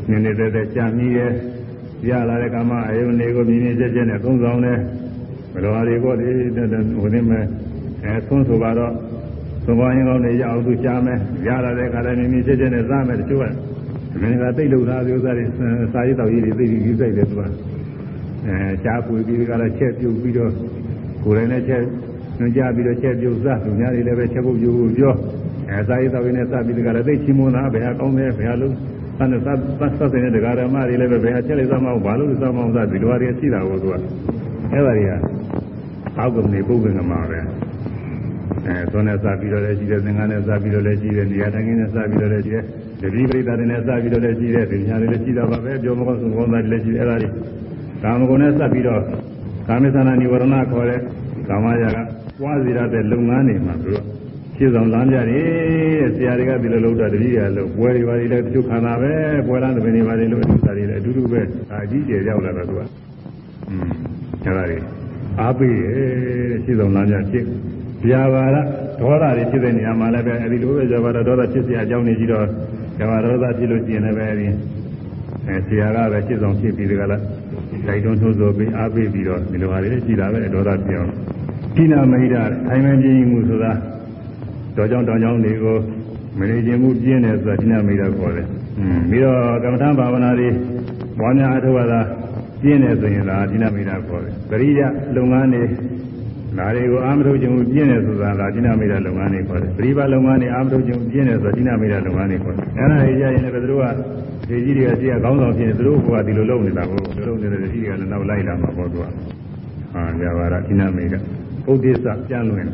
[0.09, 1.33] နည်းနည်းသက်သက်ကြာမြည်ရဲ့
[2.09, 4.79] ရလာတဲ့ကာမအာယုန်တွေကိုမြင်မြင်ချက်ချက်နဲ့သုံးဆောင်တယ်
[5.53, 6.29] ဘယ်လိုဟာတွေကိုဒီ
[7.01, 7.45] ဟိုနေမဲ့
[8.05, 8.93] အဲသုံးဆိုပါတော့
[9.65, 15.45] သုံးပါးရင်ကောင်းနေရအောင်သူရှားမယ်ရလာတဲ့ခါတိုင်းမြင်မြင်ချက်ချက်နဲ့စားမယ်တချို့ကမင်းကတိတ်လို့သားဒီဥစ္စာတွေ
[15.93, 17.49] စာရေးတော်ကြီးတွေသိပြီးယူဆိုင်တယ်သူကအဲ
[18.83, 20.53] ရှားပွေပြီးကြတော့ချက်ပြုတ်ပြီးတော့
[21.25, 21.83] ကိုယ်တိုင်နဲ့ချက်
[22.39, 25.15] ညွှန်ကြားပြီးတော့ချက်ပြုတ်စားသူများတွေလည်းပဲချက်ပုတ်ပြုတ်ပြော
[25.71, 28.75] အဲစာရေးတော်ကြီးနဲ့စပြီးကြတော့သိချီမွန်တာဘယ်ဟာကောင်းတယ်ဘယ်ဟာလုံး
[29.19, 29.53] အဲ့ဒါ
[30.01, 33.95] သတ်သတ်တဲ့ဒကာရမတွေလည်းပဲဘယ်ဟာချက်လိုက်စမ်းမအောင်ဘာလို့စမ်းမအောင်စဒီလိုဟာတွေရှိတာကိုသူက
[34.73, 35.13] အဲ့ဒါတွေက
[36.19, 37.39] အောက်ကနေပုဂ္ဂိုလ်ကမှာပဲ
[38.67, 42.65] အဲသွန်းနဲ့စပြီးတော့လည်းရှိတယ်သင်္ကန်းနဲ့စပြီးတော့လည်းရှိတယ်နေရာတိုင်းနဲ့စပြီးတော့လည်းရှိတယ်
[43.03, 47.29] တတိပရိသတ်တွေနဲ့စပြီးတော့လည်းရှိတယ်ဒီညာတွေလည်းရှိတာပါပဲပြောမကောင်းဆုံးကောင်းတာတွေလည်းရှိတယ်အဲ့ဒါတွေ
[48.03, 49.03] ကာမဂုဏ်နဲ့စပြီးတော့
[49.69, 51.01] ကာမိသနာနိဝရဏခေါ်တဲ့
[51.49, 54.05] ကာမရာက ပွားစီရတဲ့လုပ်ငန်းတွေမှာသူတို့
[54.57, 59.13] ရှင်းဆောင်လမ်းပြတယ်တဲ့ဆရာတွေကဒီလိုလုပ်တာတတိယလို့ပွဲတွေပါလေတချို့ခန္ဓာပဲ
[59.47, 61.41] ပွဲလမ်းသဘင်တွေပါလေလို့အတူတူတွေလည်းအတူတူပဲ
[61.73, 62.81] အကြီးကျယ်ရောက်လာတာသူက
[63.69, 63.91] อืม
[64.45, 64.79] အဲ့ဒါတွေ
[65.41, 65.93] အားပေးတယ်
[66.51, 67.45] တဲ့ရှင်းဆောင်လမ်းပြဖြစ်
[68.07, 68.57] ဗျာပါဒ
[69.01, 72.47] ဒေါသတွေဖြစ်တဲ့နေရာမှာလည်းပဲအဲဒီလိုပဲဗျာပါဒဒေါသဖြစ်စရာအကြောင်းတွေကြီးတော့
[72.99, 74.47] ဗျာပါဒဒေါသဖြစ်လို့ရှိရင်လည်းပဲအဲဒီ
[75.49, 77.23] အဲဆရာကပဲရှင်းဆောင်ဖြစ်ပြီးတကလား
[77.87, 81.13] တိုက်တွန်းထိုးဆိုပြီးအားပေးပြီးတော့ဒီလိုဟာတွေရှိတာပဲဒေါသပြောင်း
[81.77, 83.73] ကိနာမိဒထိုင်မှန်ပြင်းမှုဆိုတာ
[84.77, 85.77] တော်ကြောင့်တောင်ကြောင့်တွေကို
[86.39, 88.47] မနေခြင်းမှုပြင်းတယ်ဆိုတာကိနာမိဒခေါ်တယ်။
[88.79, 90.49] อืมပြီးတော့ကမ္မထာဘာဝနာတွေ
[91.19, 92.07] ပွားများအထောက်အထား
[92.63, 94.81] ပြင်းတယ်ဆိုရင်ဒါကိနာမိဒခေါ်တယ်။ပရိယ
[95.17, 95.63] လုပ်ငန်းတွေ
[96.59, 103.87] ဒါတွေကိုအာမထုတ်ခြင်းပြင်းတယ်ဆိုတာကဒိနာမိတာလုပ်ငန်းတွေခေါ်တယ်ပရိပါလုပ်ငန်းတွေအာမထုတ်ခြင်းပြင်းတယ်ဆိုတာဒိနာမိတာလုပ်ငန်းတွေခေါ်တယ်အဲ့ဒါတွေကြရင်လည်းသူတို့က
[104.49, 109.05] ဒီကြီးတွေကရှိရခေါင်းဆောင်ဖြစ်နေသူတို့ကဒီလိုလုပ်နေတာကိုဒီလိုလုပ်နေတဲ့ကြီးတွေကလည်းနောက်လိုက်လာမှာပေါ့သူက
[109.93, 111.19] ဟာကြပါလားဒိနာမိတာ
[111.71, 112.67] ဥဒိစ္စပြန်လွင်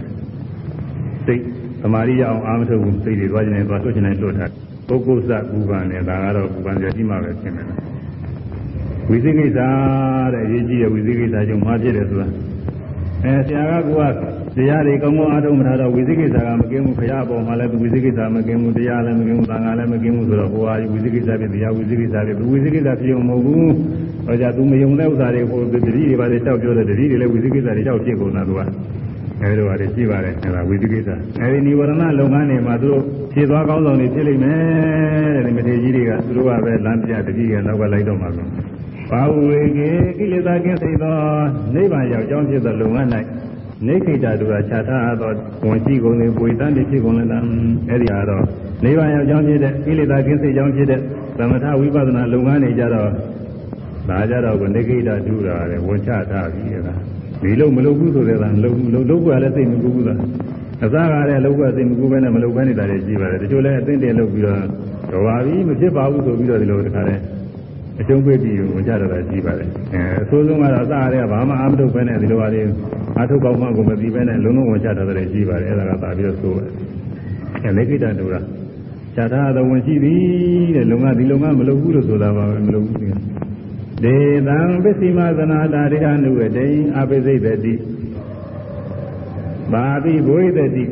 [1.27, 1.43] စိတ်
[1.83, 4.53] သမာဓိရအောင်အာမထုတ်ဘူးစိတ်တွေသွားခြင်းနဲ့သွားဆွခြင်းနဲ့လွတ်ထား
[4.89, 7.67] ပုဂ္ဂုစကူပန်နဲ့ဒါကတော့ကူပန်ကြရှိမှပဲဖြစ်မယ်
[9.09, 9.59] ဝိသိကိစ္စ
[10.33, 12.29] တဲ့အရေးကြီးတဲ့ဝိသိကိစ္စကြောင့်မှာဖြစ်တယ်ဆိုတာ
[13.25, 23.73] အဲဆရာကက တရားတွေကောင်းကောင်းအားထုတ်မထားတော့ဝိသိကိစ္စကမကင်းဘူးခရအပေါ်မှာလည်းဝိသိကိစ္စမကင်းဘူးတရားလည်းမကင်းဘူးသံဃာလည်းမကင်းဘူးဆိုတော့ဟိုဟာဝိသိကိစ္စဖြစ်တရားဝိသိကိစ္စဖြစ်ဝိသိကိစ္စဖြစ်အောင်မဟုတ်ဘူး
[24.27, 28.61] ဟောကြသူမယုံတဲ့ဥစ္စာတွေဟိုတတိတွေပါလေတောက်ပြောတဲ့တတိတွေလည်းဝိသိကိစ္စတွေတောက်ဖြစ်ကုန်တာသူက
[29.43, 31.09] အဲဒီလိုပါလေရှိပါတယ်အဲဒါဝိသိကိစ္စ
[31.41, 34.59] အဲဒီនិဝရဏလုပ်ငန်းတွေမှာသူတို့ဖြည့်သွားကောင်းဆောင်တွေဖြစ်လိမ့်မယ်
[35.35, 38.47] တဲ့ဒီမထေကြီးတွေကသူတို့ကပဲလမ်းပြတတိကနောက်ကလိုက်တော့မှာဆို
[39.11, 41.15] ဘာဝေကေကိလေသာကင်းစိတ်သော
[41.75, 43.09] နိဗ္ဗာန်ရောက်ကြောင်းဖြစ်သောလုံငန်း၌
[43.87, 45.31] နေခိတတူရာခြားထားသော
[45.67, 47.45] ဝန်ရှိကုန်လေပွေတန်းတိဖြစ်ကုန်လေလား
[47.89, 48.45] အဲ့ဒီဟာတော့
[48.85, 51.01] နိဗ္ဗာန်ရောက်ကြောင်းဖြစ်တဲ့ကိလေသာကင်းစိတ်ကြောင်းဖြစ်တဲ့
[51.39, 53.09] သမထဝိပဿနာလုံငန်းနေကြတော့
[54.09, 56.95] ဒါကြတော့ကနေခိတတူရာတဲ့ဝန်ချထားပြီအဲ့ဒါ
[57.43, 58.73] ဒီလုံးမလုပ်ဘူးဆိုတဲ့ကလုံလုံ
[59.11, 60.15] လုပ်ကလည်းစိတ်မကူဘူးသာ
[60.85, 64.59] အစားကားတဲ့လုပ်ကစိတ်မကူဘဲနဲ့မလုပ်ဘဲနေတာတွေရှိပါတယ်တချို့လည်းအသိတင်လုပ်ပြီးတော့
[65.13, 67.21] တော်ပါပြီမဖြစ်ပါဘူးဆိုပြီးတော့ဒီလိုတခါတည်း
[68.01, 72.61] အကျုံးပေးပြီးဝင်ကြတော့တာရှိပါတယ်အဲအဆိုးဆုံးကတော့အစားရတဲ့ဘာမှအာမထုတ်ပဲနဲ့ဒီလိုပါလေ
[73.17, 76.73] အာထုတ်ကောင်းမှကိုမပြီးပဲနဲ့လုံးလုံးဝင်ကြတော့တယ်ရှိပါတယ်အဲဒါကသာပြီးတော့ဆိုပါတယ်
[77.65, 78.41] အဲလေခိတတူရာ
[79.15, 82.99] ခြားထားတော်ဝင်ရှိသည်တဲ့လုံကဒီလုံကမလုပ်ဘူးလို့ဆိုတာပါပဲမလုပ်ဘူး
[84.05, 84.17] ဒေ
[84.49, 86.67] သံပစ္စည်းမသနာတာရိအနုဝတေ
[86.99, 87.75] အပိစိတ်တိ
[89.73, 90.85] ဘာပိဘွေတတိ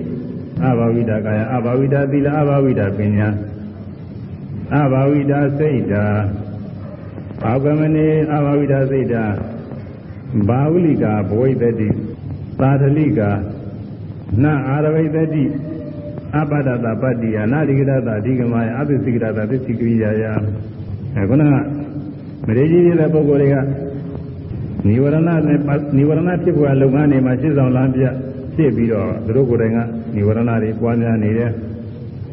[0.67, 3.29] အဘာဝိတာကာယအဘာဝိတာသီလအဘာဝိတာပညာ
[4.75, 6.05] အဘာဝိတာစိတ်တာ
[7.43, 9.25] ဘာဝမနေအဘဝိဒစိတ်တာ
[10.49, 11.89] ဘာဝလိကာဘဝိတ္တိ
[12.61, 13.31] သာဓလိကာ
[14.43, 15.45] နာအာရဝိတ္တိ
[16.37, 20.25] အပဒတပတ္တိယနာတိကရတအဓိကမယအပစ္စည်းကရတပစ္စည်းကရိယာယ
[21.17, 21.55] အခုနက
[22.47, 23.57] မရေကြီးတဲ့ပုဂ္ဂိုလ်တွေက
[24.87, 25.39] နိဝရဏနဲ့
[25.97, 28.03] နိဝရဏဖြစ်ပေါ်လုပ်ငန်းတွေမှာရှင်းဆောင်လမ်းပြ
[28.57, 29.79] ဖြစ်ပြီးတော့သူတို့ကိုယ်တိုင်က
[30.15, 31.51] နိဝရဏတွေပွားများနေတယ်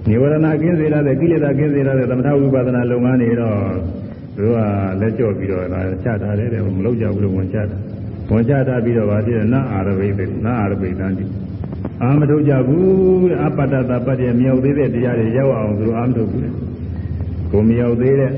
[0.10, 3.58] နိဝရဏကင်းစေရတဲ့ကိလေသာကင်းစေရတဲ့သမထဝိပဿနာလုပ်ငန်းတွေတော့
[4.38, 4.58] သူက
[5.02, 7.78] လက်ကြော့ပြီးတော့ဒါချထားတယ်တဲ့မလုပ်ကြဘူးလို့ဝန်ချတာ
[8.32, 11.26] ဝန်ချထားပြီးတော့ဗာပြည့်နအာရဝိသေနအာရဝိသံတိ
[12.02, 16.42] အာမထုတ်ကြဘူးတဲ့အပတ္တတပတ္တမြောက်သေးတဲ့တရားတွေရောက်အောင်သူတို့အာမထုတ်ဘူး
[17.52, 18.32] ကိုမြောက်သေးတဲ့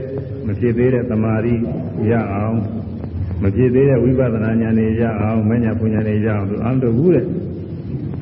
[0.45, 1.55] မဖြစ်သေးတဲ့တမာရီ
[2.11, 2.57] ရအောင်
[3.43, 7.25] မဖြစ်သေးတဲ့ဝိပဿနာဉာဏ်တွေရအောင်မဉ္ဇဏ်ပူဉ္ဇဏ်တွေရအောင်သူအာမထုတ်ဘူးတဲ့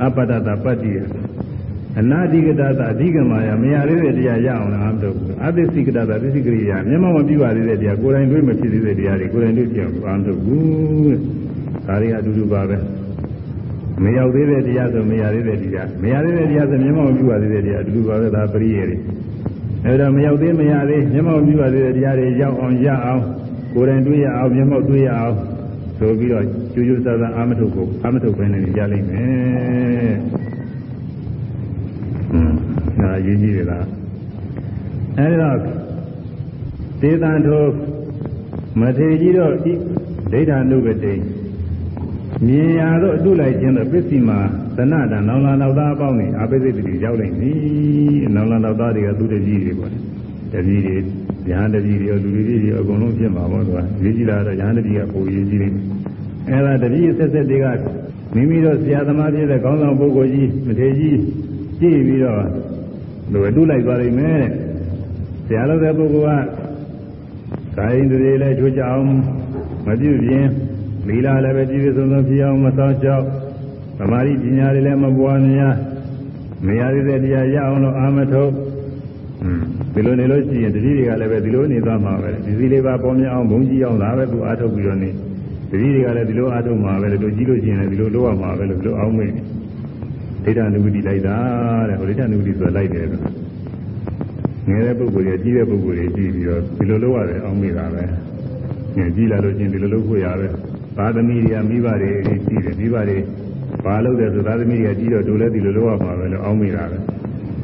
[0.03, 0.99] အပတ္တတပတ္တိယ
[1.99, 11.15] အနာတိကတသအဓိကမာယမရသေးတဲ့တရားရအောင်လားမလုပ်ဘူးအသစ္စိကတသသစ္စိကရိယာမျက်မှောက်မပြပါသေးတဲ့တရားကိုယ်တိုင်တွေ့မဖြစ်သေးတဲ့တရားတွေကိုယ်တိုင်တွေ့ပြအောင်မလုပ်ဘူး
[11.87, 12.77] ဒါတွေအတူတူပါပဲ
[14.03, 18.97] မရောက်သေးတဲ့တရားဆိုမရသေးတဲ့တရားမရသေးတဲ့တရားဆိုမျက်မှောက်မပြပါသေးတဲ့တရားအတူတူပါပဲဒါပရိယေတွေ
[19.85, 23.21] အဲဒါမရောက်သေးမရသေးမျက်မှောက်မပြပါသေးတဲ့တရားတွေရောက်အောင်ရအောင်
[23.73, 25.35] ကိုယ်တိုင်တွေ့ရအောင်မျက်မှောက်တွေ့ရအောင်
[25.99, 30.13] ဆိုပြီးတော့ကျူးကျူးဆာဆာအာမထုတ်ကိုအာမထုတ်ပဲနဲ့ရလိမ့်မယ်။
[32.29, 32.57] ဟွန်း
[33.01, 33.83] ဒါရေးကြည့်ရလား။
[35.19, 35.57] အဲဒီတော့
[37.01, 37.65] သေတံထို
[38.79, 39.73] မထေကြီးတော့ဤ
[40.31, 41.13] ဒိဋ္ဌာနုပတိ
[42.45, 44.39] မြင်ရတော့အတုလိုက်ခြင်းတော့ပစ္စည်းမှာ
[44.77, 47.51] သနတံနောင်လာနောက်သားအပေါင်းနေအပိစိတ်တိရောက်နိုင်ပြီ။
[48.35, 49.91] နောင်လာနောက်သားတွေကသူတကြီးတွေပေါ့။
[50.53, 50.95] တကြီးတွေ
[51.49, 55.75] ရဟန်းတကြီးတွေလူတွေတွေအကုန်လုံးဖြစ်မှာပေါ့ကွာ။ရေးကြည့်လာတော့ရဟန်းတကြီးကပုံရေးကြည့်လိုက်။
[56.49, 57.65] အဲဒါတကြီးဆက်ဆက်တွေက
[58.35, 61.17] မိမိတို့ဆရာသမားဖြစ်တဲ့ကောင်းဆောင်ပုဂ္ဂိုလ်ကြီးမထေကြီး
[61.79, 62.43] ကြည့်ပြီးတော့
[63.31, 64.49] လူအတုလိုက်သွားနိုင်မယ်တဲ့
[65.47, 69.05] ဆရာတော်တဲ့ပုဂ္ဂိုလ်ကကာယိန္ဒြေလည်းချိုးကြအောင်
[69.85, 70.45] မပြုပြင်
[71.07, 73.25] လီလာလည်းပဲကြည့်ပြဆုံးဆုံးဖြစ်အောင်မဆောင်ကြောက်
[73.97, 75.75] သမာဓိပညာတွေလည်းမပွားများ
[76.65, 78.51] မရသေးတဲ့တရားရအောင်လို့အာမထုတ်
[79.93, 85.09] ဒီလိုနေလို့ရှိရင်တတိတွေကလည်းပဲဒီလိုနေသွားမှာပဲဒီစီလေးပါပေါ်များအောင်ဘုံကြီးအောင်ဒါပဲသူအာထုတ်ပြီးတော့နေ
[85.71, 89.31] တတိတွေကလည်းဒီလိုအာထုတ်မှာပဲလို့ကြည့်လို့ရှိရင်လည်းဒီလိုလုပ်ရမှာပဲလို့ဒီလိုအောင်မေ့
[90.45, 91.37] ဒိဋ္ဌနုပတိလိုက်တာ
[91.89, 93.21] တဲ့ဟိုဒိဋ္ဌနုပတိဆိုတာလိုက်တယ်ဆို
[94.69, 98.03] ငယ်တဲ့ပုဂ္ဂိုလ်ရဲ့ကြီးတဲ့ပုဂ္ဂိုလ်တွေကြည့်ပြီးတော့ဒီလိုလုပ်ရတယ်အောင်မေ့တာပဲ
[98.97, 100.47] ငယ်ကြီးလာလို့ချင်းဒီလိုလုပ်ဖို့ရပဲ
[100.97, 102.11] သာသမီတွေကမိဘတွေ
[102.47, 103.17] ကြီးတယ်မိဘတွေ
[103.85, 106.97] ဘာလုပ်တယ်ဆိုသာသမီတွေကကြီးတော့တို့လည်းဒီလိုလုပ်ရမှာပဲလို့အောင်မေ့တာပဲ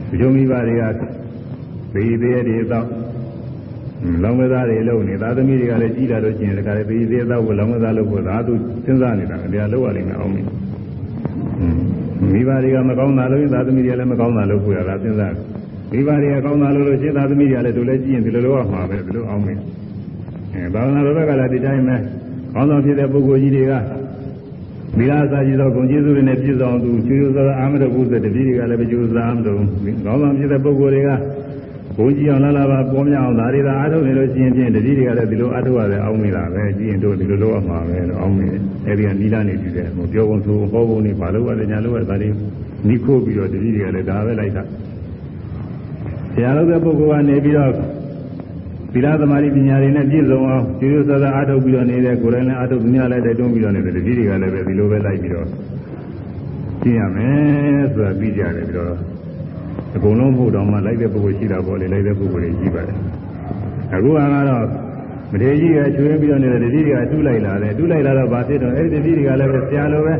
[0.09, 0.83] ဒီလိုမိဘတွေက
[1.93, 2.87] ဘေးသေးတွေတော့
[4.23, 8.53] လောင်ကစားတွေလုပ်နေသာသမီတွေကလည်းကြီးလာလို့ချင်းတခါလေဘေးသေးတော့လောင်ကစားလုပ်ဖို့သာသူ
[8.85, 10.45] စဉ်းစားနေတာတရားလုပ်ရလိမ့်မယ်အောင်မေ့
[12.29, 15.35] မိဘတွေကမကောင်းတာလို့သာသမီတွေကလည်းမကောင်းတာလို့ပြောရတာစဉ်းစား
[15.91, 19.57] မိဘတွေကကောင်းတာလို့လို့ရှင်းသာသမီတွေကလည်းတို့လည်းကြည့်ရင်ဒီလိုလိုရမှာပဲဒီလိုအောင်မယ်
[20.53, 21.95] အဲဘာဝနာတော်ဘက်ကလည်းဒီတိုင်းပဲ
[22.53, 23.73] ကောင်းဆောင်ဖြစ်တဲ့ပုဂ္ဂိုလ်ကြီးတွေက
[24.97, 29.57] မိလားစာကြည့်တော့ဂုဏ်ကျေးဇူးတွေနဲ့ပြည့်စုံသူချွေးစားအာမရဘုဇတတိတွေကလည်းပဲကျိုးစားအာမတော်
[30.05, 31.09] ကောင်းဆောင်ဖြစ်တဲ့ပုဂ္ဂိုလ်တွေက
[31.97, 42.29] ဘုန်းကြီးအောင်လာလာပါပေါ်များအောင်ဒါတွေသာအားထုတ်နေလို့ရှိရင်ဖြင့်တတိတွေကလည်းဒီလိုအားထုတ်ရတယ်အောင်းမိတာပဲကြည့်ရင်တို့ဒီလိုလုပ်ရမှာပဲလို့အောင်းမိတယ်အဲဒီကနီလာနေပြီးတယ်ဟိုပြောကုန်ဆိုဟောကုန်နေဘာလို့ရလဲညာလို့ရဒါတွေ
[42.87, 44.63] နိခိုးပြီးတော့တတိတွေကလည်းဒါပဲလိုက်တာ
[46.33, 47.71] ဆရာတော်တဲ့ပုဂ္ဂိုလ်ကနေပြီးတော့
[48.93, 55.47] သီလသမာဓိပညာတွေနဲ့ပြည့်စုံအောင်ကျေးဇူးသာသာအားထုတ်ပြီးတော့နေတဲ့ကိုယ်တိုင်လည်းအားထုတ်မြလည်းတိုက်တွန်းပြီးတော့နေတဲ့တတိတွေကလည်းပဲဒီလိုပဲလိုက်ပြီးတော့
[56.83, 59.10] ကြည့်ရမယ်ဆိုတာပြီးကြတယ်ပြီးတော့
[59.95, 62.97] အကုန်လုံးမဟုတ်တော့မှလိုက်တဲ့ပုဂ္ဂိုလ်ရှိတာပေါ့လေလိုက်တဲ့ပုဂ္ဂိုလ်တွေရှိပါတယ်
[63.93, 64.17] အခုက
[64.49, 64.65] တော့
[65.31, 70.15] မထေကြီးကချွေးပြီးတော့နေတဲ့တတိတွေကတူးလိုက်လာတယ်တူးလိုက်လာတော့ဘာဖြစ်တော့အဲ့ဒီတတိတွေကလည်းဆရာလိုပဲ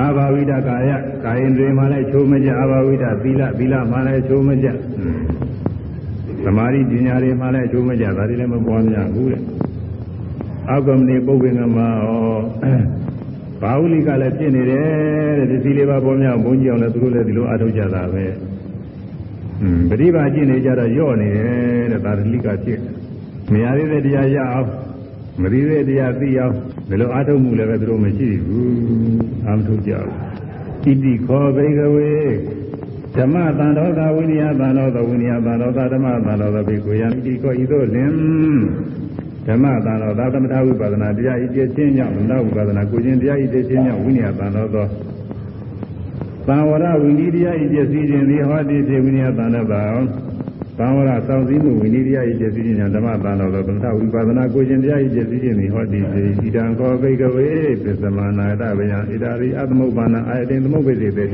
[0.00, 0.90] အာဘာဝိဒကာယ
[1.24, 4.66] ကာယင်တွေမှလည်းချိုးမကြအာဘာဝိဒသီလသီလမှလည်းချိုးမကြ
[6.44, 9.42] သမာဓိပညာတွေမှလည်းချိုးမကြဒါတွေလည်းမပွားများဘူးတဲ့
[10.68, 11.88] အောက်ကမနေပုပ္ပင်ကမဩ
[13.62, 18.53] ဘာဝလိကလည်းဖြစ်နေတယ်တဲ့ဒီစီလေးပါပေါ်များဘုန်းကြီးအောင်လည်းသူတို့လည်းဒီလိုအထုတ်ကြတာပဲอืม
[19.88, 22.80] ပရိပါကျင့်နေကြတော့ညော့နေတယ်တဲ့ဒါရလိကဖြစ်
[23.52, 24.70] မရသေးတဲ့တရားရအောင်
[25.42, 26.54] မရသေးတဲ့တရားသိအောင်
[26.88, 28.68] ဒီလိုအထုတ်မှုလည်းပဲသူတို့မရှိဘူး
[29.46, 29.92] အာမထုတ်ကြ
[30.82, 32.12] ဘူးဣတိခောဘိကဝေ
[33.16, 38.10] ဓမ္မတန်တော်သာဝိနည်းတန်တော်သာဝိနည်းတန်တော်သာဓမ္မတန်တော်သာဘိကိုယံဣတိခောဤသို့လင်
[39.46, 44.86] ဓမ္မတန်တော်သာသမထဝိပဒနာတရားဤတည်ခြင်းကြောင့်သမထဝိပဒနာကိုခြင်းတရားဤတည်ခြင်းကြောင့်ဝိနည်းတန်တော်သော
[46.48, 49.82] သံဝရဝိနည်းတရားဤတည်ခြင်းသည်ဟောတိဖြစ်ဝိနည်းတန်တော်သာ
[50.78, 57.48] သံဝရစောင့်စည်းမှုဝိနည်းတရားဤတည်ခြင်းကြောင့်ဓမ္မတန်တော်သောသမထဝိပဒနာကိုခြင်းတရားဤတည်ခြင်းသည်ဟောတိဖြစ်ဣဒံခောဘိကဝေ
[57.82, 61.24] ပစ္စမနာတဗယံဣဒာရိအသမုပ္ပါဏအာယတိသမုပ္ပေတိတိ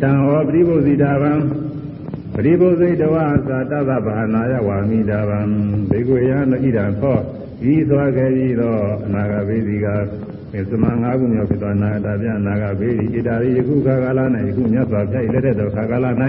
[0.00, 1.32] တံဟောပရိဘုဇိတာဗံ
[2.34, 5.40] ပရိဘုဇိတဝါသာတသဗ္ဗနာယဝါမိတာဗံ
[5.90, 7.18] ဘေကွေယနဣဒံခော
[7.72, 9.86] ဤသောကေဤသောအနာဂဘေဒီက
[10.52, 16.06] မေသမငါးခုမြောက်ဖြစ်သောနာတာပြနာဂဘေဒီဣတာရိယခုခါကာလ၌ယခုမြတ်စွာဘုရားလက်ထက်တော်ခါကာလ၌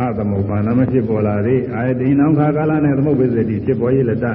[0.00, 4.26] အသမုပ္ပါဏမဖြစ်ပေါ်လာသည်အာယတိနောင်ခါကာလ၌သမုပ္ပေစတိဖြစ်ပေါ်ရလက်တ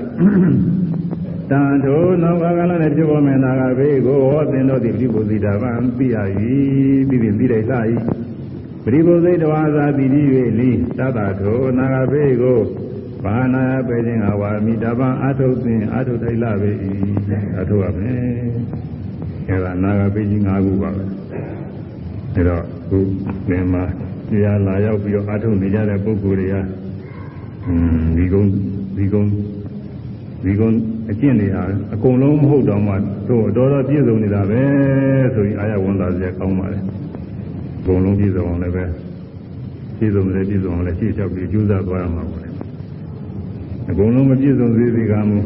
[1.51, 6.17] တန်ထိုနောင်ခါကာလ၌ဖြစ်ပေါ်မယ်နာဂဘေကိုဟောသင်တို့သည်ပရိဘုဇိတာဗံသိရ၏
[7.09, 7.79] ပြီးပြီးသိလိုက်လာ၏
[8.83, 10.21] ပရိဘုဇိတဝါသာတိတိ၍
[10.59, 12.59] လီသတ္တထိုနာဂဘေကို
[13.23, 16.71] ဘာနာယပဲခြင်းအဝါမိတပံအာထုသင်အာထုထိုက်လာပေ၏
[17.59, 18.17] အထုရမယ်
[19.47, 21.03] အဲဒါနာဂဘေကြီး၅ခုပါပဲ
[22.33, 22.97] အဲတော့ခု
[23.49, 23.83] ဒီမှာ
[24.29, 26.61] တရားလာရောက်ပြီးတော့အာထုနေကြတဲ့ပုဂ္ဂိုလ်တွေဟာ
[27.67, 28.49] อืมဒီကုန်း
[28.97, 29.29] ဒီကုန်း
[30.43, 30.77] ဒီကုန်း
[31.11, 31.63] အကျင့်တွေဟာ
[31.93, 32.93] အကုန်လုံးမဟုတ်တော့မှ
[33.29, 34.61] တို့တော်တော်ပြည့်စုံနေတာပဲ
[35.35, 36.79] ဆိုရင်အာရဝန်သားစရာကောင်းပါလေ
[37.79, 38.85] အကုန်လုံးပြည့်စုံအောင်လည်းပဲ
[39.97, 42.50] ပြည့်စုံတယ်ပြည့်စုံအောင်လည်းရှေ့လျှောက်ပြီးကြိုးစားသွားရမှာပါလေ
[43.91, 45.39] အကုန်လုံးမပြည့်စုံသေးသေးကမူ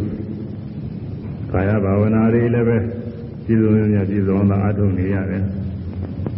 [1.51, 2.77] ကာယဘာဝနာတွေလည်းပဲ
[3.45, 5.43] ပြည့်စုံရပြည့်စုံအောင်အားထုတ်နေရတယ်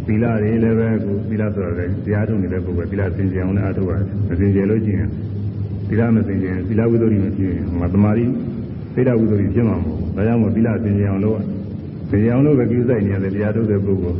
[0.06, 5.08] သီလတွေလည်းပဲအခုသီလဆိုတော့လည်းတရားထုတ်နေတဲ့ပုဂ္ဂိုလ်သီလစင်ကြယ်အောင်လည်းအားထုတ်ရတယ်မစင်ကြယ်လို့ရှိရင်
[5.88, 8.26] သီလမစင်ကြယ်သီလဝိသုဒ္ဓိမဖြစ်ရင်ငါတမာရီ
[8.94, 11.38] သိဒဝိသုဒ္ဓိဖြစ်မှာမဟုတ်ဘူးဒါကြောင့်မို့သီလစင်ကြယ်အောင်လို့
[12.10, 14.18] စင်ကြယ်အောင်လို့ပဲကြိုးစားနေရတယ်တရားထုတ်တဲ့ပုဂ္ဂိုလ်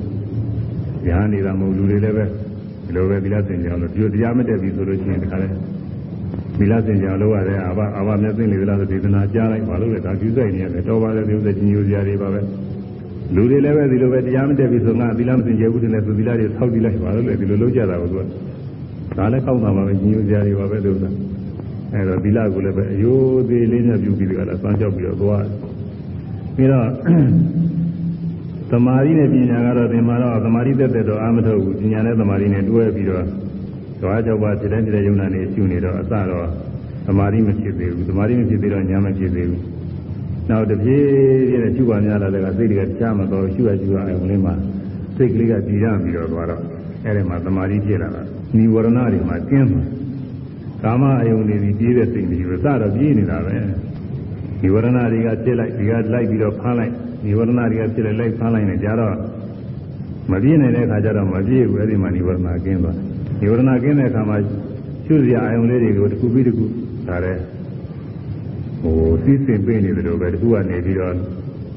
[1.06, 2.24] ညာနေတာမဟုတ်လူတွေလည်းပဲ
[2.84, 5.48] ဒီလိုပဲသီလစင်ကြယ်အောင်လို့ဒီလိုတရားမတက်ပြီဆိုလို့ရှိရင်တခါလဲ
[6.58, 12.40] သီလစင်ကြယ်အောင်လုပ်ရတယ်အာဘအာဘမျက်သိလေသလားဆိုဒေသနာကြားလိုက်ပါလို့လေဒါကြိုးစားနေရတယ်တော်ပါတယ်ဒီဥစ္စာကြီးညိုစရာတွေပါပဲ
[13.34, 18.22] လူတွေလည်းပဲဒီလိုပဲတရားမတက်ပြီဆိုငါသီလမစင်ကြယ်ဘူးတဲ့ဆိုသီလတွေဆောက်ကြည့်လိုက်ပါလို့လေဒီလိုလုပ်ကြတာကိုသူက
[19.16, 21.28] ဒါလည်းကောင်းတာပါပဲကြီးညိုစရာတွေပါပဲလို့ဆိုတာ
[21.92, 25.44] အဲတော့သီလကိုလည်းပဲအယိုးသေးလေးနဲ့ပြုပြီးကြတာစမ်းကြောက်ပြီးတော့သွား
[26.56, 26.86] ပြီးတော့
[28.70, 33.24] သမာဓိနဲ့ပညာကတော့ဒီမှာတော့သမာဓိသက်သက်တော့အာမထုတ်ဘူးပညာနဲ့သမာဓိနဲ့တွဲပြီးတော့
[34.00, 36.46] ဓဝါကြောက်ပါဖြစ်တဲ့ဖြစ်တဲ့ယုံနာနေရှုနေတော့အစတော့
[37.06, 39.62] သမာဓိမဖြစ်သေးဘူးသမာဓိမဖြစ်သေးတော့ညာမဖြစ်သေးဘူး
[40.48, 41.04] နောက်တပြေး
[41.48, 44.54] ပြေးနဲ့ရှုပါများလာတဲ့ကစိတ်တွေကကြားမတော့ရှုရရှုရအောင်လေးမှာ
[45.16, 46.62] စိတ်ကလေးကကြည်ရပြီးတော့သွားတော့
[47.04, 48.22] အဲဒီမှာသမာဓိဖြစ်လာတာ
[48.56, 49.82] နိဝရဏတွေမှာကျင်းမှာ
[50.82, 53.56] ကာမအယုန်တွေဒီပြေးတဲ့စိတ်တွေစတော့ပြေးနေတာပဲ
[54.62, 56.92] နိဝရဏတွေကဖြစ်လိုက်ဒီကလိုက်ပြီးတော့ဖမ်းလိုက်
[57.24, 59.14] နိဝရဏတွေကဖြစ်လိုက်လိုက်ဖမ်းလိုက်နေကြတော့
[60.30, 63.07] မပြေးနိုင်တဲ့အခါကျတော့မပြေးဘူးအဲဒီမှာနိဝရဏကင်းသွားနိ
[63.40, 64.36] ဝရဏကင်းတဲ့အခါမှာ
[65.06, 66.64] ရှုစရာအယုန်လေးတွေကိုတစ်ခုပြီးတစ်ခု
[67.08, 67.36] ဒါတဲ့
[68.80, 71.14] ဟိုသိစင်ပေးနေတယ်လို့ပဲတစ်ခုကနေပြီးတော့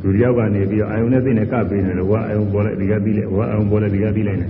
[0.04, 4.48] လူတယောက်ကနေပြီးတော့အာယုန်နဲ့သိနေကပ်ပေးနေတယ်ဝါအာယုန်ပေါ်လိုက်ဒီကပြီးလိုက်ဝါအာယုန်ပေါ်လိုက်ဒီကပြီးလိုက်နေ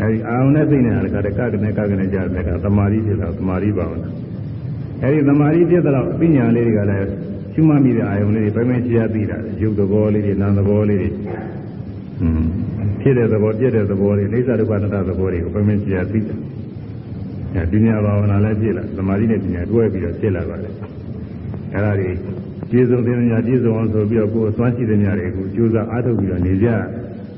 [0.00, 4.08] အဲဒီအာယုန်နဲ့သိနေတာကတည်းကကနဲ့ကကနေကြတဲ့ကသမာဓိဖြစ်လာသမာဓိပါဝနာ
[5.02, 7.08] အဲဒီသမာဓိဖြစ်တော့ပညာလေးတွေကလည်း
[7.52, 11.57] ရှုမှတ်မိတဲ့အာယုန်လေးတွေပိုင်းပိုင်းခြားသိတာရုပ်သဘောလေးတွေနာမ်သဘောလေးတွေอืม
[13.00, 16.38] ဖြစ်တဲ့သဘောပြည့်တဲ့သဘောတွေအိဋ္ဌဒုက္ခအနတ္တသဘောတွေကိုပိုင်းပိုင်းခြားသိတယ်
[17.54, 20.74] အဲပညာဘာဝနာလည်းဖြစ်လာသမာဓိနဲ့ပညာတွဲပြီးတော့ဖြစ်လာပါတယ်
[21.74, 22.10] အဲဒါတွေ
[22.70, 26.68] ကျေစုံတဲ့ညာကျေစုံအောင်ဆိုပြီးတော့ကိုယ်အစွမ်းရှိတဲ့ညာတွေကိုကြိုးစားအားထုတ်ပြီးတော့နေကြ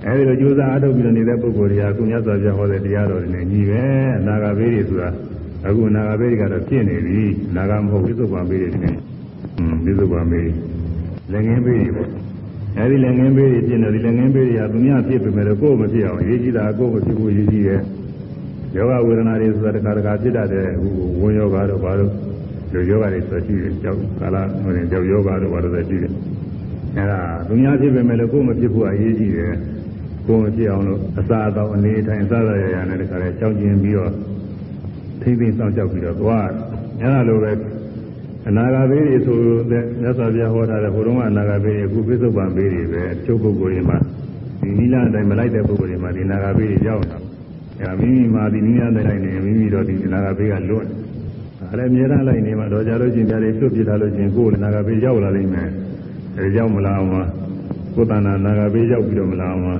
[0.06, 3.82] အဲဒီလိုကြိုးစားအားထုတ်ပြီးတော့နေတဲ့ပုဂ္ဂိုလ်တွေကခုမြတ်စွာဘုရားဟောတဲ့တရားတော်တွေနဲ့ညီပဲ
[4.18, 5.08] အနာဂါဘေးတွေဆိုတာ
[5.66, 7.20] အခုအနာဂါဘေးတွေကတော့ဖြစ်နေပြီ
[7.50, 8.96] အနာဂါမဟုတ်ဝိသုဘဘေးတွေနဲ့
[9.58, 10.50] อืมဝိသုဘဘေး
[11.32, 12.08] လက်ငင်းဘေးတွေပေါ့
[12.78, 17.80] အဲဒီလက်ငင်းဘေးတွေဖြစ်နေဒီလက်ငင်းဘေးတွေကသူများဖြစ်ပေမဲ့ကိုယ်မဖြစ်အောင်ရေးကြည့်တာကိုယ်မဖြစ်ဘူးရေးကြည့်ရဲ့
[18.76, 22.12] ယောဂဝေဒနာတွေဆိုတာတခါတခါဖြစ်တတ်တယ်ဟိုဝန်ယောဂါတော့ဘာလို့
[22.72, 26.12] လူယောဂတွေဆိုရှိတယ်ကြောက်ကာလဟိုရင်ကြောက်ယောဂတော့ဘာလို့ဆိုရှိတယ်
[26.96, 29.54] အဲဒါသူများဖြစ်ပေမဲ့လည်းကိုယ်မဖြစ်ဘူးအရေးကြီးတယ်
[30.26, 34.12] ကိုယ်မဖြစ်အောင်လို့အစာအသောက်အနေထိုင်စားရရရနဲ့တခါလဲကြောက်ကျင်ပြီးတော့
[35.22, 36.48] ထိမ့်သိမ်းစောင့်ကြောက်ပြီးတော့သွား
[37.00, 37.52] အဲဒါလိုပဲ
[38.48, 39.38] အနာဂါဘေးတွေဆို
[39.70, 43.98] တဲ့မြတ်စွာဘုရားဟောထားတဲ့ဟိုတုန်းကအနာဂါဘေးတွေအခုပြစ္ဆုတ်ပံဘေးတွေပဲချုပ်ပုဂ္ဂိုလ်တွေမှာ
[44.60, 47.18] ဒီနိလအတိုင်းမလိုက်တဲ့ပုဂ္ဂိုလ်တွေမှာဒီနာဂါဘေးတွေရောက်တာ
[47.80, 50.86] အဲမိမိမှာဒီနိလအတိုင်းနေမိမိတော့ဒီနာဂါဘေးကလွတ်
[51.62, 55.68] အဲလည်းအများအားလိုက်နေမှာတော့ကြလို့ချင်းတရားတွေလွတ်ပြထားလို့ချင်းကိုယ်နာဂါဘေးရောက်လာလိမ့်မယ်
[56.38, 57.22] အဲကြောင့်မလားမှာ
[57.94, 59.74] ကိုယ်တဏ္ဍာနာဂဘေးရောက်ပြီးတော့မလားမှာ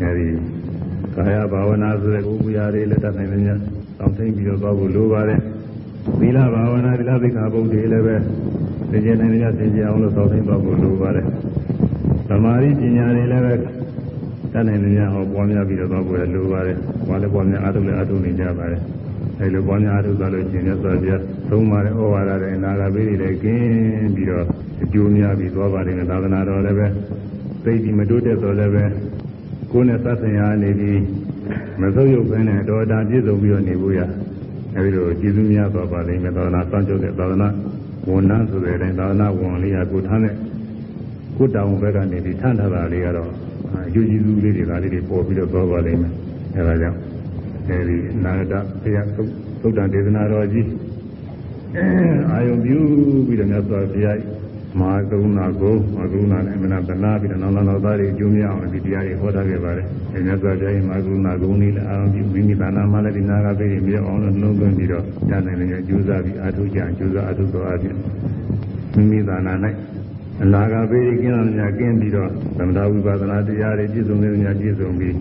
[0.00, 0.28] အဲဒီ
[1.14, 3.48] ကာယဘာဝနာဆိုတဲ့ဥပ္ပယာတွေလက်တတ်နိုင်တယ်ည
[3.98, 5.40] တောင်းသိပြီးတော့သွားဖို့လိုပါတယ်
[6.20, 8.16] သီလဘာဝနာသီလသိက္ခာပုဒ်တွေလည်းပဲ
[8.90, 11.26] သိကျင်နိုင်ကြသိကျင်အောင်လို့တောင်းသိသွားဖို့လိုပါတယ်
[12.28, 13.54] သမာဓိပညာတွေလည်းပဲ
[14.52, 16.76] တတ်နိုင်တယ်ညဟောပွားများပြီးတော့သွားဖို့လိုပါတယ်
[17.06, 18.80] ပွားလည်းပွားများအားထုတ်လည်းအားထုတ်နေကြပါတယ်
[19.40, 21.20] အဲလိုပွားများအားထုတ်သွားလို့ရှင်မြတ်စွာဘုရား
[21.50, 24.44] သုံးပါတယ်ဩဝါဒတွေနာဂဘေးတွေလည်းကင်းပြီးတော့
[24.82, 26.86] အကျိုးများပြီးသွားပါတယ်သာသနာတော်လည်းပဲ
[27.64, 28.84] သိပြီးမတိုးတက်တော့လည်းပဲ
[29.72, 31.00] ကိုယ်နဲ့သတ်ဆင်ရနေပြီး
[31.80, 34.00] မဆုပ်ယုပ်ပဲနဲ့တော်တာပြည့်စုံပြီးတော့နေဖို့ရ
[34.76, 37.48] အဲဒီလိုကျေးဇူးများသွားပါလိမ့်မယ်သာသနာစောင့်ကြတဲ့သာသနာ
[38.08, 40.34] ဝန်ထမ်းဆိုတဲ့အတိုင်းသာသနာဝန်လေးကကိုထားတဲ့
[41.36, 43.30] ကိုတောင်ဘက်ကနေပြီးထမ်းထားတာလေးကတော့
[43.86, 46.12] အကျိုးကျေးဇူးလေးတွေကလေးတွေပေါ်ပြီးတော့သွားပါလိမ့်မယ်
[46.54, 46.98] အဲဒါကြောင့်
[47.68, 49.22] အဲဒီနာဂတဘုရားသု
[49.68, 50.68] ဒ္ဓဒေသနာတော်ကြီး
[52.30, 52.78] အာယုံပြု
[53.26, 54.16] ပြီးတော့မြတ်စွာဘုရား
[54.78, 67.96] မဟာကရုဏာကိုမဟာကရုဏာနဲ့အမှန်တနာပြီးတော့နောက်နောက်သားတွေအကျိုးများအောင်ဒီတရားတွေဟောထားခဲ့ပါတယ်။အဲမြတ်စွာဘုရားရဲ့မဟာကရုဏာဂုဏ်လေးလည်းအာရုံပြုမိမိသာနာမှလည်းဒီနာဂပေတွေမြောက်အောင်လို့နှလုံးသွင်းပြီးတော့ဉာဏ်နဲ့လည်းကြိုးစားပြီးအားထုတ်ကြကြိုးစားအားထုတ်တော်အပြင်
[68.94, 69.54] မိမိသာနာ၌
[70.42, 75.14] အနာဂါပေကင်းအောင်များကင်းပြီးတော့သမထဝိပဿနာတရားတွေပြည့်စုံတဲ့များပြည့်စုံပြီး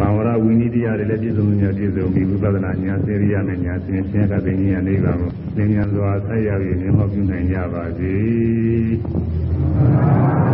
[0.00, 8.14] ဘာဝရဝိနည်းတရားတွေလည်းပြည့်စုံတဲ့များပြည့်စုံပြီးဝိပဿနာဉာဏ်စေရိယနဲ့ဉာဏ်စဉ်ဆင်းရဲတဲ့ဉာဏ်နိဗ္ဗာန်ကိုသင်ညာစွာဆက်ရပြီးမြတ်ဟောပြုနိုင်ကြပါစေ။